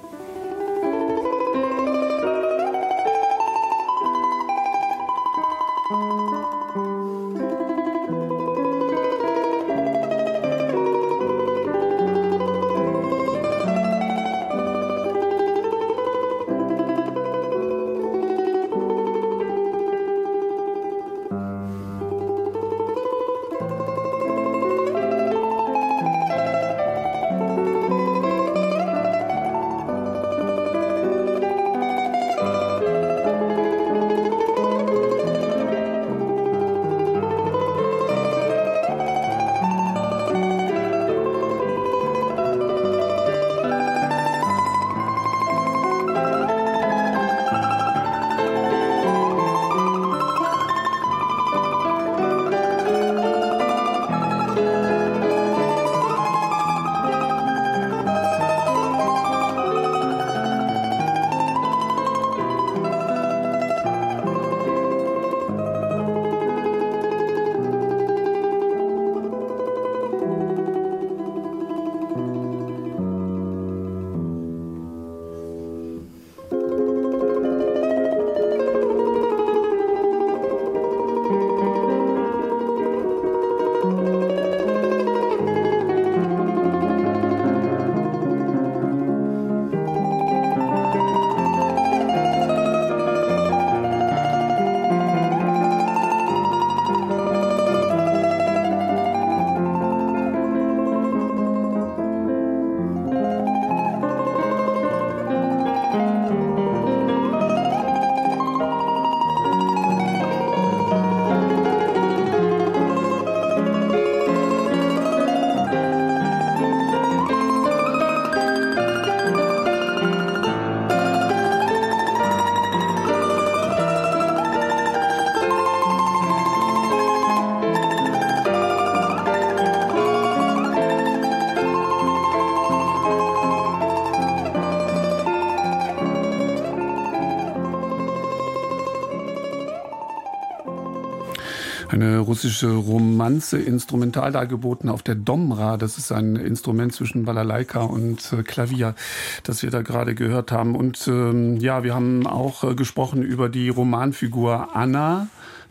Russische 142.02 142.72
Romanze 142.72 143.60
instrumental 143.60 144.32
dargeboten 144.32 144.90
auf 144.90 145.04
der 145.04 145.16
Domra. 145.16 145.78
Das 145.78 145.98
ist 145.98 146.12
ein 146.12 146.36
Instrument 146.36 146.94
zwischen 146.94 147.26
Balalaika 147.26 147.82
und 147.82 148.34
äh, 148.34 148.44
Klavier, 148.44 148.96
das 149.44 149.64
wir 149.64 149.72
da 149.72 149.82
gerade 149.82 150.16
gehört 150.16 150.52
haben. 150.52 150.76
Und 150.76 151.08
ähm, 151.08 151.58
ja, 151.58 151.84
wir 151.84 151.94
haben 151.94 152.28
auch 152.28 152.64
äh, 152.64 152.76
gesprochen 152.76 153.24
über 153.24 153.50
die 153.50 153.70
Romanfigur 153.70 154.76
Anna 154.76 155.28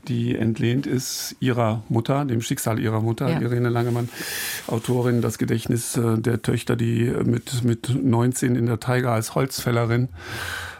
die 0.09 0.35
entlehnt 0.35 0.87
ist 0.87 1.37
ihrer 1.41 1.83
Mutter, 1.89 2.25
dem 2.25 2.41
Schicksal 2.41 2.79
ihrer 2.79 3.01
Mutter, 3.01 3.29
ja. 3.29 3.41
Irene 3.41 3.69
Langemann, 3.69 4.09
Autorin, 4.67 5.21
das 5.21 5.39
Gedächtnis 5.39 5.97
äh, 5.97 6.19
der 6.19 6.43
Töchter, 6.43 6.77
die 6.77 7.13
mit, 7.25 7.65
mit 7.65 7.91
19 7.91 8.57
in 8.57 8.67
der 8.67 8.81
Taiga 8.81 9.13
als 9.13 9.35
Holzfällerin 9.35 10.09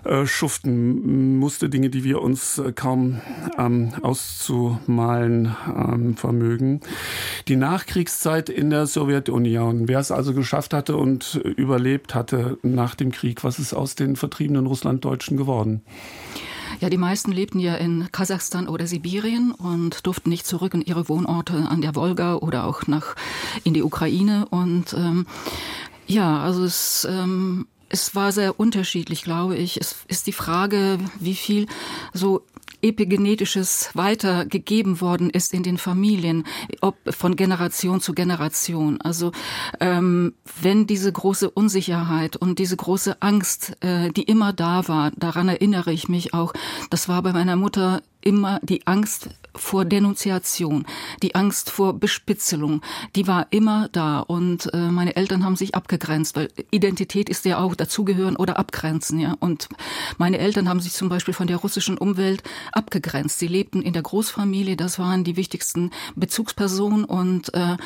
äh, 0.05 0.27
schuften 0.27 1.37
musste, 1.39 1.69
Dinge, 1.69 1.91
die 1.91 2.05
wir 2.05 2.23
uns 2.23 2.59
äh, 2.59 2.73
kaum 2.73 3.21
ähm, 3.59 3.93
auszumalen 4.03 5.57
ähm, 5.67 6.17
vermögen. 6.17 6.81
Die 7.49 7.57
Nachkriegszeit 7.57 8.49
in 8.49 8.71
der 8.71 8.87
Sowjetunion, 8.87 9.89
wer 9.89 9.99
es 9.99 10.11
also 10.11 10.35
geschafft 10.35 10.73
hatte 10.73 10.97
und 10.97 11.35
überlebt 11.57 12.15
hatte 12.15 12.59
nach 12.63 12.95
dem 12.95 13.13
Krieg, 13.13 13.45
was 13.45 13.59
ist 13.59 13.75
aus 13.75 13.95
den 13.95 14.17
vertriebenen 14.17 14.67
Russlanddeutschen 14.67 15.37
geworden? 15.37 15.83
Ja, 16.81 16.89
die 16.89 16.97
meisten 16.97 17.31
lebten 17.31 17.59
ja 17.59 17.75
in 17.75 18.09
Kasachstan 18.11 18.67
oder 18.67 18.87
Sibirien 18.87 19.53
und 19.53 20.07
durften 20.07 20.31
nicht 20.31 20.47
zurück 20.47 20.73
in 20.73 20.81
ihre 20.81 21.11
Wohnorte 21.11 21.69
an 21.69 21.83
der 21.83 21.95
Wolga 21.95 22.37
oder 22.37 22.65
auch 22.65 22.87
nach 22.87 23.17
in 23.65 23.75
die 23.75 23.83
Ukraine. 23.83 24.47
Und 24.49 24.95
ähm, 24.95 25.27
ja, 26.07 26.41
also 26.41 26.65
es 26.65 27.07
ähm, 27.11 27.67
es 27.91 28.15
war 28.15 28.33
sehr 28.33 28.59
unterschiedlich, 28.59 29.23
glaube 29.23 29.57
ich. 29.57 29.79
Es 29.79 29.97
ist 30.09 30.27
die 30.27 30.33
Frage, 30.33 30.99
wie 31.19 31.35
viel 31.35 31.67
so 32.15 32.47
epigenetisches 32.83 33.91
weitergegeben 33.95 35.01
worden 35.01 35.29
ist 35.29 35.53
in 35.53 35.63
den 35.63 35.77
Familien, 35.77 36.45
ob 36.81 36.97
von 37.13 37.37
Generation 37.37 38.01
zu 38.01 38.15
Generation. 38.15 39.01
Also 39.01 39.33
ähm, 39.81 40.35
wenn 40.63 40.87
diese 40.87 41.13
große 41.13 41.51
Unsicherheit 41.51 42.37
und 42.37 42.59
diese 42.59 42.77
große 42.77 43.21
Angst, 43.21 43.77
äh, 43.81 44.11
die 44.11 44.23
immer 44.23 44.53
da 44.53 44.89
war, 44.89 45.11
daran 45.11 45.49
erinnere 45.49 45.93
ich 45.93 46.09
mich 46.09 46.33
auch, 46.33 46.55
das 46.89 47.09
war 47.09 47.23
bei 47.23 47.33
meiner 47.33 47.57
Mutter 47.57 48.03
immer 48.23 48.61
die 48.63 48.87
Angst 48.87 49.31
vor 49.55 49.85
Denunziation, 49.85 50.87
die 51.23 51.35
Angst 51.35 51.71
vor 51.71 51.95
Bespitzelung, 51.95 52.83
die 53.17 53.27
war 53.27 53.49
immer 53.51 53.89
da 53.91 54.21
und 54.21 54.73
äh, 54.73 54.91
meine 54.91 55.17
Eltern 55.17 55.45
haben 55.45 55.57
sich 55.57 55.75
abgegrenzt, 55.75 56.37
weil 56.37 56.49
Identität 56.71 57.29
ist 57.29 57.45
ja 57.45 57.59
auch 57.59 57.75
dazugehören 57.75 58.37
oder 58.37 58.59
abgrenzen, 58.59 59.19
ja. 59.19 59.37
Und 59.41 59.69
meine 60.19 60.39
Eltern 60.39 60.69
haben 60.69 60.81
sich 60.81 60.93
zum 60.93 61.09
Beispiel 61.09 61.35
von 61.35 61.47
der 61.47 61.59
russischen 61.59 61.99
Umwelt 61.99 62.43
abgegrenzt. 62.73 63.39
Sie 63.39 63.49
lebten 63.49 63.83
in 63.83 63.93
der 63.93 64.03
Großfamilie, 64.03 64.77
das 64.77 64.99
waren 64.99 65.25
die 65.25 65.37
wichtigsten 65.37 65.91
Bezugspersonen 66.17 67.05
und 67.05 67.53
äh, 67.55 67.77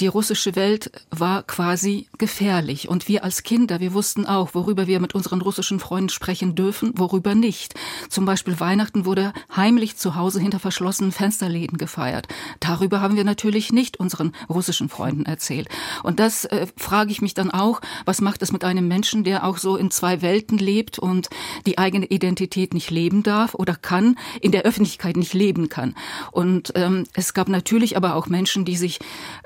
die 0.00 0.06
russische 0.06 0.56
Welt 0.56 0.90
war 1.10 1.42
quasi 1.42 2.08
gefährlich. 2.18 2.88
Und 2.88 3.08
wir 3.08 3.24
als 3.24 3.42
Kinder, 3.42 3.80
wir 3.80 3.92
wussten 3.92 4.26
auch, 4.26 4.54
worüber 4.54 4.86
wir 4.86 5.00
mit 5.00 5.14
unseren 5.14 5.40
russischen 5.40 5.80
Freunden 5.80 6.08
sprechen 6.08 6.54
dürfen, 6.54 6.92
worüber 6.96 7.34
nicht. 7.34 7.74
Zum 8.08 8.24
Beispiel 8.24 8.58
Weihnachten 8.58 9.04
wurde 9.04 9.32
heimlich 9.54 9.79
heimlich 9.80 9.96
zu 9.96 10.14
Hause 10.14 10.40
hinter 10.40 10.58
verschlossenen 10.58 11.10
Fensterläden 11.10 11.78
gefeiert. 11.78 12.28
Darüber 12.60 13.00
haben 13.00 13.16
wir 13.16 13.24
natürlich 13.24 13.72
nicht 13.72 13.98
unseren 13.98 14.32
russischen 14.46 14.90
Freunden 14.90 15.24
erzählt. 15.24 15.70
Und 16.02 16.20
das 16.20 16.44
äh, 16.44 16.66
frage 16.76 17.10
ich 17.10 17.22
mich 17.22 17.32
dann 17.32 17.50
auch, 17.50 17.80
was 18.04 18.20
macht 18.20 18.42
es 18.42 18.52
mit 18.52 18.62
einem 18.62 18.88
Menschen, 18.88 19.24
der 19.24 19.42
auch 19.42 19.56
so 19.56 19.78
in 19.78 19.90
zwei 19.90 20.20
Welten 20.20 20.58
lebt 20.58 20.98
und 20.98 21.30
die 21.64 21.78
eigene 21.78 22.04
Identität 22.04 22.74
nicht 22.74 22.90
leben 22.90 23.22
darf 23.22 23.54
oder 23.54 23.74
kann, 23.74 24.18
in 24.42 24.52
der 24.52 24.64
Öffentlichkeit 24.64 25.16
nicht 25.16 25.32
leben 25.32 25.70
kann. 25.70 25.94
Und 26.30 26.72
ähm, 26.74 27.06
es 27.14 27.32
gab 27.32 27.48
natürlich 27.48 27.96
aber 27.96 28.16
auch 28.16 28.26
Menschen, 28.26 28.66
die 28.66 28.76
sich 28.76 28.98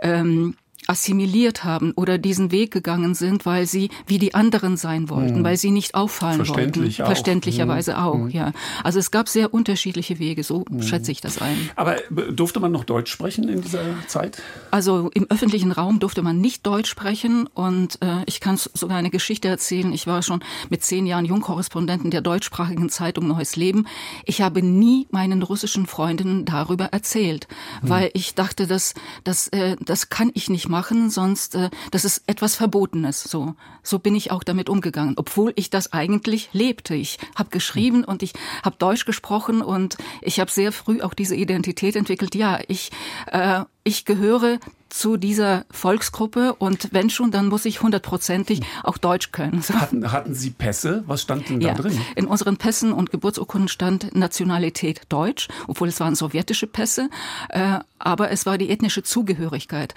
ähm, 0.03 0.57
assimiliert 0.87 1.64
haben 1.64 1.93
oder 1.93 2.18
diesen 2.18 2.51
Weg 2.51 2.70
gegangen 2.70 3.14
sind, 3.14 3.47
weil 3.47 3.66
sie 3.66 3.91
wie 4.07 4.18
die 4.18 4.35
anderen 4.35 4.76
sein 4.76 5.09
wollten, 5.09 5.41
mhm. 5.41 5.45
weil 5.45 5.57
sie 5.57 5.70
nicht 5.70 5.95
auffallen 5.95 6.37
Verständlich 6.37 6.99
wollten. 6.99 7.03
Auch. 7.03 7.07
Verständlicherweise 7.07 7.93
mhm. 7.93 7.99
auch, 7.99 8.28
ja. 8.28 8.53
Also 8.82 8.99
es 8.99 9.11
gab 9.11 9.28
sehr 9.28 9.55
unterschiedliche 9.55 10.18
Wege, 10.18 10.43
so 10.43 10.64
mhm. 10.68 10.82
schätze 10.82 11.11
ich 11.11 11.20
das 11.20 11.41
ein. 11.41 11.57
Aber 11.76 11.97
durfte 12.11 12.61
man 12.61 12.72
noch 12.72 12.85
Deutsch 12.85 13.11
sprechen 13.11 13.49
in 13.49 13.62
dieser 13.62 13.82
Zeit? 14.07 14.43
Also 14.70 15.11
im 15.14 15.30
öffentlichen 15.30 15.72
Raum 15.72 16.01
durfte 16.01 16.22
man 16.22 16.41
nicht 16.41 16.66
Deutsch 16.66 16.91
sprechen 16.91 17.47
und 17.55 18.01
äh, 18.03 18.22
ich 18.26 18.41
kann 18.41 18.57
sogar 18.57 18.99
eine 18.99 19.11
Geschichte 19.11 19.49
erzählen. 19.49 19.93
Ich 19.93 20.07
war 20.07 20.22
schon 20.22 20.41
mit 20.70 20.85
zehn 20.85 21.07
Jahren 21.07 21.24
Jungkorrespondenten 21.24 22.11
der 22.11 22.20
deutschsprachigen 22.20 22.91
Zeitung 22.91 23.26
Neues 23.26 23.57
Leben. 23.57 23.87
Ich 24.24 24.43
habe 24.43 24.62
nie 24.62 25.07
meinen 25.11 25.43
russischen 25.43 25.87
Freundinnen 25.87 26.45
darüber 26.45 26.87
erzählt, 26.87 27.49
mhm. 27.82 27.89
weil 27.89 28.11
ich 28.14 28.35
dachte, 28.35 28.66
dass 28.66 28.95
das, 29.24 29.49
äh, 29.49 29.76
das 29.80 30.09
kann 30.09 30.30
ich 30.35 30.51
nicht 30.51 30.68
machen, 30.68 30.74
sonst 30.83 31.55
äh, 31.55 31.70
das 31.91 32.05
ist 32.05 32.22
etwas 32.27 32.57
Verbotenes. 32.57 33.22
So, 33.22 33.55
so 33.83 33.99
bin 33.99 34.14
ich 34.14 34.31
auch 34.31 34.45
damit 34.45 34.68
umgegangen, 34.68 35.14
obwohl 35.16 35.53
ich 35.57 35.70
das 35.70 35.93
eigentlich 35.93 36.49
lebte. 36.53 36.95
Ich 36.95 37.18
habe 37.35 37.51
geschrieben 37.51 38.05
und 38.05 38.22
ich 38.22 38.33
habe 38.62 38.77
Deutsch 38.79 39.05
gesprochen 39.05 39.62
und 39.62 39.97
ich 40.20 40.41
habe 40.41 40.51
sehr 40.51 40.72
früh 40.72 41.03
auch 41.03 41.14
diese 41.14 41.37
Identität 41.37 41.97
entwickelt. 41.97 42.35
Ja, 42.35 42.61
ich 42.68 42.91
äh, 43.27 43.64
ich 43.85 44.05
gehöre 44.05 44.59
zu 44.89 45.16
dieser 45.16 45.64
Volksgruppe 45.70 46.55
und 46.55 46.89
wenn 46.93 47.11
schon, 47.11 47.30
dann 47.30 47.49
muss 47.49 47.64
ich 47.64 47.82
hundertprozentig 47.82 48.61
auch 48.82 48.97
Deutsch 48.97 49.32
können. 49.32 49.61
So. 49.61 49.74
Hatten, 49.74 50.12
hatten 50.12 50.35
Sie 50.35 50.51
Pässe? 50.51 51.03
Was 51.07 51.22
stand 51.22 51.49
denn 51.49 51.61
da 51.61 51.68
ja, 51.68 51.74
drin? 51.74 52.01
In 52.14 52.26
unseren 52.26 52.57
Pässen 52.57 52.93
und 52.93 53.11
Geburtsurkunden 53.11 53.68
stand 53.68 54.14
Nationalität 54.14 55.03
Deutsch, 55.09 55.49
obwohl 55.66 55.89
es 55.89 55.99
waren 55.99 56.14
sowjetische 56.14 56.66
Pässe, 56.66 57.11
äh, 57.49 57.80
aber 57.99 58.30
es 58.30 58.47
war 58.47 58.57
die 58.57 58.70
ethnische 58.70 59.03
Zugehörigkeit. 59.03 59.95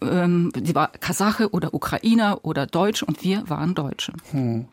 Ähm, 0.00 0.52
die 0.54 0.74
war 0.74 0.88
Kasache 0.88 1.50
oder 1.50 1.74
Ukrainer 1.74 2.44
oder 2.44 2.66
Deutsch 2.66 3.02
und 3.02 3.24
wir 3.24 3.48
waren 3.50 3.74
Deutsche. 3.74 4.12
Hm. 4.30 4.66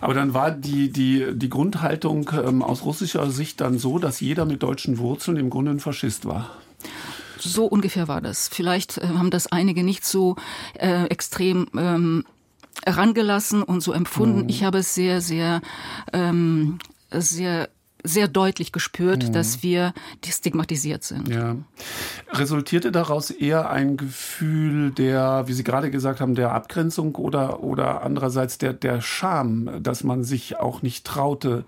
Aber 0.00 0.14
dann 0.14 0.34
war 0.34 0.50
die, 0.50 0.92
die, 0.92 1.26
die 1.34 1.48
Grundhaltung 1.48 2.30
ähm, 2.34 2.62
aus 2.62 2.84
russischer 2.84 3.30
Sicht 3.30 3.60
dann 3.60 3.78
so, 3.78 3.98
dass 3.98 4.20
jeder 4.20 4.44
mit 4.44 4.62
deutschen 4.62 4.98
Wurzeln 4.98 5.38
im 5.38 5.50
Grunde 5.50 5.72
ein 5.72 5.80
Faschist 5.80 6.26
war. 6.26 6.50
So 7.42 7.66
ungefähr 7.66 8.08
war 8.08 8.20
das. 8.20 8.48
Vielleicht 8.48 8.98
äh, 8.98 9.08
haben 9.08 9.30
das 9.30 9.50
einige 9.50 9.84
nicht 9.84 10.04
so 10.04 10.36
äh, 10.74 11.04
extrem 11.06 11.66
ähm, 11.76 12.24
herangelassen 12.84 13.62
und 13.62 13.80
so 13.82 13.92
empfunden. 13.92 14.42
Mhm. 14.42 14.48
Ich 14.48 14.64
habe 14.64 14.78
es 14.78 14.94
sehr, 14.94 15.20
sehr, 15.20 15.60
ähm, 16.12 16.78
sehr 17.10 17.68
sehr 18.02 18.28
deutlich 18.28 18.72
gespürt, 18.72 19.28
mhm. 19.28 19.32
dass 19.32 19.62
wir 19.62 19.92
stigmatisiert 20.26 21.04
sind. 21.04 21.28
Ja. 21.28 21.56
Resultierte 22.30 22.92
daraus 22.92 23.30
eher 23.30 23.70
ein 23.70 23.96
Gefühl 23.96 24.90
der, 24.90 25.44
wie 25.46 25.52
Sie 25.52 25.64
gerade 25.64 25.90
gesagt 25.90 26.20
haben, 26.20 26.34
der 26.34 26.52
Abgrenzung 26.52 27.14
oder, 27.16 27.62
oder 27.62 28.02
andererseits 28.02 28.58
der, 28.58 28.72
der 28.72 29.00
Scham, 29.00 29.82
dass 29.82 30.04
man 30.04 30.24
sich 30.24 30.58
auch 30.58 30.82
nicht 30.82 31.06
traute, 31.06 31.64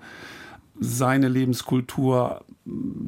seine 0.80 1.28
Lebenskultur 1.28 2.44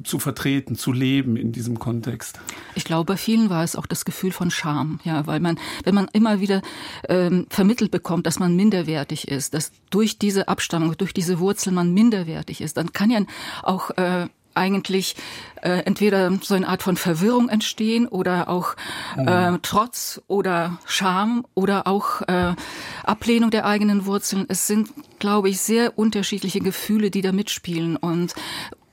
zu 0.02 0.18
vertreten, 0.18 0.74
zu 0.74 0.92
leben 0.92 1.36
in 1.36 1.52
diesem 1.52 1.78
Kontext? 1.78 2.40
Ich 2.74 2.84
glaube, 2.84 3.12
bei 3.12 3.16
vielen 3.16 3.50
war 3.50 3.62
es 3.62 3.76
auch 3.76 3.86
das 3.86 4.04
Gefühl 4.04 4.32
von 4.32 4.50
Scham, 4.50 5.00
ja, 5.04 5.26
weil 5.26 5.40
man, 5.40 5.58
wenn 5.84 5.94
man 5.94 6.08
immer 6.12 6.40
wieder 6.40 6.60
ähm, 7.08 7.46
vermittelt 7.50 7.90
bekommt, 7.90 8.26
dass 8.26 8.38
man 8.38 8.56
minderwertig 8.56 9.28
ist, 9.28 9.54
dass 9.54 9.70
durch 9.90 10.18
diese 10.18 10.48
Abstammung, 10.48 10.96
durch 10.96 11.14
diese 11.14 11.38
Wurzel 11.38 11.72
man 11.72 11.94
minderwertig 11.94 12.60
ist, 12.60 12.76
dann 12.76 12.92
kann 12.92 13.10
ja 13.10 13.20
auch 13.62 13.90
äh, 13.90 14.28
eigentlich 14.54 15.16
äh, 15.62 15.82
entweder 15.84 16.32
so 16.42 16.54
eine 16.54 16.68
Art 16.68 16.82
von 16.82 16.96
Verwirrung 16.96 17.48
entstehen 17.48 18.06
oder 18.06 18.48
auch 18.48 18.76
äh, 19.16 19.58
Trotz 19.62 20.20
oder 20.26 20.78
Scham 20.86 21.44
oder 21.54 21.86
auch 21.86 22.22
äh, 22.22 22.54
Ablehnung 23.02 23.50
der 23.50 23.66
eigenen 23.66 24.06
Wurzeln. 24.06 24.46
Es 24.48 24.66
sind, 24.66 24.90
glaube 25.18 25.48
ich, 25.48 25.60
sehr 25.60 25.98
unterschiedliche 25.98 26.60
Gefühle, 26.60 27.10
die 27.10 27.22
da 27.22 27.32
mitspielen 27.32 27.96
und 27.96 28.34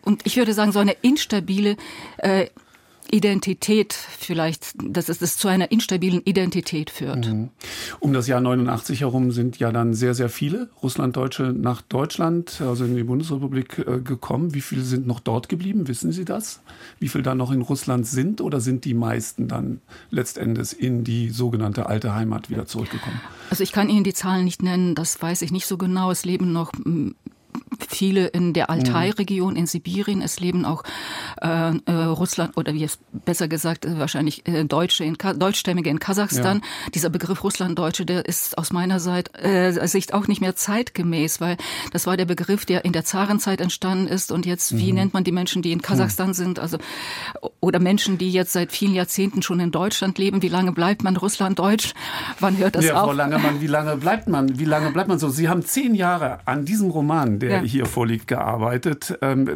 und 0.03 0.25
ich 0.25 0.37
würde 0.37 0.53
sagen, 0.53 0.71
so 0.71 0.79
eine 0.79 0.95
instabile 1.01 1.77
äh, 2.17 2.47
Identität 3.11 3.93
vielleicht, 3.93 4.73
dass 4.81 5.09
es 5.09 5.19
das 5.19 5.37
zu 5.37 5.47
einer 5.47 5.71
instabilen 5.71 6.21
Identität 6.23 6.89
führt. 6.89 7.27
Mhm. 7.27 7.49
Um 7.99 8.13
das 8.13 8.27
Jahr 8.27 8.41
89 8.41 9.01
herum 9.01 9.31
sind 9.31 9.59
ja 9.59 9.71
dann 9.71 9.93
sehr, 9.93 10.13
sehr 10.13 10.29
viele 10.29 10.69
Russlanddeutsche 10.81 11.53
nach 11.55 11.81
Deutschland, 11.81 12.61
also 12.61 12.85
in 12.85 12.95
die 12.95 13.03
Bundesrepublik 13.03 13.79
äh, 13.79 13.99
gekommen. 13.99 14.53
Wie 14.53 14.61
viele 14.61 14.83
sind 14.83 15.07
noch 15.07 15.19
dort 15.19 15.49
geblieben? 15.49 15.87
Wissen 15.87 16.11
Sie 16.11 16.25
das? 16.25 16.61
Wie 16.99 17.09
viele 17.09 17.23
da 17.23 17.35
noch 17.35 17.51
in 17.51 17.61
Russland 17.61 18.07
sind 18.07 18.39
oder 18.39 18.61
sind 18.61 18.85
die 18.85 18.93
meisten 18.93 19.47
dann 19.47 19.81
letztendlich 20.09 20.79
in 20.79 21.03
die 21.03 21.29
sogenannte 21.29 21.87
alte 21.87 22.15
Heimat 22.15 22.49
wieder 22.49 22.65
zurückgekommen? 22.65 23.19
Also 23.49 23.63
ich 23.63 23.71
kann 23.71 23.89
Ihnen 23.89 24.03
die 24.03 24.13
Zahlen 24.13 24.45
nicht 24.45 24.63
nennen, 24.63 24.95
das 24.95 25.21
weiß 25.21 25.41
ich 25.41 25.51
nicht 25.51 25.65
so 25.65 25.77
genau. 25.77 26.11
Es 26.11 26.23
leben 26.23 26.53
noch 26.53 26.71
viele 27.79 28.27
in 28.27 28.53
der 28.53 28.69
Altai-Region 28.69 29.55
in 29.55 29.65
Sibirien. 29.65 30.21
Es 30.21 30.39
leben 30.39 30.65
auch 30.65 30.83
äh, 31.41 31.75
äh, 31.85 31.91
Russland 31.91 32.57
oder 32.57 32.73
wie 32.73 32.83
es 32.83 32.99
besser 33.11 33.47
gesagt 33.47 33.85
äh, 33.85 33.97
wahrscheinlich 33.97 34.47
äh, 34.47 34.65
Deutsche 34.65 35.03
in 35.03 35.17
Deutschstämmige 35.17 35.89
in 35.89 35.99
Kasachstan. 35.99 36.57
Ja. 36.57 36.91
Dieser 36.93 37.09
Begriff 37.09 37.43
Russlanddeutsche, 37.43 38.05
der 38.05 38.25
ist 38.25 38.57
aus 38.57 38.71
meiner 38.73 38.99
Seite, 38.99 39.33
äh, 39.41 39.87
Sicht 39.87 40.13
auch 40.13 40.27
nicht 40.27 40.41
mehr 40.41 40.55
zeitgemäß, 40.55 41.41
weil 41.41 41.57
das 41.91 42.07
war 42.07 42.17
der 42.17 42.25
Begriff, 42.25 42.65
der 42.65 42.85
in 42.85 42.93
der 42.93 43.03
Zarenzeit 43.05 43.61
entstanden 43.61 44.07
ist 44.07 44.31
und 44.31 44.45
jetzt 44.45 44.77
wie 44.77 44.91
mhm. 44.91 44.99
nennt 44.99 45.13
man 45.13 45.23
die 45.23 45.31
Menschen, 45.31 45.61
die 45.61 45.71
in 45.71 45.81
Kasachstan 45.81 46.29
mhm. 46.29 46.33
sind, 46.33 46.59
also 46.59 46.77
oder 47.59 47.79
Menschen, 47.79 48.17
die 48.17 48.31
jetzt 48.31 48.53
seit 48.53 48.71
vielen 48.71 48.93
Jahrzehnten 48.93 49.41
schon 49.41 49.59
in 49.59 49.71
Deutschland 49.71 50.17
leben. 50.17 50.41
Wie 50.41 50.49
lange 50.49 50.71
bleibt 50.71 51.03
man 51.03 51.15
Russlanddeutsch? 51.15 51.93
Wann 52.39 52.57
hört 52.57 52.75
das 52.75 52.85
ja, 52.85 52.95
auf? 52.95 53.09
Frau 53.09 53.13
Langemann, 53.13 53.61
wie 53.61 53.67
lange 53.67 53.97
bleibt 53.97 54.27
man? 54.27 54.59
Wie 54.59 54.65
lange 54.65 54.91
bleibt 54.91 55.09
man 55.09 55.19
so? 55.19 55.29
Sie 55.29 55.49
haben 55.49 55.63
zehn 55.63 55.95
Jahre 55.95 56.39
an 56.45 56.65
diesem 56.65 56.89
Roman, 56.89 57.39
der 57.39 57.49
ja. 57.51 57.60
Hier 57.61 57.85
vorliegt, 57.85 58.27
gearbeitet. 58.27 59.17
Ähm, 59.21 59.49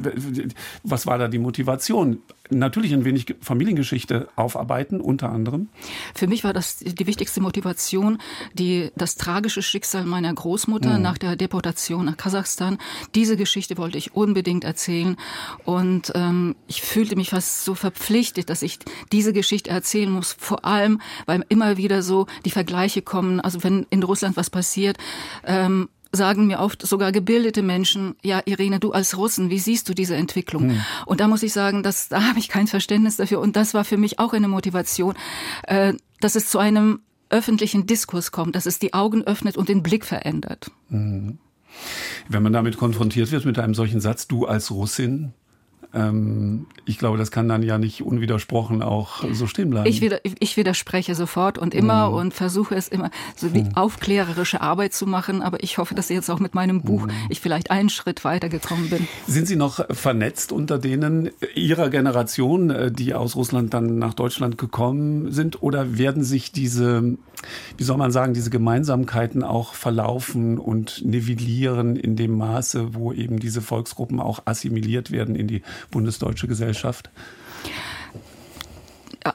was 0.84 1.08
war 1.08 1.18
da 1.18 1.28
die 1.28 1.40
Motivation? 1.40 2.20
Natürlich 2.52 2.94
ein 2.94 3.06
wenig 3.06 3.36
Familiengeschichte 3.42 4.28
aufarbeiten, 4.36 5.02
unter 5.02 5.32
anderem. 5.32 5.70
Für 6.14 6.28
mich 6.28 6.44
war 6.44 6.54
das 6.54 6.78
die 6.78 7.08
wichtigste 7.08 7.42
Motivation, 7.42 8.20
die, 8.54 8.92
das 8.96 9.16
tragische 9.16 9.64
Schicksal 9.64 10.06
meiner 10.06 10.32
Großmutter 10.32 10.98
mhm. 10.98 11.02
nach 11.02 11.18
der 11.18 11.36
Deportation 11.36 12.06
nach 12.06 12.18
Kasachstan. 12.18 12.78
Diese 13.16 13.36
Geschichte 13.36 13.78
wollte 13.78 13.98
ich 13.98 14.14
unbedingt 14.14 14.64
erzählen. 14.64 15.18
Und 15.64 16.12
ähm, 16.14 16.56
ich 16.68 16.84
fühlte 16.84 17.16
mich 17.16 17.32
fast 17.32 17.66
so 17.66 17.74
verpflichtet, 17.74 18.52
dass 18.52 18.62
ich 18.62 18.78
diese 19.12 19.34
Geschichte 19.34 19.72
erzählen 19.72 20.12
muss. 20.12 20.36
Vor 20.38 20.66
allem, 20.66 21.02
weil 21.26 21.44
immer 21.50 21.78
wieder 21.78 22.04
so 22.04 22.28
die 22.46 22.52
Vergleiche 22.52 23.02
kommen. 23.02 23.40
Also 23.40 23.64
wenn 23.64 23.88
in 23.90 24.04
Russland 24.04 24.38
was 24.38 24.52
passiert, 24.52 24.98
ähm, 25.46 25.90
sagen 26.16 26.48
mir 26.48 26.60
oft 26.60 26.86
sogar 26.86 27.12
gebildete 27.12 27.62
Menschen, 27.62 28.16
ja, 28.24 28.42
Irene, 28.46 28.80
du 28.80 28.92
als 28.92 29.18
Russen, 29.18 29.50
wie 29.50 29.60
siehst 29.60 29.90
du 29.90 29.94
diese 29.94 30.16
Entwicklung? 30.16 30.70
Hm. 30.70 30.82
Und 31.06 31.20
da 31.20 31.28
muss 31.28 31.44
ich 31.44 31.54
sagen, 31.54 31.84
dass, 31.84 32.10
da 32.10 32.24
habe 32.24 32.40
ich 32.40 32.50
kein 32.50 32.68
Verständnis 32.68 33.18
dafür. 33.18 33.40
Und 33.40 33.56
das 33.56 33.74
war 33.74 33.86
für 33.86 33.98
mich 33.98 34.20
auch 34.20 34.34
eine 34.34 34.48
Motivation, 34.48 35.16
äh, 35.64 35.94
dass 36.20 36.36
es 36.36 36.50
zu 36.50 36.60
einem 36.60 37.00
öffentlichen 37.30 37.86
Diskurs 37.86 38.32
kommt, 38.32 38.56
dass 38.56 38.66
es 38.66 38.80
die 38.80 38.94
Augen 38.94 39.24
öffnet 39.24 39.58
und 39.58 39.70
den 39.70 39.84
Blick 39.84 40.06
verändert. 40.06 40.72
Mhm. 40.90 41.40
Wenn 42.30 42.44
man 42.44 42.54
damit 42.54 42.78
konfrontiert 42.78 43.32
wird 43.32 43.46
mit 43.46 43.60
einem 43.60 43.74
solchen 43.74 44.00
Satz, 44.00 44.28
du 44.28 44.46
als 44.46 44.72
Russin, 44.72 45.34
ähm, 45.96 46.68
ich 46.86 47.00
glaube, 47.00 47.18
das 47.18 47.32
kann 47.32 47.48
dann 47.48 47.64
ja 47.64 47.78
nicht 47.78 48.04
unwidersprochen 48.04 48.84
auch 48.84 49.24
so 49.32 49.48
stehen 49.48 49.70
bleiben. 49.70 49.88
Ich, 49.88 50.02
wieder, 50.02 50.20
ich 50.24 50.58
widerspreche 50.58 51.16
sofort 51.16 51.58
und 51.58 51.74
immer 51.74 52.10
mhm. 52.10 52.16
und 52.16 52.34
versuche 52.34 52.76
es 52.76 52.88
immer, 52.88 53.10
so 53.36 53.48
die 53.48 53.64
mhm. 53.64 53.76
aufklärerische 53.76 54.62
Arbeit 54.62 54.94
zu 54.94 55.08
machen. 55.08 55.42
Aber 55.42 55.64
ich 55.64 55.78
hoffe, 55.78 55.96
dass 55.96 56.10
jetzt 56.10 56.30
auch 56.30 56.40
mit 56.40 56.54
meinem 56.54 56.82
Buch 56.82 57.08
mhm. 57.08 57.12
ich 57.30 57.40
vielleicht 57.40 57.72
einen 57.72 57.90
Schritt 57.90 58.24
weitergekommen 58.26 58.90
bin. 58.90 59.08
Sind 59.26 59.48
Sie 59.48 59.56
noch 59.56 59.86
vernetzt 59.90 60.52
unter 60.52 60.78
denen 60.78 61.32
Ihrer 61.56 61.90
Generation, 61.90 62.70
äh, 62.70 62.92
die 62.92 63.14
aus 63.14 63.36
Russland 63.36 63.74
dann 63.74 63.98
nach 63.98 64.14
Deutschland 64.14 64.58
gekommen 64.58 65.32
sind? 65.32 65.64
Oder 65.64 65.98
werden 65.98 66.24
sich 66.24 66.52
diese, 66.52 67.18
wie 67.78 67.84
soll 67.84 67.98
man 67.98 68.12
sagen, 68.12 68.34
diese 68.34 68.50
Gemeinsamkeiten 68.50 69.44
auch 69.44 69.74
verlaufen 69.74 70.60
und 70.60 71.04
nivellieren 71.06 71.96
in 71.96 72.16
dem 72.16 72.38
Maße, 72.38 72.94
wo 72.94 73.14
eben 73.14 73.40
diese 73.40 73.62
Volksgruppen 73.62 74.20
auch 74.20 74.44
assimiliert 74.46 75.12
werden 75.12 75.36
in 75.36 75.48
die 75.48 75.62
bundesdeutsche 75.92 76.48
Gesellschaft? 76.48 77.10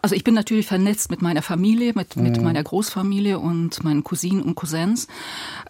also 0.03 0.15
ich 0.15 0.25
bin 0.25 0.35
natürlich 0.35 0.67
vernetzt 0.67 1.11
mit 1.11 1.21
meiner 1.21 1.43
Familie, 1.43 1.93
mit, 1.95 2.17
mit 2.17 2.37
mhm. 2.37 2.45
meiner 2.45 2.63
Großfamilie 2.63 3.39
und 3.39 3.83
meinen 3.83 4.05
Cousinen 4.05 4.43
und 4.43 4.55
Cousins. 4.55 5.09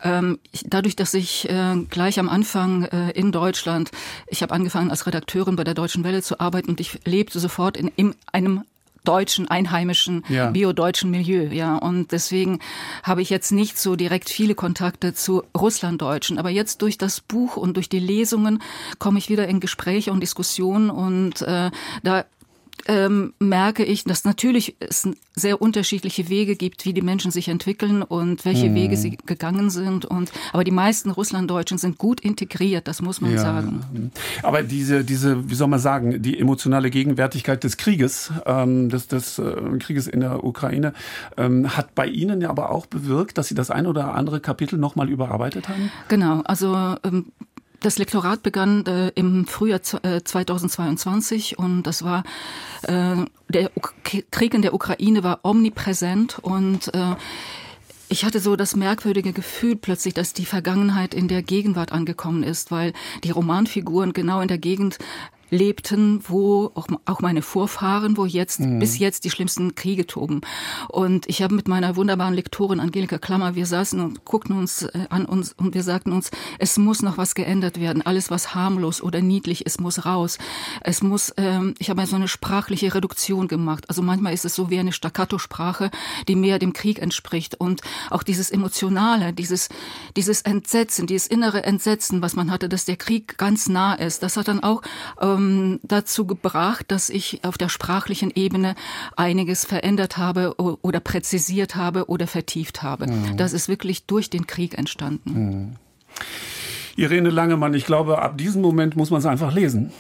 Ähm, 0.03 0.39
ich, 0.53 0.65
dadurch, 0.69 0.95
dass 0.95 1.15
ich 1.15 1.49
äh, 1.49 1.77
gleich 1.89 2.19
am 2.19 2.29
Anfang 2.29 2.85
äh, 2.85 3.11
in 3.13 3.33
Deutschland, 3.33 3.91
ich 4.27 4.43
habe 4.43 4.55
angefangen 4.55 4.91
als 4.91 5.07
Redakteurin 5.07 5.57
bei 5.57 5.65
der 5.65 5.75
Deutschen 5.75 6.05
Welle 6.05 6.23
zu 6.23 6.39
arbeiten 6.39 6.71
und 6.71 6.81
ich 6.81 7.01
lebte 7.05 7.41
sofort 7.41 7.77
in, 7.77 7.91
in 7.97 8.15
einem 8.31 8.63
deutschen, 9.05 9.49
einheimischen, 9.49 10.25
ja. 10.29 10.51
biodeutschen 10.51 11.11
Milieu, 11.11 11.49
ja. 11.53 11.77
Und 11.77 12.13
deswegen 12.13 12.61
habe 13.03 13.23
ich 13.23 13.31
jetzt 13.31 13.53
nicht 13.53 13.79
so 13.79 13.97
direkt 13.97 14.29
viele 14.29 14.55
Kontakte 14.55 15.15
zu 15.15 15.43
Russlanddeutschen. 15.57 16.39
Aber 16.39 16.51
jetzt 16.51 16.83
durch 16.83 16.99
das 16.99 17.21
Buch 17.21 17.57
und 17.57 17.77
durch 17.77 17.89
die 17.89 17.99
Lesungen 17.99 18.63
komme 18.99 19.19
ich 19.19 19.29
wieder 19.29 19.49
in 19.49 19.61
Gespräche 19.61 20.13
und 20.13 20.21
Diskussionen 20.21 20.91
und 20.91 21.43
äh, 21.43 21.71
da 22.03 22.25
ähm, 22.87 23.35
merke 23.39 23.85
ich, 23.85 24.05
dass 24.05 24.25
natürlich 24.25 24.77
es 24.81 25.09
sehr 25.35 25.63
unterschiedliche 25.63 26.29
Wege 26.29 26.57
gibt, 26.57 26.85
wie 26.85 26.93
die 26.93 27.03
Menschen 27.03 27.31
sich 27.31 27.49
entwickeln 27.49 28.03
und 28.03 28.45
welche 28.45 28.67
hm. 28.67 28.75
Wege 28.75 28.97
sie 28.97 29.17
gegangen 29.17 29.71
sind. 29.71 30.05
Und 30.05 30.33
aber 30.53 30.65
die 30.65 30.71
meisten 30.71 31.11
Russlanddeutschen 31.11 31.79
sind 31.79 31.99
gut 31.99 32.21
integriert, 32.21 32.89
das 32.89 33.01
muss 33.03 33.21
man 33.21 33.33
ja. 33.33 33.39
sagen. 33.39 34.13
Aber 34.43 34.63
diese, 34.63 35.05
diese, 35.05 35.49
wie 35.51 35.55
soll 35.55 35.69
man 35.69 35.79
sagen, 35.79 36.23
die 36.23 36.39
emotionale 36.39 36.91
Gegenwärtigkeit 36.91 37.65
des 37.65 37.77
Krieges, 37.77 38.33
ähm, 38.47 38.89
des, 38.89 39.09
des 39.09 39.39
äh, 39.39 39.79
Krieges 39.79 40.07
in 40.07 40.21
der 40.21 40.45
Ukraine, 40.45 40.93
ähm, 41.37 41.77
hat 41.77 41.95
bei 41.95 42.07
Ihnen 42.07 42.41
ja 42.41 42.51
aber 42.51 42.71
auch 42.71 42.87
bewirkt, 42.87 43.39
dass 43.39 43.49
Sie 43.49 43.55
das 43.55 43.71
ein 43.71 43.87
oder 43.87 44.15
andere 44.15 44.41
Kapitel 44.41 44.79
nochmal 44.79 45.09
überarbeitet 45.09 45.69
haben. 45.69 45.91
Genau, 46.09 46.43
also 46.43 46.97
ähm, 47.05 47.27
das 47.81 47.99
Lektorat 47.99 48.43
begann 48.43 48.87
äh, 48.87 49.09
im 49.15 49.47
Frühjahr 49.47 49.81
äh, 50.03 50.23
2022 50.23 51.59
und 51.59 51.83
das 51.85 52.05
war 52.05 52.25
äh, 52.83 53.17
der 53.49 53.71
U 53.77 53.81
Krieg 54.31 54.55
in 54.55 54.63
der 54.63 54.75
Ukraine 54.75 55.23
war 55.23 55.41
omnipräsent 55.43 56.39
und 56.39 56.93
äh, 56.95 57.17
ich 58.09 58.25
hatte 58.25 58.41
so 58.41 58.57
das 58.57 58.75
merkwürdige 58.75 59.33
Gefühl 59.33 59.77
plötzlich, 59.77 60.15
dass 60.15 60.33
die 60.33 60.45
Vergangenheit 60.45 61.15
in 61.15 61.29
der 61.29 61.43
Gegenwart 61.43 61.93
angekommen 61.93 62.43
ist, 62.43 62.73
weil 62.73 62.93
die 63.23 63.31
Romanfiguren 63.31 64.13
genau 64.13 64.41
in 64.41 64.49
der 64.49 64.59
Gegend 64.59 64.99
lebten, 65.51 66.23
wo 66.27 66.71
auch, 66.75 66.87
auch 67.05 67.21
meine 67.21 67.43
Vorfahren, 67.43 68.17
wo 68.17 68.25
jetzt 68.25 68.61
mhm. 68.61 68.79
bis 68.79 68.99
jetzt 68.99 69.25
die 69.25 69.31
schlimmsten 69.31 69.75
Kriege 69.75 70.07
toben. 70.07 70.41
Und 70.89 71.29
ich 71.29 71.43
habe 71.43 71.55
mit 71.55 71.69
meiner 71.69 71.97
wunderbaren 71.97 72.35
Lektorin 72.35 72.81
Angelika 72.81 73.19
Klammer, 73.19 73.55
wir 73.55 73.67
saßen 73.67 74.01
und 74.01 74.25
guckten 74.25 74.57
uns 74.57 74.83
äh, 74.83 75.07
an 75.11 75.27
uns 75.27 75.53
und 75.53 75.75
wir 75.75 75.83
sagten 75.83 76.13
uns, 76.13 76.31
es 76.59 76.79
muss 76.79 77.03
noch 77.03 77.19
was 77.19 77.35
geändert 77.35 77.81
werden. 77.81 78.03
Alles, 78.03 78.31
was 78.31 78.55
harmlos 78.55 79.03
oder 79.03 79.21
niedlich 79.21 79.67
ist, 79.67 79.81
muss 79.81 80.05
raus. 80.07 80.39
Es 80.83 81.03
muss, 81.03 81.35
ähm, 81.37 81.75
ich 81.79 81.91
habe 81.91 82.07
so 82.07 82.17
eine 82.17 82.29
sprachliche 82.29 82.95
Reduktion 82.95 83.49
gemacht. 83.49 83.89
Also 83.89 84.03
manchmal 84.03 84.33
ist 84.33 84.45
es 84.45 84.55
so 84.55 84.71
wie 84.71 84.79
eine 84.79 84.93
Staccato-Sprache, 84.93 85.91
die 86.29 86.37
mehr 86.37 86.59
dem 86.59 86.73
Krieg 86.73 86.99
entspricht. 86.99 87.57
Und 87.57 87.83
auch 88.11 88.23
dieses 88.23 88.51
Emotionale, 88.51 89.33
dieses, 89.33 89.69
dieses 90.17 90.43
Entsetzen, 90.43 91.07
dieses 91.07 91.27
innere 91.27 91.65
Entsetzen, 91.65 92.23
was 92.23 92.35
man 92.35 92.51
hatte, 92.51 92.69
dass 92.69 92.85
der 92.85 92.97
Krieg 92.97 93.37
ganz 93.37 93.69
nah 93.69 93.95
ist, 93.95 94.23
das 94.23 94.37
hat 94.37 94.49
dann 94.49 94.63
auch 94.63 94.83
ähm, 95.21 95.40
ähm, 95.41 95.81
dazu 95.83 96.27
gebracht, 96.27 96.87
dass 96.89 97.11
ich 97.11 97.41
auf 97.45 97.59
der 97.59 97.69
sprachlichen 97.69 98.31
Ebene 98.35 98.75
einiges 99.17 99.65
verändert 99.65 100.17
habe 100.17 100.55
oder 100.57 101.01
präzisiert 101.01 101.77
habe 101.77 102.07
oder 102.09 102.27
vertieft 102.27 102.83
habe. 102.83 103.07
Mhm. 103.07 103.37
Das 103.37 103.53
ist 103.53 103.69
wirklich 103.69 104.07
durch 104.07 104.31
den 104.31 104.47
Krieg 104.47 104.79
entstanden. 104.79 105.33
Mhm. 105.33 105.77
Irene 106.97 107.31
Langemann, 107.31 107.73
ich 107.73 107.87
glaube, 107.87 108.21
ab 108.21 108.37
diesem 108.37 108.61
Moment 108.61 108.95
muss 108.97 109.11
man 109.11 109.21
es 109.21 109.27
einfach 109.27 109.55
lesen. 109.55 109.91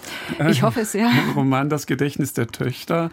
Ich 0.50 0.62
hoffe 0.62 0.80
es, 0.80 0.92
ja. 0.92 1.10
Roman 1.34 1.70
Das 1.70 1.86
Gedächtnis 1.86 2.34
der 2.34 2.48
Töchter. 2.48 3.10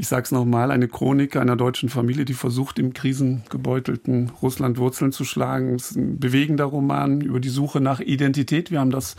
Ich 0.00 0.06
sage 0.06 0.22
es 0.22 0.30
nochmal, 0.30 0.70
eine 0.70 0.86
Chronik 0.86 1.34
einer 1.34 1.56
deutschen 1.56 1.88
Familie, 1.88 2.24
die 2.24 2.34
versucht, 2.34 2.78
im 2.78 2.92
krisengebeutelten 2.92 4.30
Russland 4.40 4.78
Wurzeln 4.78 5.10
zu 5.10 5.24
schlagen. 5.24 5.74
Es 5.74 5.90
ist 5.90 5.96
ein 5.96 6.20
bewegender 6.20 6.66
Roman 6.66 7.20
über 7.20 7.40
die 7.40 7.48
Suche 7.48 7.80
nach 7.80 7.98
Identität. 7.98 8.70
Wir 8.70 8.78
haben 8.78 8.92
das 8.92 9.16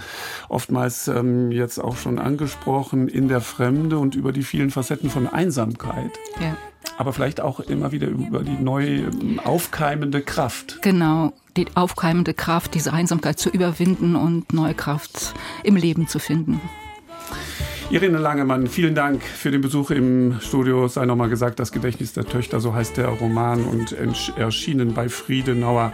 oftmals 0.47 1.09
ähm, 1.09 1.51
jetzt 1.51 1.79
auch 1.79 1.97
schon 1.97 2.17
angesprochen, 2.17 3.09
in 3.09 3.27
der 3.27 3.41
Fremde 3.41 3.97
und 3.97 4.15
über 4.15 4.31
die 4.31 4.43
vielen 4.43 4.71
Facetten 4.71 5.09
von 5.09 5.27
Einsamkeit. 5.27 6.11
Ja 6.39 6.55
aber 6.97 7.13
vielleicht 7.13 7.39
auch 7.39 7.61
immer 7.61 7.93
wieder 7.93 8.07
über 8.07 8.43
die 8.43 8.61
neu 8.61 9.03
aufkeimende 9.45 10.21
Kraft. 10.21 10.81
Genau, 10.81 11.31
die 11.55 11.67
aufkeimende 11.75 12.33
Kraft, 12.33 12.73
diese 12.73 12.91
Einsamkeit 12.91 13.39
zu 13.39 13.49
überwinden 13.49 14.15
und 14.17 14.51
neue 14.51 14.73
Kraft 14.73 15.33
im 15.63 15.77
Leben 15.77 16.07
zu 16.07 16.19
finden. 16.19 16.59
Irene 17.91 18.19
Langemann, 18.19 18.67
vielen 18.67 18.93
Dank 18.93 19.23
für 19.23 19.49
den 19.49 19.61
Besuch 19.61 19.89
im 19.89 20.39
Studio. 20.41 20.87
Sei 20.87 21.07
nochmal 21.07 21.27
gesagt, 21.27 21.59
das 21.59 21.71
Gedächtnis 21.71 22.13
der 22.13 22.23
Töchter, 22.23 22.59
so 22.59 22.75
heißt 22.75 22.97
der 22.97 23.07
Roman 23.07 23.63
und 23.63 23.95
erschienen 24.37 24.93
bei 24.93 25.09
Friedenauer 25.09 25.93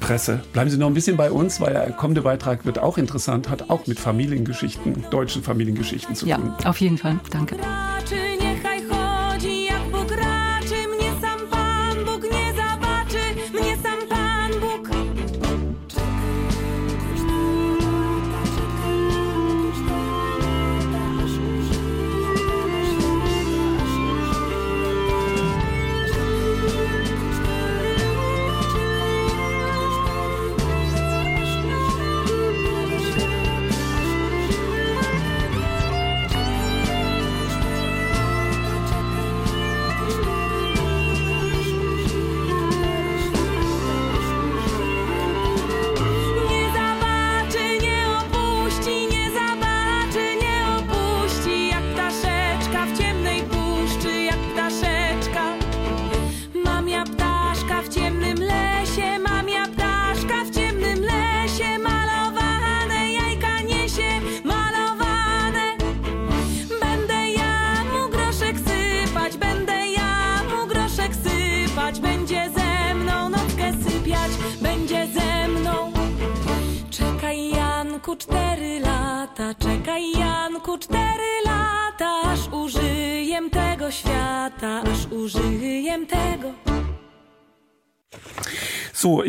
Presse. 0.00 0.42
Bleiben 0.52 0.68
Sie 0.68 0.76
noch 0.76 0.88
ein 0.88 0.92
bisschen 0.92 1.16
bei 1.16 1.30
uns, 1.30 1.62
weil 1.62 1.72
der 1.72 1.92
kommende 1.92 2.20
Beitrag 2.20 2.66
wird 2.66 2.78
auch 2.78 2.98
interessant, 2.98 3.48
hat 3.48 3.70
auch 3.70 3.86
mit 3.86 3.98
Familiengeschichten, 3.98 5.06
deutschen 5.10 5.42
Familiengeschichten 5.42 6.14
zu 6.14 6.26
tun. 6.26 6.52
Ja, 6.60 6.68
auf 6.68 6.78
jeden 6.82 6.98
Fall. 6.98 7.18
Danke. 7.30 7.56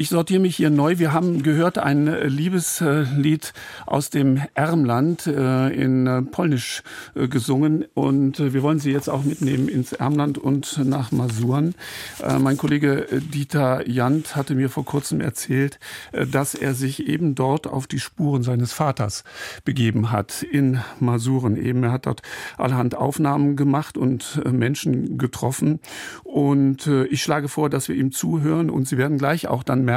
Ich 0.06 0.10
sortiere 0.10 0.40
mich 0.40 0.56
hier 0.56 0.70
neu. 0.70 1.00
Wir 1.00 1.14
haben 1.14 1.42
gehört 1.42 1.80
ein 1.80 2.08
äh, 2.08 2.28
Liebeslied 2.28 3.54
aus 3.88 4.12
dem 4.12 4.40
Ermland 4.54 5.26
äh, 5.26 5.70
in 5.70 6.06
äh, 6.06 6.22
Polnisch 6.22 6.84
gesungen 7.16 7.86
und 7.96 8.38
wir 8.38 8.62
wollen 8.62 8.78
Sie 8.78 8.92
jetzt 8.92 9.10
auch 9.10 9.24
mitnehmen 9.24 9.68
ins 9.68 9.94
Ermland 9.94 10.38
und 10.38 10.78
nach 10.86 11.12
Masuren. 11.12 11.74
Mein 12.40 12.58
Kollege 12.58 13.08
Dieter 13.34 13.88
Jant 13.90 14.36
hatte 14.36 14.54
mir 14.54 14.70
vor 14.70 14.84
kurzem 14.84 15.22
erzählt, 15.22 15.80
dass 16.12 16.56
er 16.56 16.74
sich 16.74 17.08
eben 17.08 17.36
dort 17.36 17.68
auf 17.68 17.88
die 17.88 18.00
Spuren 18.00 18.44
seines 18.44 18.74
Vaters 18.74 19.24
begeben 19.64 20.12
hat 20.12 20.44
in 20.44 20.82
Masuren. 21.00 21.56
Eben 21.56 21.84
er 21.84 21.94
hat 21.94 22.06
dort 22.06 22.22
allerhand 22.58 22.96
Aufnahmen 22.96 23.56
gemacht 23.56 23.98
und 23.98 24.42
Menschen 24.46 25.18
getroffen 25.18 25.80
und 26.24 26.88
ich 26.88 27.24
schlage 27.24 27.48
vor, 27.48 27.70
dass 27.70 27.88
wir 27.88 27.96
ihm 27.96 28.12
zuhören 28.12 28.70
und 28.70 28.88
Sie 28.88 28.98
werden 28.98 29.18
gleich 29.18 29.48
auch 29.48 29.64
dann 29.64 29.86
merken, 29.86 29.95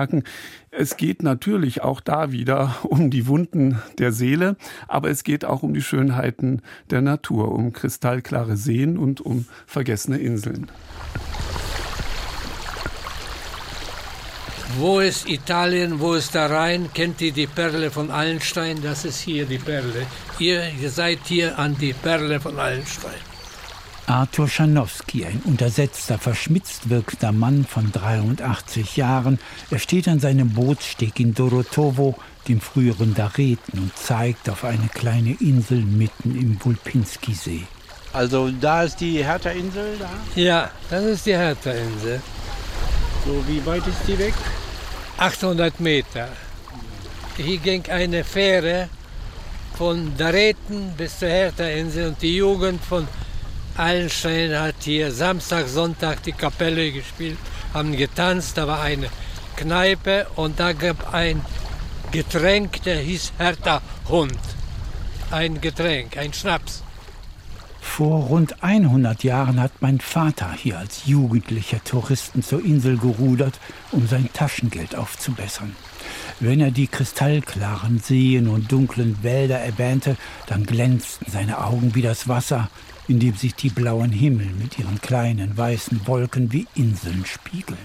es 0.70 0.96
geht 0.96 1.22
natürlich 1.22 1.82
auch 1.82 2.00
da 2.00 2.32
wieder 2.32 2.76
um 2.82 3.10
die 3.10 3.26
Wunden 3.26 3.80
der 3.98 4.12
Seele, 4.12 4.56
aber 4.86 5.10
es 5.10 5.24
geht 5.24 5.44
auch 5.44 5.62
um 5.62 5.74
die 5.74 5.82
Schönheiten 5.82 6.62
der 6.90 7.00
Natur, 7.00 7.52
um 7.52 7.72
kristallklare 7.72 8.56
Seen 8.56 8.98
und 8.98 9.20
um 9.20 9.46
vergessene 9.66 10.18
Inseln. 10.18 10.70
Wo 14.76 15.00
ist 15.00 15.28
Italien, 15.28 15.98
wo 15.98 16.14
ist 16.14 16.34
der 16.34 16.50
Rhein? 16.50 16.90
Kennt 16.92 17.20
ihr 17.20 17.32
die 17.32 17.46
Perle 17.46 17.90
von 17.90 18.10
Allenstein? 18.10 18.80
Das 18.82 19.04
ist 19.04 19.18
hier 19.20 19.46
die 19.46 19.58
Perle. 19.58 20.06
Ihr, 20.38 20.62
ihr 20.80 20.90
seid 20.90 21.20
hier 21.24 21.58
an 21.58 21.76
die 21.78 21.94
Perle 21.94 22.38
von 22.38 22.58
Allenstein. 22.58 23.27
Arthur 24.08 24.48
Schanowski, 24.48 25.26
ein 25.26 25.42
untersetzter, 25.44 26.18
verschmitzt 26.18 26.88
wirkender 26.88 27.30
Mann 27.30 27.66
von 27.66 27.92
83 27.92 28.96
Jahren, 28.96 29.38
er 29.70 29.78
steht 29.78 30.08
an 30.08 30.18
seinem 30.18 30.48
Bootssteg 30.54 31.20
in 31.20 31.34
Dorotowo, 31.34 32.16
dem 32.48 32.62
früheren 32.62 33.14
Dareten, 33.14 33.78
und 33.78 33.96
zeigt 33.98 34.48
auf 34.48 34.64
eine 34.64 34.88
kleine 34.88 35.36
Insel 35.40 35.82
mitten 35.82 36.34
im 36.34 36.58
Wulpinski-See. 36.64 37.64
Also 38.14 38.50
da 38.50 38.84
ist 38.84 38.98
die 38.98 39.22
Hertha-Insel 39.22 39.98
da? 39.98 40.08
Ja, 40.34 40.70
das 40.88 41.04
ist 41.04 41.26
die 41.26 41.36
Hertha-Insel. 41.36 42.22
So, 43.26 43.44
wie 43.46 43.64
weit 43.66 43.86
ist 43.86 44.00
die 44.06 44.18
weg? 44.18 44.34
800 45.18 45.80
Meter. 45.80 46.28
Hier 47.36 47.58
ging 47.58 47.84
eine 47.90 48.24
Fähre 48.24 48.88
von 49.76 50.16
Dareten 50.16 50.94
bis 50.96 51.18
zur 51.18 51.28
Hertha-Insel 51.28 52.08
und 52.08 52.22
die 52.22 52.36
Jugend 52.36 52.82
von 52.82 53.06
Allenstein 53.78 54.58
hat 54.58 54.74
hier 54.80 55.12
Samstag, 55.12 55.68
Sonntag 55.68 56.24
die 56.24 56.32
Kapelle 56.32 56.90
gespielt, 56.90 57.38
haben 57.72 57.96
getanzt, 57.96 58.58
da 58.58 58.66
war 58.66 58.80
eine 58.80 59.08
Kneipe 59.56 60.26
und 60.34 60.58
da 60.58 60.72
gab 60.72 61.14
ein 61.14 61.44
Getränk, 62.10 62.82
der 62.82 62.98
hieß 62.98 63.34
Hertha 63.38 63.80
Hund. 64.08 64.38
Ein 65.30 65.60
Getränk, 65.60 66.16
ein 66.16 66.32
Schnaps. 66.32 66.82
Vor 67.80 68.24
rund 68.24 68.62
100 68.64 69.22
Jahren 69.22 69.60
hat 69.60 69.72
mein 69.80 70.00
Vater 70.00 70.52
hier 70.52 70.78
als 70.78 71.06
jugendlicher 71.06 71.82
Touristen 71.84 72.42
zur 72.42 72.64
Insel 72.64 72.96
gerudert, 72.98 73.60
um 73.92 74.08
sein 74.08 74.28
Taschengeld 74.32 74.96
aufzubessern. 74.96 75.76
Wenn 76.40 76.60
er 76.60 76.70
die 76.70 76.86
kristallklaren 76.86 77.98
Seen 77.98 78.48
und 78.48 78.70
dunklen 78.70 79.22
Wälder 79.22 79.58
erwähnte, 79.58 80.16
dann 80.46 80.64
glänzten 80.64 81.30
seine 81.30 81.64
Augen 81.64 81.94
wie 81.94 82.02
das 82.02 82.28
Wasser, 82.28 82.70
in 83.08 83.18
dem 83.18 83.34
sich 83.34 83.54
die 83.54 83.70
blauen 83.70 84.12
Himmel 84.12 84.46
mit 84.58 84.78
ihren 84.78 85.00
kleinen 85.00 85.56
weißen 85.56 86.06
Wolken 86.06 86.52
wie 86.52 86.66
Inseln 86.74 87.24
spiegeln. 87.24 87.78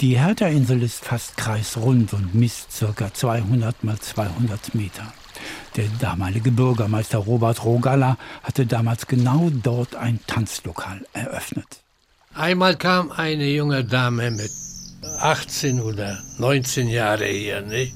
Die 0.00 0.18
Hertha-Insel 0.18 0.82
ist 0.82 1.04
fast 1.04 1.38
kreisrund 1.38 2.12
und 2.12 2.34
misst 2.34 2.68
ca. 2.96 3.12
200 3.12 3.82
mal 3.82 3.98
200 3.98 4.74
Meter. 4.74 5.12
Der 5.76 5.88
damalige 6.00 6.50
Bürgermeister 6.50 7.18
Robert 7.18 7.64
Rogalla 7.64 8.18
hatte 8.42 8.66
damals 8.66 9.06
genau 9.06 9.50
dort 9.50 9.94
ein 9.96 10.20
Tanzlokal 10.26 11.06
eröffnet. 11.14 11.66
Einmal 12.34 12.76
kam 12.76 13.10
eine 13.10 13.48
junge 13.48 13.84
Dame 13.84 14.30
mit 14.30 14.50
18 15.20 15.80
oder 15.80 16.22
19 16.38 16.88
Jahre 16.88 17.24
hier, 17.26 17.62
nicht? 17.62 17.94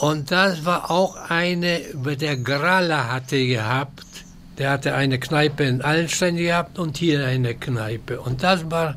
Und 0.00 0.30
das 0.30 0.64
war 0.64 0.90
auch 0.90 1.16
eine, 1.16 1.80
der 1.94 2.36
Gralla 2.36 3.08
hatte 3.10 3.44
gehabt, 3.46 4.04
der 4.58 4.70
hatte 4.70 4.94
eine 4.94 5.18
Kneipe 5.18 5.64
in 5.64 5.82
Allenstein 5.82 6.36
gehabt 6.36 6.78
und 6.78 6.96
hier 6.96 7.24
eine 7.24 7.54
Kneipe. 7.54 8.20
Und 8.20 8.42
das 8.42 8.68
war 8.70 8.96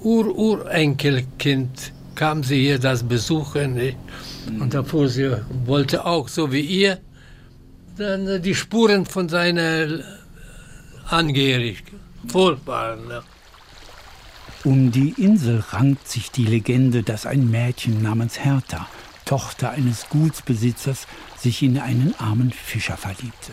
Ur-Urenkelkind, 0.00 1.92
kam 2.14 2.44
sie 2.44 2.60
hier 2.60 2.78
das 2.78 3.02
besuchen. 3.02 3.74
Nicht? 3.74 3.96
Und 4.60 4.74
da 4.74 4.82
fuhr 4.82 5.08
sie, 5.08 5.38
wollte 5.64 6.04
auch, 6.04 6.28
so 6.28 6.52
wie 6.52 6.60
ihr, 6.60 6.98
dann 7.96 8.42
die 8.42 8.54
Spuren 8.54 9.06
von 9.06 9.28
seiner 9.28 10.00
Angehörigen 11.08 12.00
vorfahren. 12.28 13.08
Ne? 13.08 13.22
Um 14.64 14.92
die 14.92 15.14
Insel 15.16 15.64
rankt 15.70 16.08
sich 16.08 16.30
die 16.30 16.44
Legende, 16.44 17.02
dass 17.02 17.26
ein 17.26 17.50
Mädchen 17.50 18.02
namens 18.02 18.38
Hertha, 18.38 18.88
Tochter 19.24 19.70
eines 19.70 20.08
Gutsbesitzers, 20.10 21.06
sich 21.38 21.62
in 21.62 21.78
einen 21.78 22.14
armen 22.18 22.52
Fischer 22.52 22.96
verliebte. 22.96 23.52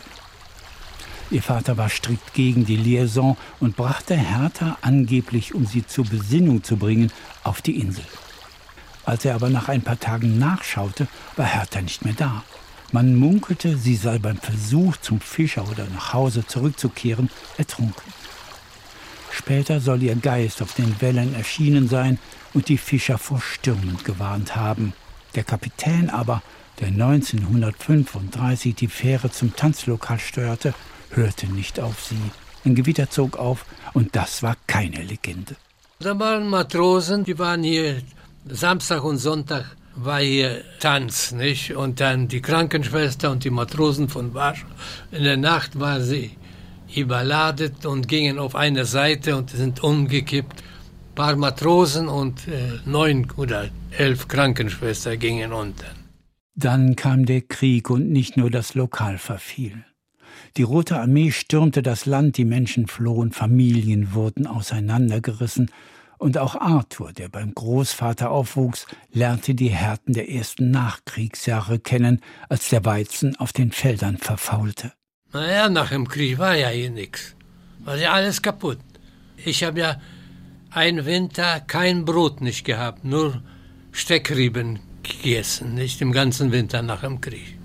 Ihr 1.31 1.43
Vater 1.43 1.77
war 1.77 1.89
strikt 1.89 2.33
gegen 2.33 2.65
die 2.65 2.75
Liaison 2.75 3.37
und 3.59 3.75
brachte 3.75 4.15
Hertha 4.15 4.77
angeblich, 4.81 5.53
um 5.53 5.65
sie 5.65 5.85
zur 5.85 6.05
Besinnung 6.05 6.63
zu 6.63 6.77
bringen, 6.77 7.11
auf 7.43 7.61
die 7.61 7.79
Insel. 7.79 8.05
Als 9.05 9.25
er 9.25 9.35
aber 9.35 9.49
nach 9.49 9.69
ein 9.69 9.83
paar 9.83 9.99
Tagen 9.99 10.39
nachschaute, 10.39 11.07
war 11.35 11.45
Hertha 11.45 11.81
nicht 11.81 12.03
mehr 12.03 12.15
da. 12.15 12.43
Man 12.91 13.15
munkelte, 13.15 13.77
sie 13.77 13.95
sei 13.95 14.17
beim 14.17 14.37
Versuch, 14.37 14.97
zum 14.97 15.21
Fischer 15.21 15.69
oder 15.69 15.85
nach 15.93 16.13
Hause 16.13 16.47
zurückzukehren, 16.47 17.29
ertrunken. 17.57 18.11
Später 19.31 19.79
soll 19.79 20.01
ihr 20.01 20.15
Geist 20.15 20.63
auf 20.63 20.73
den 20.73 20.99
Wellen 20.99 21.35
erschienen 21.35 21.87
sein 21.87 22.17
und 22.55 22.67
die 22.69 22.79
Fischer 22.79 23.19
vor 23.19 23.39
Stürmen 23.39 23.99
gewarnt 24.03 24.55
haben. 24.55 24.93
Der 25.35 25.43
Kapitän 25.43 26.09
aber, 26.09 26.41
der 26.79 26.87
1935 26.87 28.73
die 28.73 28.87
Fähre 28.87 29.29
zum 29.29 29.55
Tanzlokal 29.55 30.19
steuerte, 30.19 30.73
hörte 31.11 31.47
nicht 31.47 31.79
auf 31.79 32.03
sie. 32.03 32.31
Ein 32.65 32.75
Gewitter 32.75 33.09
zog 33.09 33.37
auf 33.37 33.65
und 33.93 34.15
das 34.15 34.43
war 34.43 34.55
keine 34.67 35.01
Legende. 35.03 35.55
Da 35.99 36.17
waren 36.19 36.47
Matrosen, 36.49 37.23
die 37.23 37.37
waren 37.39 37.63
hier 37.63 38.01
Samstag 38.47 39.03
und 39.03 39.17
Sonntag 39.17 39.75
war 39.95 40.21
hier 40.21 40.63
Tanz, 40.79 41.31
nicht? 41.31 41.75
Und 41.75 41.99
dann 41.99 42.27
die 42.27 42.41
Krankenschwester 42.41 43.31
und 43.31 43.43
die 43.43 43.49
Matrosen 43.49 44.07
von 44.09 44.33
Warschau. 44.33 44.67
In 45.11 45.23
der 45.23 45.37
Nacht 45.37 45.79
war 45.79 46.01
sie 46.01 46.31
überladet 46.95 47.85
und 47.85 48.07
gingen 48.07 48.39
auf 48.39 48.55
eine 48.55 48.85
Seite 48.85 49.35
und 49.35 49.49
sind 49.49 49.83
umgekippt. 49.83 50.61
Ein 50.61 51.15
paar 51.15 51.35
Matrosen 51.35 52.07
und 52.07 52.47
äh, 52.47 52.79
neun 52.85 53.27
oder 53.35 53.69
elf 53.91 54.27
Krankenschwestern 54.27 55.19
gingen 55.19 55.51
unter. 55.53 55.87
Dann 56.55 56.95
kam 56.95 57.25
der 57.25 57.41
Krieg 57.41 57.89
und 57.89 58.09
nicht 58.09 58.37
nur 58.37 58.49
das 58.49 58.73
Lokal 58.73 59.17
verfiel. 59.17 59.85
Die 60.57 60.63
Rote 60.63 60.99
Armee 60.99 61.31
stürmte 61.31 61.81
das 61.81 62.05
Land, 62.05 62.37
die 62.37 62.45
Menschen 62.45 62.87
flohen, 62.87 63.31
Familien 63.31 64.13
wurden 64.13 64.47
auseinandergerissen, 64.47 65.69
und 66.17 66.37
auch 66.37 66.55
Arthur, 66.55 67.13
der 67.13 67.29
beim 67.29 67.53
Großvater 67.55 68.29
aufwuchs, 68.29 68.85
lernte 69.13 69.55
die 69.55 69.69
Härten 69.69 70.13
der 70.13 70.29
ersten 70.29 70.69
Nachkriegsjahre 70.69 71.79
kennen, 71.79 72.19
als 72.49 72.67
der 72.67 72.83
Weizen 72.83 73.37
auf 73.37 73.53
den 73.53 73.71
Feldern 73.71 74.17
verfaulte. 74.17 74.91
Naja, 75.31 75.69
nach 75.69 75.89
dem 75.89 76.07
Krieg 76.09 76.37
war 76.37 76.55
ja 76.55 76.67
hier 76.67 76.89
nichts. 76.89 77.35
War 77.79 77.95
ja 77.95 78.11
alles 78.11 78.41
kaputt. 78.41 78.79
Ich 79.37 79.63
habe 79.63 79.79
ja 79.79 80.01
einen 80.71 81.05
Winter 81.05 81.61
kein 81.61 82.03
Brot 82.03 82.41
nicht 82.41 82.65
gehabt, 82.65 83.05
nur 83.05 83.41
Steckrieben 83.93 84.79
gegessen, 85.03 85.73
nicht 85.73 86.01
im 86.01 86.11
ganzen 86.11 86.51
Winter 86.51 86.81
nach 86.81 87.01
dem 87.01 87.21
Krieg 87.21 87.58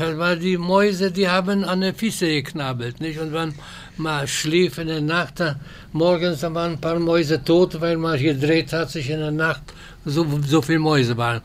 war 0.00 0.36
die 0.36 0.58
Mäuse, 0.58 1.10
die 1.10 1.28
haben 1.28 1.64
an 1.64 1.80
der 1.80 1.94
Füße 1.94 2.26
geknabbelt, 2.26 3.00
nicht? 3.00 3.18
Und 3.18 3.32
wenn 3.32 3.54
man 3.96 4.28
schlief 4.28 4.78
in 4.78 4.88
der 4.88 5.00
Nacht, 5.00 5.40
da, 5.40 5.56
morgens 5.92 6.40
da 6.40 6.52
waren 6.54 6.72
ein 6.72 6.80
paar 6.80 6.98
Mäuse 6.98 7.42
tot, 7.42 7.80
weil 7.80 7.96
man 7.96 8.20
gedreht 8.20 8.72
hat 8.72 8.90
sich 8.90 9.10
in 9.10 9.20
der 9.20 9.30
Nacht, 9.30 9.62
so, 10.04 10.26
so 10.46 10.62
viele 10.62 10.78
Mäuse 10.78 11.16
waren. 11.16 11.40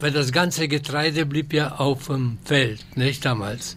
Weil 0.00 0.10
das 0.10 0.32
ganze 0.32 0.68
Getreide 0.68 1.24
blieb 1.24 1.52
ja 1.52 1.76
auf 1.76 2.06
dem 2.08 2.38
Feld, 2.44 2.84
nicht 2.96 3.24
damals. 3.24 3.76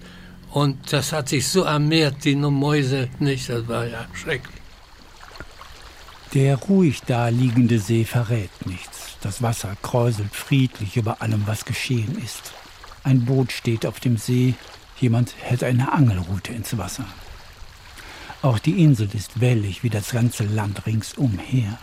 Und 0.51 0.91
das 0.91 1.13
hat 1.13 1.29
sich 1.29 1.47
so 1.47 1.65
armiert, 1.65 2.23
die 2.23 2.35
Mäuse, 2.35 3.09
nicht? 3.19 3.49
Das 3.49 3.67
war 3.67 3.85
ja 3.85 4.07
schrecklich. 4.13 4.61
Der 6.33 6.57
ruhig 6.57 7.01
daliegende 7.03 7.79
See 7.79 8.03
verrät 8.03 8.65
nichts. 8.65 9.17
Das 9.21 9.41
Wasser 9.41 9.75
kräuselt 9.81 10.35
friedlich 10.35 10.97
über 10.97 11.21
allem, 11.21 11.43
was 11.45 11.63
geschehen 11.63 12.21
ist. 12.23 12.53
Ein 13.07 13.23
Boot 13.23 13.53
steht 13.53 13.85
auf 13.85 14.01
dem 14.01 14.17
See, 14.17 14.53
jemand 14.99 15.33
hält 15.39 15.63
eine 15.63 15.93
Angelrute 15.93 16.51
ins 16.51 16.77
Wasser. 16.77 17.05
Auch 18.41 18.59
die 18.59 18.83
Insel 18.83 19.07
ist 19.13 19.39
wellig 19.39 19.81
wie 19.81 19.89
das 19.89 20.11
ganze 20.11 20.43
Land 20.43 20.85
ringsumher. 20.85 21.79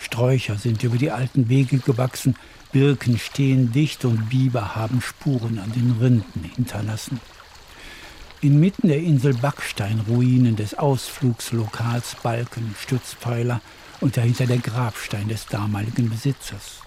Sträucher 0.00 0.56
sind 0.56 0.82
über 0.82 0.96
die 0.96 1.12
alten 1.12 1.48
Wege 1.48 1.78
gewachsen, 1.78 2.34
Birken 2.72 3.16
stehen 3.16 3.70
dicht 3.70 4.04
und 4.04 4.28
Biber 4.28 4.74
haben 4.74 5.00
Spuren 5.00 5.60
an 5.60 5.70
den 5.70 5.98
Rinden 6.00 6.50
hinterlassen. 6.56 7.20
Inmitten 8.40 8.88
der 8.88 8.98
Insel 8.98 9.34
Backsteinruinen 9.34 10.56
des 10.56 10.74
Ausflugslokals 10.74 12.16
Balken, 12.24 12.74
Stützpfeiler 12.76 13.60
und 14.00 14.16
dahinter 14.16 14.46
der 14.46 14.58
Grabstein 14.58 15.28
des 15.28 15.46
damaligen 15.46 16.10
Besitzers. 16.10 16.80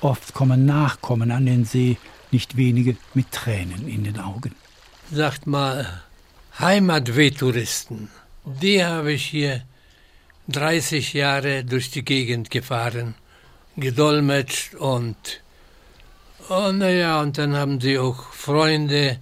Oft 0.00 0.32
kommen 0.32 0.64
Nachkommen 0.64 1.30
an 1.30 1.44
den 1.44 1.66
See, 1.66 1.98
nicht 2.34 2.56
wenige 2.56 2.96
mit 3.14 3.30
Tränen 3.30 3.86
in 3.86 4.02
den 4.02 4.18
Augen. 4.18 4.56
Sagt 5.12 5.46
mal, 5.46 6.02
Heimatwehtouristen, 6.58 8.08
die 8.44 8.84
habe 8.84 9.12
ich 9.12 9.24
hier 9.24 9.62
30 10.48 11.12
Jahre 11.12 11.64
durch 11.64 11.92
die 11.92 12.04
Gegend 12.04 12.50
gefahren, 12.50 13.14
gedolmetscht 13.76 14.74
und, 14.74 15.16
oh, 16.48 16.72
naja, 16.72 17.22
und 17.22 17.38
dann 17.38 17.54
haben 17.54 17.80
sie 17.80 18.00
auch 18.00 18.32
Freunde 18.32 19.18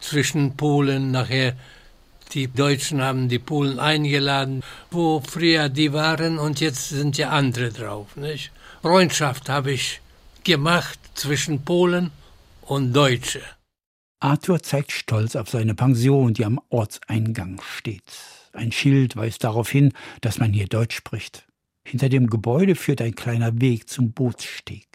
zwischen 0.00 0.56
Polen 0.56 1.10
nachher. 1.10 1.52
Die 2.32 2.48
Deutschen 2.48 3.02
haben 3.02 3.28
die 3.28 3.38
Polen 3.38 3.78
eingeladen, 3.78 4.62
wo 4.90 5.20
früher 5.20 5.68
die 5.68 5.92
waren 5.92 6.38
und 6.38 6.60
jetzt 6.60 6.88
sind 6.88 7.18
ja 7.18 7.28
andere 7.28 7.70
drauf. 7.70 8.16
Nicht? 8.16 8.50
Freundschaft 8.80 9.50
habe 9.50 9.72
ich 9.72 10.00
gemacht 10.44 10.98
zwischen 11.14 11.62
Polen 11.62 12.10
und 12.72 12.94
Deutsche. 12.94 13.42
Arthur 14.18 14.62
zeigt 14.62 14.92
stolz 14.92 15.36
auf 15.36 15.50
seine 15.50 15.74
Pension, 15.74 16.32
die 16.32 16.46
am 16.46 16.58
Ortseingang 16.70 17.60
steht. 17.60 18.02
Ein 18.54 18.72
Schild 18.72 19.14
weist 19.14 19.44
darauf 19.44 19.68
hin, 19.68 19.92
dass 20.22 20.38
man 20.38 20.54
hier 20.54 20.66
Deutsch 20.66 20.96
spricht. 20.96 21.44
Hinter 21.84 22.08
dem 22.08 22.28
Gebäude 22.28 22.74
führt 22.74 23.02
ein 23.02 23.14
kleiner 23.14 23.60
Weg 23.60 23.90
zum 23.90 24.12
Bootssteg. 24.12 24.86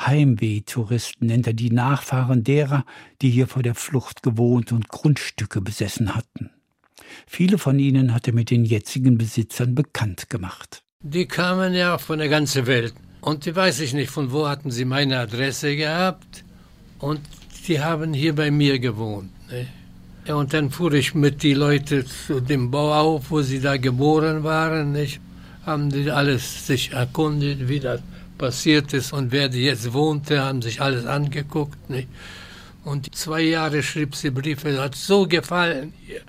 Heimweh-Touristen 0.00 1.26
nennt 1.26 1.46
er 1.46 1.52
die 1.52 1.70
Nachfahren 1.70 2.42
derer, 2.42 2.84
die 3.22 3.30
hier 3.30 3.46
vor 3.46 3.62
der 3.62 3.76
Flucht 3.76 4.24
gewohnt 4.24 4.72
und 4.72 4.88
Grundstücke 4.88 5.60
besessen 5.60 6.16
hatten. 6.16 6.50
Viele 7.28 7.58
von 7.58 7.78
ihnen 7.78 8.12
hat 8.14 8.26
er 8.26 8.34
mit 8.34 8.50
den 8.50 8.64
jetzigen 8.64 9.16
Besitzern 9.16 9.76
bekannt 9.76 10.28
gemacht. 10.28 10.82
Die 11.04 11.26
kamen 11.26 11.74
ja 11.74 11.98
von 11.98 12.18
der 12.18 12.28
ganzen 12.28 12.66
Welt. 12.66 12.94
Und 13.20 13.46
die 13.46 13.54
weiß 13.54 13.80
ich 13.80 13.94
nicht, 13.94 14.10
von 14.10 14.32
wo 14.32 14.48
hatten 14.48 14.70
sie 14.70 14.84
meine 14.84 15.18
Adresse 15.18 15.76
gehabt. 15.76 16.44
Und 16.98 17.20
die 17.66 17.80
haben 17.80 18.12
hier 18.14 18.34
bei 18.34 18.50
mir 18.50 18.78
gewohnt. 18.78 19.30
Ne? 19.50 19.66
Und 20.34 20.52
dann 20.52 20.70
fuhr 20.70 20.92
ich 20.92 21.14
mit 21.14 21.42
die 21.42 21.54
Leute 21.54 22.04
zu 22.04 22.40
dem 22.40 22.70
Bauhof, 22.70 23.30
wo 23.30 23.40
sie 23.42 23.60
da 23.60 23.76
geboren 23.76 24.44
waren. 24.44 24.92
Nicht? 24.92 25.20
Haben 25.64 25.90
die 25.90 26.10
alles 26.10 26.66
sich 26.66 26.92
erkundigt, 26.92 27.68
wie 27.68 27.80
das 27.80 28.00
passiert 28.36 28.92
ist 28.92 29.12
und 29.12 29.32
wer 29.32 29.48
die 29.48 29.64
jetzt 29.64 29.92
wohnte, 29.92 30.40
haben 30.42 30.62
sich 30.62 30.80
alles 30.80 31.04
angeguckt. 31.06 31.90
Nicht? 31.90 32.08
Und 32.84 33.14
zwei 33.14 33.42
Jahre 33.42 33.82
schrieb 33.82 34.14
sie 34.14 34.30
Briefe, 34.30 34.80
hat 34.80 34.94
so 34.94 35.26
gefallen 35.26 35.92
hier. 36.06 36.22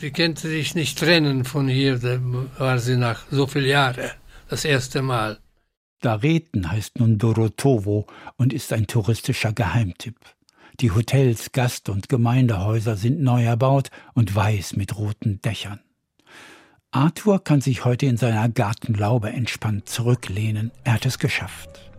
Sie 0.00 0.12
konnte 0.12 0.48
sich 0.48 0.74
nicht 0.74 0.98
trennen 0.98 1.44
von 1.44 1.68
hier, 1.68 1.98
da 1.98 2.18
war 2.58 2.78
sie 2.78 2.96
nach 2.96 3.22
so 3.30 3.46
vielen 3.46 3.66
Jahren 3.66 4.10
das 4.48 4.64
erste 4.64 5.02
Mal. 5.02 5.38
Dareten 6.00 6.70
heißt 6.70 6.98
nun 6.98 7.18
Dorotowo 7.18 8.06
und 8.36 8.52
ist 8.52 8.72
ein 8.72 8.86
touristischer 8.86 9.52
Geheimtipp. 9.52 10.16
Die 10.80 10.90
Hotels, 10.92 11.52
Gast- 11.52 11.90
und 11.90 12.08
Gemeindehäuser 12.08 12.96
sind 12.96 13.20
neu 13.20 13.44
erbaut 13.44 13.90
und 14.14 14.34
weiß 14.34 14.76
mit 14.76 14.96
roten 14.96 15.42
Dächern. 15.42 15.80
Arthur 16.90 17.44
kann 17.44 17.60
sich 17.60 17.84
heute 17.84 18.06
in 18.06 18.16
seiner 18.16 18.48
Gartenlaube 18.48 19.30
entspannt 19.30 19.88
zurücklehnen. 19.88 20.72
Er 20.84 20.94
hat 20.94 21.06
es 21.06 21.18
geschafft. 21.18 21.90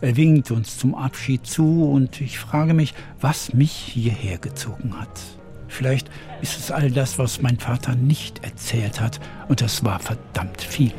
Er 0.00 0.16
winkt 0.16 0.52
uns 0.52 0.78
zum 0.78 0.94
Abschied 0.94 1.44
zu 1.44 1.90
und 1.90 2.20
ich 2.20 2.38
frage 2.38 2.74
mich, 2.74 2.94
was 3.20 3.52
mich 3.52 3.72
hierher 3.72 4.38
gezogen 4.38 4.98
hat. 4.98 5.20
Vielleicht 5.66 6.08
ist 6.40 6.58
es 6.58 6.70
all 6.70 6.90
das, 6.92 7.18
was 7.18 7.42
mein 7.42 7.58
Vater 7.58 7.96
nicht 7.96 8.44
erzählt 8.44 9.00
hat, 9.00 9.20
und 9.48 9.60
das 9.60 9.84
war 9.84 9.98
verdammt 9.98 10.62
viel. 10.62 10.94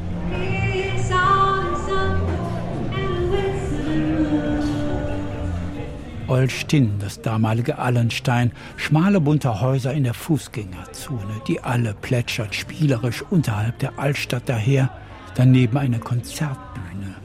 Olsztyn, 6.29 6.99
das 6.99 7.23
damalige 7.23 7.79
Allenstein, 7.79 8.51
schmale 8.77 9.19
bunte 9.19 9.61
Häuser 9.61 9.93
in 9.93 10.03
der 10.03 10.13
Fußgängerzone, 10.13 11.41
die 11.47 11.59
alle 11.61 11.95
plätschert 11.95 12.53
spielerisch 12.53 13.23
unterhalb 13.23 13.79
der 13.79 13.97
Altstadt 13.97 14.47
daher, 14.47 14.91
daneben 15.33 15.77
eine 15.77 15.97
Konzertbühne, 15.97 17.15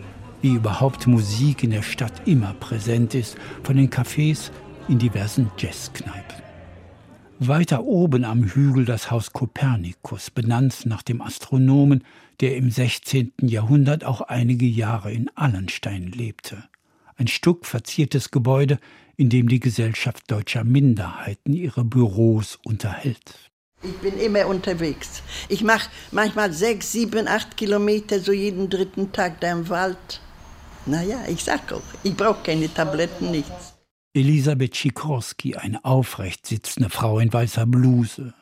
wie 0.40 0.54
überhaupt 0.54 1.06
Musik 1.06 1.62
in 1.62 1.70
der 1.70 1.82
Stadt 1.82 2.26
immer 2.26 2.54
präsent 2.54 3.14
ist, 3.14 3.36
von 3.62 3.76
den 3.76 3.90
Cafés 3.90 4.50
in 4.88 4.98
diversen 4.98 5.50
Jazzkneipen. 5.58 6.42
Weiter 7.38 7.84
oben 7.84 8.24
am 8.24 8.44
Hügel 8.44 8.86
das 8.86 9.10
Haus 9.10 9.34
Kopernikus, 9.34 10.30
benannt 10.30 10.86
nach 10.86 11.02
dem 11.02 11.20
Astronomen, 11.20 12.04
der 12.40 12.56
im 12.56 12.70
16. 12.70 13.32
Jahrhundert 13.42 14.02
auch 14.02 14.22
einige 14.22 14.66
Jahre 14.66 15.12
in 15.12 15.30
Allenstein 15.34 16.06
lebte 16.06 16.64
ein 17.16 17.28
stuckverziertes 17.28 18.30
Gebäude, 18.30 18.78
in 19.16 19.28
dem 19.28 19.48
die 19.48 19.60
Gesellschaft 19.60 20.30
deutscher 20.30 20.64
Minderheiten 20.64 21.52
ihre 21.52 21.84
Büros 21.84 22.58
unterhält. 22.64 23.50
Ich 23.82 23.96
bin 23.98 24.18
immer 24.18 24.46
unterwegs. 24.46 25.22
Ich 25.48 25.62
mache 25.62 25.90
manchmal 26.10 26.52
sechs, 26.52 26.92
sieben, 26.92 27.28
acht 27.28 27.56
Kilometer 27.56 28.18
so 28.18 28.32
jeden 28.32 28.70
dritten 28.70 29.12
Tag 29.12 29.40
da 29.40 29.52
im 29.52 29.68
Wald. 29.68 30.20
Naja, 30.86 31.20
ich 31.28 31.44
sag 31.44 31.72
auch, 31.72 31.82
ich 32.02 32.16
brauche 32.16 32.42
keine 32.42 32.72
Tabletten, 32.72 33.30
nichts. 33.30 33.74
Elisabeth 34.14 34.76
Schikorski, 34.76 35.56
eine 35.56 35.84
aufrecht 35.84 36.46
sitzende 36.46 36.88
Frau 36.88 37.18
in 37.18 37.32
weißer 37.32 37.66
Bluse. 37.66 38.32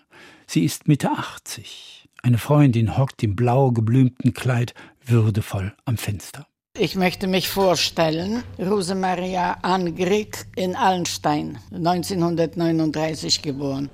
Sie 0.46 0.64
ist 0.64 0.86
Mitte 0.86 1.10
80. 1.10 2.08
Eine 2.22 2.38
Freundin 2.38 2.96
hockt 2.98 3.22
im 3.22 3.34
blau 3.34 3.72
geblümten 3.72 4.34
Kleid 4.34 4.74
würdevoll 5.04 5.74
am 5.84 5.96
Fenster. 5.96 6.46
Ich 6.78 6.96
möchte 6.96 7.26
mich 7.26 7.50
vorstellen, 7.50 8.44
Rosemaria 8.58 9.58
Angrig 9.60 10.46
in 10.56 10.74
Allenstein, 10.74 11.58
1939 11.70 13.42
geboren. 13.42 13.90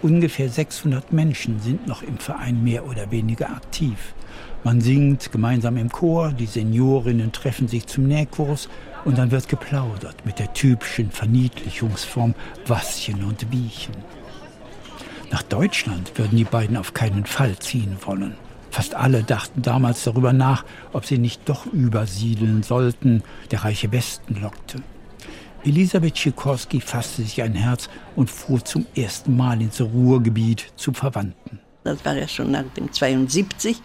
Ungefähr 0.00 0.48
600 0.48 1.12
Menschen 1.12 1.58
sind 1.58 1.88
noch 1.88 2.04
im 2.04 2.18
Verein 2.18 2.62
mehr 2.62 2.86
oder 2.86 3.10
weniger 3.10 3.50
aktiv. 3.50 4.14
Man 4.62 4.80
singt 4.80 5.32
gemeinsam 5.32 5.76
im 5.76 5.90
Chor, 5.90 6.30
die 6.30 6.46
Seniorinnen 6.46 7.32
treffen 7.32 7.66
sich 7.66 7.88
zum 7.88 8.06
Nähkurs 8.06 8.68
und 9.04 9.18
dann 9.18 9.32
wird 9.32 9.48
geplaudert 9.48 10.24
mit 10.24 10.38
der 10.38 10.52
typischen 10.52 11.10
Verniedlichungsform 11.10 12.36
Wasschen 12.68 13.24
und 13.24 13.50
Wiechen. 13.50 13.96
Nach 15.32 15.42
Deutschland 15.42 16.16
würden 16.16 16.38
die 16.38 16.44
beiden 16.44 16.76
auf 16.76 16.94
keinen 16.94 17.26
Fall 17.26 17.58
ziehen 17.58 17.96
wollen. 18.02 18.36
Fast 18.70 18.94
alle 18.94 19.22
dachten 19.22 19.62
damals 19.62 20.04
darüber 20.04 20.32
nach, 20.32 20.64
ob 20.92 21.04
sie 21.04 21.18
nicht 21.18 21.48
doch 21.48 21.66
übersiedeln 21.66 22.62
sollten. 22.62 23.22
Der 23.50 23.64
reiche 23.64 23.90
Westen 23.92 24.40
lockte. 24.40 24.78
Elisabeth 25.64 26.16
Sikorski 26.16 26.80
fasste 26.80 27.22
sich 27.22 27.42
ein 27.42 27.54
Herz 27.54 27.90
und 28.16 28.30
fuhr 28.30 28.64
zum 28.64 28.86
ersten 28.94 29.36
Mal 29.36 29.60
ins 29.60 29.80
Ruhrgebiet 29.80 30.72
zu 30.76 30.92
Verwandten. 30.92 31.60
Das 31.84 32.02
war 32.04 32.16
ja 32.16 32.28
schon 32.28 32.50
nach 32.52 32.64
dem 32.76 32.90
72. 32.92 33.82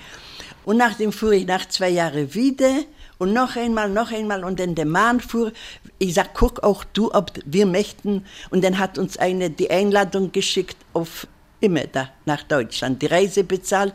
Und 0.64 0.78
nachdem 0.78 1.12
fuhr 1.12 1.34
ich 1.34 1.46
nach 1.46 1.68
zwei 1.68 1.90
Jahren 1.90 2.34
wieder 2.34 2.84
und 3.18 3.34
noch 3.34 3.56
einmal, 3.56 3.90
noch 3.90 4.12
einmal 4.12 4.44
und 4.44 4.60
dann 4.60 4.76
der 4.76 4.86
Mann 4.86 5.20
fuhr. 5.20 5.52
Ich 6.00 6.14
sag, 6.14 6.34
guck 6.34 6.64
auch 6.64 6.84
du, 6.84 7.14
ob 7.14 7.32
wir 7.46 7.66
möchten. 7.66 8.26
Und 8.50 8.64
dann 8.64 8.80
hat 8.80 8.98
uns 8.98 9.18
eine 9.18 9.50
die 9.50 9.70
Einladung 9.70 10.32
geschickt 10.32 10.78
auf 10.94 11.28
immer 11.60 11.86
da 11.88 12.10
nach 12.26 12.44
Deutschland, 12.44 13.02
die 13.02 13.08
Reise 13.08 13.44
bezahlt. 13.44 13.94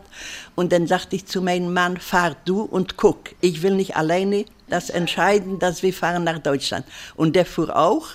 Und 0.54 0.72
dann 0.72 0.86
sagte 0.86 1.16
ich 1.16 1.26
zu 1.26 1.42
meinem 1.42 1.72
Mann, 1.72 1.96
fahr 1.96 2.36
du 2.44 2.62
und 2.62 2.96
guck. 2.96 3.30
Ich 3.40 3.62
will 3.62 3.74
nicht 3.74 3.96
alleine 3.96 4.44
das 4.68 4.90
entscheiden, 4.90 5.58
dass 5.58 5.82
wir 5.82 5.92
fahren 5.92 6.24
nach 6.24 6.38
Deutschland. 6.38 6.86
Und 7.16 7.36
der 7.36 7.46
fuhr 7.46 7.74
auch, 7.76 8.06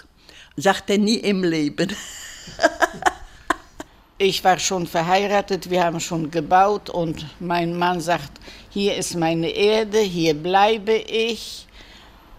sagte 0.56 0.98
nie 0.98 1.18
im 1.18 1.44
Leben. 1.44 1.94
ich 4.18 4.44
war 4.44 4.60
schon 4.60 4.88
verheiratet, 4.88 5.70
wir 5.70 5.84
haben 5.84 6.00
schon 6.00 6.32
gebaut 6.32 6.90
und 6.90 7.26
mein 7.40 7.78
Mann 7.78 8.00
sagt, 8.00 8.32
hier 8.70 8.96
ist 8.96 9.16
meine 9.16 9.50
Erde, 9.50 10.00
hier 10.00 10.34
bleibe 10.34 10.94
ich 10.94 11.68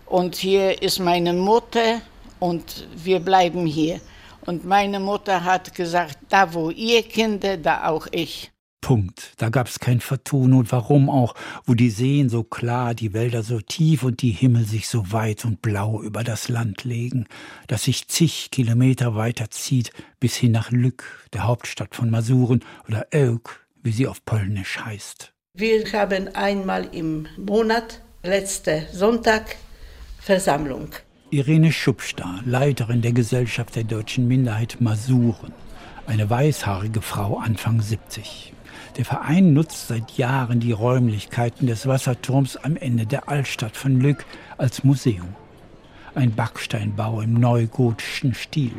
und 0.06 0.36
hier 0.36 0.82
ist 0.82 0.98
meine 0.98 1.32
Mutter 1.32 2.00
und 2.40 2.86
wir 2.94 3.20
bleiben 3.20 3.66
hier. 3.66 4.00
Und 4.46 4.64
meine 4.64 5.00
Mutter 5.00 5.44
hat 5.44 5.74
gesagt, 5.74 6.18
da 6.28 6.54
wo 6.54 6.70
ihr 6.70 7.02
Kinder, 7.02 7.56
da 7.56 7.88
auch 7.88 8.06
ich. 8.12 8.52
Punkt. 8.80 9.32
Da 9.38 9.48
gab's 9.48 9.80
kein 9.80 10.00
Vertun 10.00 10.52
und 10.52 10.70
warum 10.70 11.10
auch, 11.10 11.34
wo 11.64 11.74
die 11.74 11.90
Seen 11.90 12.28
so 12.28 12.44
klar, 12.44 12.94
die 12.94 13.12
Wälder 13.12 13.42
so 13.42 13.60
tief 13.60 14.04
und 14.04 14.22
die 14.22 14.30
Himmel 14.30 14.64
sich 14.64 14.86
so 14.86 15.10
weit 15.10 15.44
und 15.44 15.60
blau 15.60 16.00
über 16.00 16.22
das 16.22 16.48
Land 16.48 16.84
legen, 16.84 17.26
das 17.66 17.82
sich 17.82 18.06
zig 18.06 18.52
Kilometer 18.52 19.16
weiter 19.16 19.50
zieht 19.50 19.90
bis 20.20 20.36
hin 20.36 20.52
nach 20.52 20.70
Lück, 20.70 21.26
der 21.32 21.48
Hauptstadt 21.48 21.96
von 21.96 22.10
Masuren, 22.10 22.64
oder 22.86 23.08
Euk, 23.12 23.66
wie 23.82 23.90
sie 23.90 24.06
auf 24.06 24.24
Polnisch 24.24 24.78
heißt. 24.78 25.32
Wir 25.54 25.92
haben 25.92 26.28
einmal 26.36 26.88
im 26.92 27.26
Monat, 27.36 28.02
letzte 28.22 28.86
Sonntag, 28.92 29.56
Versammlung. 30.20 30.90
Irene 31.36 31.70
Schubster, 31.70 32.40
Leiterin 32.46 33.02
der 33.02 33.12
Gesellschaft 33.12 33.76
der 33.76 33.84
deutschen 33.84 34.26
Minderheit 34.26 34.78
Masuren, 34.80 35.52
eine 36.06 36.30
weißhaarige 36.30 37.02
Frau 37.02 37.36
Anfang 37.36 37.82
70. 37.82 38.54
Der 38.96 39.04
Verein 39.04 39.52
nutzt 39.52 39.88
seit 39.88 40.12
Jahren 40.12 40.60
die 40.60 40.72
Räumlichkeiten 40.72 41.66
des 41.66 41.86
Wasserturms 41.86 42.56
am 42.56 42.78
Ende 42.78 43.04
der 43.04 43.28
Altstadt 43.28 43.76
von 43.76 44.00
Lück 44.00 44.24
als 44.56 44.82
Museum. 44.82 45.34
Ein 46.14 46.34
Backsteinbau 46.34 47.20
im 47.20 47.34
neugotischen 47.34 48.32
Stil. 48.32 48.72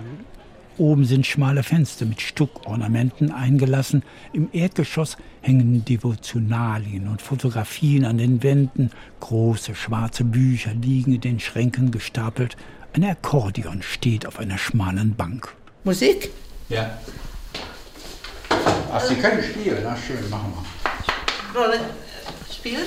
Oben 0.77 1.05
sind 1.05 1.25
schmale 1.25 1.63
Fenster 1.63 2.05
mit 2.05 2.21
Stuckornamenten 2.21 3.31
eingelassen. 3.31 4.03
Im 4.31 4.49
Erdgeschoss 4.53 5.17
hängen 5.41 5.83
Devotionalien 5.85 7.07
und 7.07 7.21
Fotografien 7.21 8.05
an 8.05 8.19
den 8.19 8.43
Wänden. 8.43 8.91
Große 9.19 9.73
schwarze 9.73 10.23
Bücher 10.23 10.73
liegen 10.75 11.15
in 11.15 11.21
den 11.21 11.39
Schränken 11.39 11.89
gestapelt. 11.89 12.57
Ein 12.93 13.05
Akkordeon 13.05 13.81
steht 13.81 14.27
auf 14.27 14.37
einer 14.37 14.59
schmalen 14.59 15.15
Bank. 15.15 15.55
Musik? 15.83 16.29
Ja. 16.69 16.99
Ach, 18.91 19.01
Sie 19.01 19.15
können 19.15 19.43
spielen. 19.43 19.79
Na 19.83 19.95
schön, 19.95 20.29
machen 20.29 20.53
wir. 21.53 21.59
Wollen 21.59 21.81
spielen? 22.51 22.85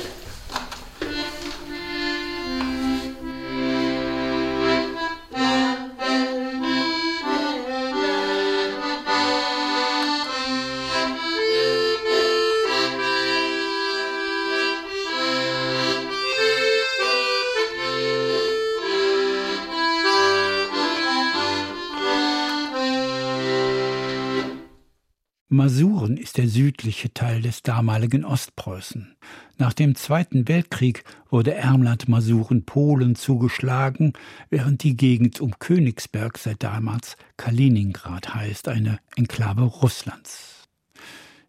Masuren 25.53 26.17
ist 26.17 26.39
der 26.39 26.47
südliche 26.47 27.13
Teil 27.13 27.43
des 27.43 27.65
damaligen 27.65 28.25
Ostpreußen. 28.25 29.17
Nach 29.59 29.73
dem 29.73 29.97
Zweiten 29.97 30.47
Weltkrieg 30.47 31.03
wurde 31.29 31.55
Ermland-Masuren 31.55 32.65
Polen 32.65 33.17
zugeschlagen, 33.17 34.13
während 34.49 34.85
die 34.85 34.97
Gegend 34.97 35.41
um 35.41 35.59
Königsberg 35.59 36.39
seit 36.39 36.63
damals 36.63 37.17
Kaliningrad 37.37 38.33
heißt, 38.33 38.69
eine 38.69 39.01
Enklave 39.17 39.63
Russlands. 39.63 40.69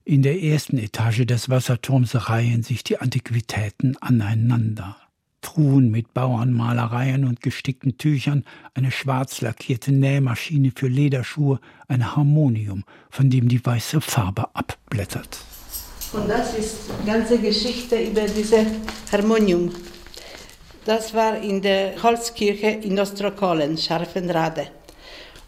In 0.04 0.24
der 0.24 0.42
ersten 0.42 0.80
Etage 0.80 1.28
des 1.28 1.50
Wasserturms 1.50 2.28
reihen 2.28 2.64
sich 2.64 2.84
die 2.84 2.98
Antiquitäten 2.98 3.98
aneinander. 3.98 4.98
Truhen 5.42 5.92
mit 5.92 6.14
Bauernmalereien 6.14 7.26
und 7.26 7.42
gestickten 7.42 7.98
Tüchern, 7.98 8.46
eine 8.74 8.92
schwarz 8.92 9.42
lackierte 9.42 9.92
Nähmaschine 9.92 10.72
für 10.76 10.88
Lederschuhe, 10.88 11.60
ein 11.88 12.16
Harmonium, 12.16 12.84
von 13.10 13.30
dem 13.30 13.48
die 13.48 13.64
weiße 13.66 14.02
Farbe 14.02 14.56
abblättert. 14.56 15.40
Und 16.14 16.30
das 16.30 16.54
ist 16.58 16.78
die 17.02 17.08
ganze 17.08 17.38
Geschichte 17.40 18.02
über 18.02 18.22
dieses 18.22 18.66
Harmonium. 19.12 19.72
Das 20.86 21.14
war 21.14 21.38
in 21.38 21.62
der 21.62 22.02
Holzkirche 22.02 22.68
in 22.68 23.00
Ostrokolen, 23.00 23.78
Scharfenrade. 23.78 24.68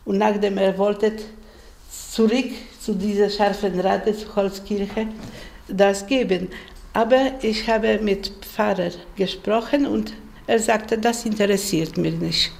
Und 0.06 0.20
nachdem 0.20 0.58
er 0.58 0.78
wollte 0.78 1.14
zurück 2.12 2.52
zu 2.80 2.94
dieser 2.94 3.30
Scharfenrade, 3.30 4.16
zur 4.16 4.36
Holzkirche, 4.36 5.08
das 5.68 6.06
geben. 6.06 6.50
Aber 6.94 7.32
ich 7.42 7.68
habe 7.68 8.00
mit 8.00 8.32
Pfarrer 8.42 8.92
gesprochen 9.16 9.88
und 9.88 10.14
er 10.46 10.60
sagte, 10.60 10.98
das 10.98 11.26
interessiert 11.26 11.98
mich 11.98 12.16
nicht. 12.16 12.52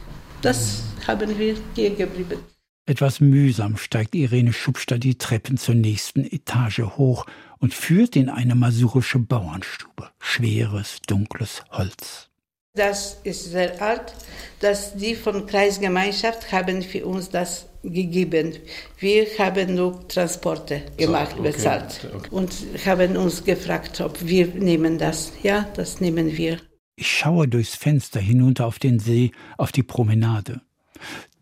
Das 0.42 0.84
haben 1.08 1.38
wir 1.38 1.56
hier 1.76 1.92
geblieben. 1.92 2.40
Etwas 2.86 3.22
mühsam 3.22 3.78
steigt 3.78 4.14
Irene 4.16 4.52
Schubster 4.52 4.98
die 4.98 5.18
Treppen 5.18 5.58
zur 5.58 5.76
nächsten 5.76 6.26
Etage 6.26 6.80
hoch 6.80 7.26
und 7.60 7.74
führt 7.74 8.16
in 8.18 8.28
eine 8.28 8.56
masurische 8.56 9.20
Bauernstube. 9.20 10.10
Schweres, 10.20 10.98
dunkles 11.08 11.64
Holz. 11.72 12.30
Das 12.76 13.20
ist 13.24 13.52
sehr 13.52 13.80
alt. 13.84 14.16
Das 14.60 14.96
die 14.96 15.14
von 15.14 15.46
Kreisgemeinschaft 15.46 16.52
haben 16.52 16.82
für 16.82 17.06
uns 17.06 17.30
das 17.30 17.68
gegeben. 17.84 18.56
Wir 18.98 19.28
haben 19.38 19.76
nur 19.76 20.08
Transporte 20.08 20.82
gemacht, 20.98 21.36
okay, 21.38 21.52
bezahlt 21.52 22.10
okay. 22.16 22.30
und 22.32 22.52
haben 22.84 23.16
uns 23.16 23.44
gefragt, 23.44 24.02
ob 24.02 24.26
wir 24.26 24.48
nehmen 24.48 24.98
das. 24.98 25.34
Ja, 25.44 25.70
das 25.76 26.02
nehmen 26.02 26.36
wir. 26.36 26.58
Ich 26.96 27.12
schaue 27.12 27.48
durchs 27.48 27.76
Fenster 27.76 28.20
hinunter 28.20 28.66
auf 28.66 28.80
den 28.80 28.98
See, 28.98 29.34
auf 29.58 29.72
die 29.72 29.84
Promenade. 29.84 30.62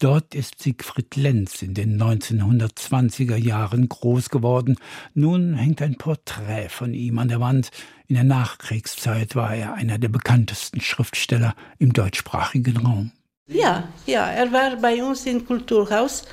Dort 0.01 0.33
ist 0.33 0.63
Siegfried 0.63 1.15
Lenz 1.15 1.61
in 1.61 1.75
den 1.75 2.01
1920er 2.01 3.35
Jahren 3.35 3.87
groß 3.87 4.29
geworden. 4.29 4.77
Nun 5.13 5.53
hängt 5.53 5.79
ein 5.79 5.95
Porträt 5.95 6.69
von 6.69 6.95
ihm 6.95 7.19
an 7.19 7.27
der 7.27 7.39
Wand. 7.39 7.69
In 8.07 8.15
der 8.15 8.23
Nachkriegszeit 8.23 9.35
war 9.35 9.53
er 9.53 9.75
einer 9.75 9.99
der 9.99 10.09
bekanntesten 10.09 10.81
Schriftsteller 10.81 11.53
im 11.77 11.93
deutschsprachigen 11.93 12.77
Raum. 12.77 13.11
Ja, 13.45 13.89
ja, 14.07 14.25
er 14.25 14.51
war 14.51 14.75
bei 14.77 15.03
uns 15.03 15.27
im 15.27 15.45
Kulturhaus. 15.45 16.23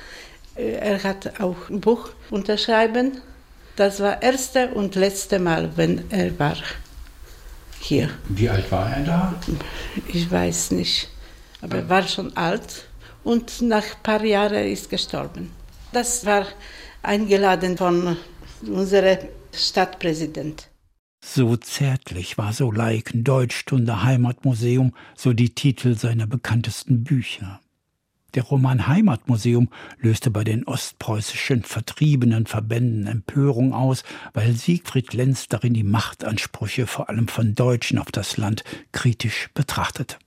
Äh, 0.55 0.71
er 0.71 1.03
hat 1.03 1.39
auch 1.39 1.69
ein 1.69 1.79
Buch 1.79 2.09
unterschreiben. 2.31 3.21
Das 3.75 3.99
war 3.99 4.15
das 4.15 4.23
erste 4.23 4.69
und 4.69 4.95
letzte 4.95 5.37
Mal, 5.37 5.77
wenn 5.77 6.09
er 6.09 6.39
war 6.39 6.57
hier. 7.79 8.09
Wie 8.29 8.49
alt 8.49 8.71
war 8.71 8.89
er 8.89 9.03
da? 9.03 9.35
Ich 10.07 10.31
weiß 10.31 10.71
nicht, 10.71 11.07
aber 11.61 11.77
er 11.77 11.89
war 11.89 12.07
schon 12.07 12.35
alt 12.35 12.88
und 13.29 13.61
nach 13.61 13.83
ein 13.83 14.01
paar 14.01 14.23
Jahren 14.25 14.65
ist 14.65 14.89
gestorben. 14.89 15.51
Das 15.91 16.25
war 16.25 16.47
eingeladen 17.03 17.77
von 17.77 18.17
unserem 18.65 19.19
Stadtpräsident. 19.53 20.67
So 21.23 21.55
zärtlich 21.55 22.39
war 22.39 22.53
so 22.53 22.71
Leiken 22.71 23.23
Deutschstunde 23.23 24.03
Heimatmuseum, 24.03 24.93
so 25.15 25.33
die 25.33 25.53
Titel 25.53 25.95
seiner 25.95 26.25
bekanntesten 26.25 27.03
Bücher. 27.03 27.59
Der 28.33 28.43
Roman 28.43 28.87
Heimatmuseum 28.87 29.69
löste 29.99 30.31
bei 30.31 30.43
den 30.43 30.65
ostpreußischen 30.65 31.63
vertriebenen 31.63 32.47
Verbänden 32.47 33.05
Empörung 33.05 33.73
aus, 33.73 34.03
weil 34.33 34.53
Siegfried 34.53 35.13
Lenz 35.13 35.47
darin 35.47 35.75
die 35.75 35.83
Machtansprüche 35.83 36.87
vor 36.87 37.09
allem 37.09 37.27
von 37.27 37.53
Deutschen 37.53 37.99
auf 37.99 38.11
das 38.11 38.37
Land 38.37 38.63
kritisch 38.91 39.49
betrachtete. 39.53 40.17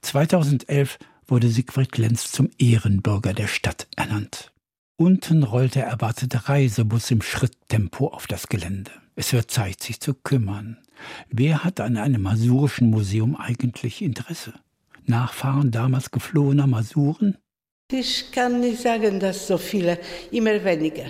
2011 0.00 0.98
wurde 1.26 1.48
Siegfried 1.48 1.96
Lenz 1.98 2.30
zum 2.30 2.50
Ehrenbürger 2.58 3.32
der 3.32 3.46
Stadt 3.46 3.86
ernannt. 3.96 4.52
Unten 4.96 5.42
rollt 5.42 5.74
der 5.74 5.86
erwartete 5.86 6.48
Reisebus 6.48 7.10
im 7.10 7.22
Schritttempo 7.22 8.08
auf 8.08 8.26
das 8.26 8.48
Gelände. 8.48 8.92
Es 9.16 9.32
wird 9.32 9.50
Zeit, 9.50 9.82
sich 9.82 10.00
zu 10.00 10.14
kümmern. 10.14 10.78
Wer 11.28 11.64
hat 11.64 11.80
an 11.80 11.96
einem 11.96 12.22
masurischen 12.22 12.90
Museum 12.90 13.36
eigentlich 13.36 14.02
Interesse? 14.02 14.54
Nachfahren 15.06 15.70
damals 15.70 16.10
geflohener 16.10 16.66
Masuren? 16.66 17.36
Ich 17.90 18.32
kann 18.32 18.60
nicht 18.60 18.80
sagen, 18.80 19.20
dass 19.20 19.46
so 19.46 19.58
viele, 19.58 19.98
immer 20.30 20.64
weniger. 20.64 21.06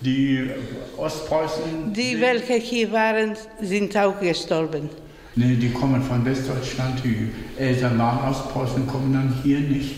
Die 0.00 0.50
Ostpreußen? 0.96 1.92
Die, 1.94 2.20
welche 2.20 2.54
hier 2.54 2.90
waren, 2.92 3.36
sind 3.60 3.96
auch 3.96 4.18
gestorben. 4.20 4.90
Nee, 5.34 5.56
die 5.56 5.70
kommen 5.70 6.02
von 6.02 6.24
Westdeutschland, 6.24 7.02
die 7.04 7.30
Eltern 7.58 7.98
waren 7.98 8.30
Ostpreußen, 8.30 8.86
kommen 8.86 9.12
dann 9.12 9.34
hier 9.42 9.60
nicht. 9.60 9.94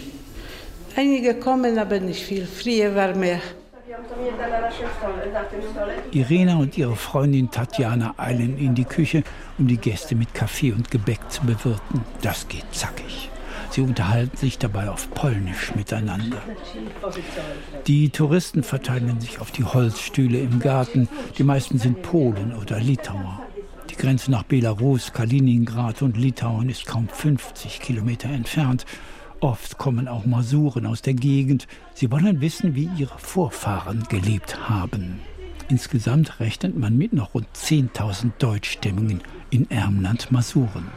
Einige 0.97 1.35
kommen, 1.35 1.77
aber 1.77 1.98
nicht 1.98 2.23
viel. 2.23 2.47
Früher 2.47 2.94
war 2.94 3.15
mehr. 3.16 3.40
Irena 6.12 6.56
und 6.56 6.78
ihre 6.78 6.94
Freundin 6.94 7.51
Tatjana 7.51 8.15
eilen 8.16 8.59
in 8.59 8.74
die 8.74 8.85
Küche, 8.85 9.24
um 9.59 9.66
die 9.66 9.77
Gäste 9.77 10.15
mit 10.15 10.35
Kaffee 10.35 10.73
und 10.73 10.90
Gebäck 10.90 11.20
zu 11.28 11.43
bewirten. 11.43 12.02
Das 12.23 12.47
geht 12.47 12.66
zackig. 12.73 13.31
Sie 13.70 13.81
unterhalten 13.81 14.36
sich 14.36 14.59
dabei 14.59 14.89
auf 14.89 15.11
Polnisch 15.11 15.74
miteinander. 15.74 16.39
Die 17.89 18.11
Touristen 18.11 18.62
verteilen 18.62 19.20
sich 19.20 19.40
auf 19.40 19.51
die 19.51 19.65
Holzstühle 19.65 20.39
im 20.39 20.61
Garten. 20.61 21.09
Die 21.39 21.43
meisten 21.43 21.78
sind 21.78 22.02
Polen 22.02 22.55
oder 22.55 22.78
Litauer. 22.78 23.44
Die 23.95 24.01
Grenze 24.01 24.33
nach 24.33 24.43
Belarus, 24.43 25.12
Kaliningrad 25.12 26.03
und 26.03 26.16
Litauen 26.16 26.69
ist 26.69 26.85
kaum 26.85 27.07
50 27.09 27.79
Kilometer 27.79 28.29
entfernt. 28.29 28.87
Oft 29.39 29.79
kommen 29.79 30.09
auch 30.09 30.27
Masuren 30.27 30.85
aus 30.85 31.01
der 31.01 31.15
Gegend. 31.15 31.69
Sie 31.95 32.11
wollen 32.11 32.41
wissen, 32.41 32.75
wie 32.75 32.91
ihre 32.99 33.16
Vorfahren 33.19 34.03
gelebt 34.09 34.69
haben. 34.69 35.21
Insgesamt 35.69 36.41
rechnet 36.41 36.77
man 36.77 36.99
mit 36.99 37.12
noch 37.12 37.35
rund 37.35 37.47
10.000 37.55 38.33
Deutschstämmigen 38.41 39.21
in 39.51 39.71
Ermland-Masuren. 39.71 40.89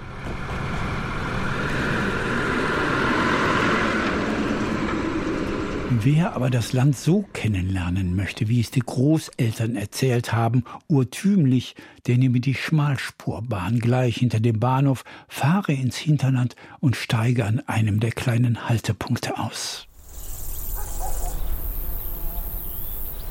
Wer 5.89 6.35
aber 6.35 6.49
das 6.49 6.73
Land 6.73 6.97
so 6.97 7.23
kennenlernen 7.31 8.13
möchte, 8.13 8.49
wie 8.49 8.59
es 8.59 8.71
die 8.71 8.81
Großeltern 8.81 9.77
erzählt 9.77 10.33
haben, 10.33 10.65
urtümlich, 10.89 11.75
der 12.07 12.17
nehme 12.17 12.41
die 12.41 12.55
Schmalspurbahn 12.55 13.79
gleich 13.79 14.17
hinter 14.17 14.41
dem 14.41 14.59
Bahnhof, 14.59 15.05
fahre 15.29 15.71
ins 15.71 15.95
Hinterland 15.95 16.57
und 16.81 16.97
steige 16.97 17.45
an 17.45 17.61
einem 17.67 18.01
der 18.01 18.11
kleinen 18.11 18.67
Haltepunkte 18.67 19.39
aus. 19.39 19.87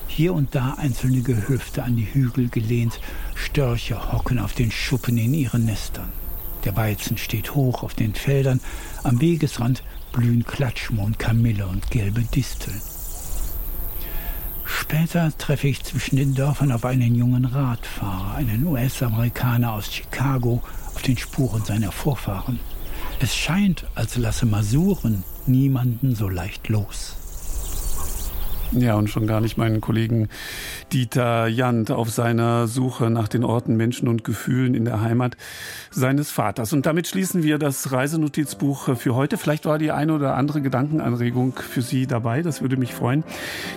Hier 0.07 0.33
und 0.33 0.55
da 0.55 0.77
einzelne 0.79 1.21
Gehöfte 1.21 1.83
an 1.83 1.97
die 1.97 2.07
Hügel 2.11 2.49
gelehnt, 2.49 3.01
Störche 3.35 4.13
hocken 4.13 4.39
auf 4.39 4.55
den 4.55 4.71
Schuppen 4.71 5.19
in 5.19 5.35
ihren 5.35 5.67
Nestern. 5.67 6.11
Der 6.65 6.75
Weizen 6.75 7.19
steht 7.19 7.55
hoch 7.55 7.83
auf 7.83 7.93
den 7.93 8.15
Feldern, 8.15 8.61
am 9.03 9.21
Wegesrand 9.21 9.83
blühen 10.17 10.47
Klatschmohn, 10.47 11.19
Kamille 11.19 11.67
und 11.67 11.91
gelbe 11.91 12.23
Disteln. 12.23 12.81
Später 14.65 15.37
treffe 15.37 15.69
ich 15.69 15.85
zwischen 15.85 16.17
den 16.17 16.35
Dörfern 16.35 16.73
auf 16.73 16.87
einen 16.87 17.15
jungen 17.15 17.45
Radfahrer, 17.45 18.35
einen 18.35 18.67
US-Amerikaner 18.67 19.73
aus 19.73 19.93
Chicago, 19.93 20.63
auf 20.95 21.03
den 21.03 21.19
Spuren 21.19 21.63
seiner 21.65 21.93
Vorfahren. 21.93 22.59
Es 23.21 23.37
scheint, 23.37 23.85
als 23.95 24.17
lasse 24.17 24.47
Masuren 24.47 25.23
niemanden 25.47 26.15
so 26.17 26.31
leicht 26.31 26.69
los. 26.69 27.17
Ja, 28.73 28.95
und 28.95 29.09
schon 29.09 29.27
gar 29.27 29.41
nicht 29.41 29.57
meinen 29.57 29.81
Kollegen 29.81 30.29
Dieter 30.93 31.47
Jant 31.47 31.93
auf 31.93 32.11
seiner 32.11 32.67
Suche 32.67 33.11
nach 33.11 33.29
den 33.29 33.45
Orten, 33.45 33.77
Menschen 33.77 34.09
und 34.09 34.25
Gefühlen 34.25 34.75
in 34.75 34.85
der 34.85 35.01
Heimat 35.01 35.37
seines 35.91 36.31
Vaters. 36.33 36.73
Und 36.73 36.85
damit 36.85 37.07
schließen 37.07 37.45
wir 37.45 37.59
das 37.59 37.93
Reisenotizbuch 37.93 38.97
für 38.97 39.15
heute. 39.15 39.39
Vielleicht 39.39 39.67
war 39.67 39.79
die 39.79 39.93
eine 39.93 40.15
oder 40.15 40.35
andere 40.35 40.61
Gedankenanregung 40.63 41.55
für 41.55 41.81
Sie 41.81 42.07
dabei. 42.07 42.43
Das 42.43 42.61
würde 42.61 42.77
mich 42.77 42.93
freuen. 42.93 43.23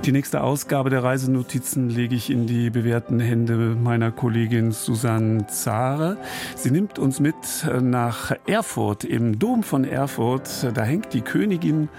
Die 0.05 0.11
nächste 0.11 0.41
Ausgabe 0.41 0.89
der 0.89 1.03
Reisenotizen 1.03 1.89
lege 1.89 2.15
ich 2.15 2.31
in 2.31 2.47
die 2.47 2.71
bewährten 2.71 3.19
Hände 3.19 3.77
meiner 3.81 4.11
Kollegin 4.11 4.71
Susanne 4.71 5.45
Zahre. 5.47 6.17
Sie 6.55 6.71
nimmt 6.71 6.97
uns 6.97 7.19
mit 7.19 7.35
nach 7.81 8.31
Erfurt, 8.47 9.03
im 9.03 9.37
Dom 9.37 9.61
von 9.61 9.83
Erfurt. 9.83 10.67
Da 10.73 10.83
hängt 10.83 11.13
die 11.13 11.21
Königin 11.21 11.89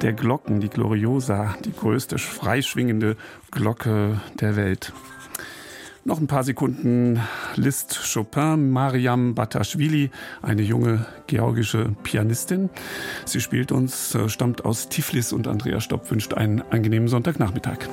der 0.00 0.14
Glocken, 0.14 0.60
die 0.60 0.68
Gloriosa, 0.68 1.54
die 1.64 1.72
größte 1.72 2.18
freischwingende 2.38 3.16
Glocke 3.50 4.20
der 4.40 4.54
Welt. 4.54 4.92
Noch 6.04 6.20
ein 6.20 6.28
paar 6.28 6.44
Sekunden 6.44 7.20
Liszt 7.56 8.00
Chopin, 8.14 8.70
Mariam 8.70 9.34
Batashvili, 9.34 10.10
eine 10.40 10.62
junge 10.62 11.04
georgische 11.26 11.94
Pianistin. 12.04 12.70
Sie 13.24 13.40
spielt 13.40 13.72
uns, 13.72 14.14
äh, 14.14 14.28
stammt 14.28 14.64
aus 14.64 14.88
Tiflis 14.88 15.32
und 15.32 15.48
Andrea 15.48 15.80
Stopp 15.80 16.10
wünscht 16.10 16.32
einen 16.32 16.62
angenehmen 16.70 17.08
Sonntagnachmittag. 17.08 17.88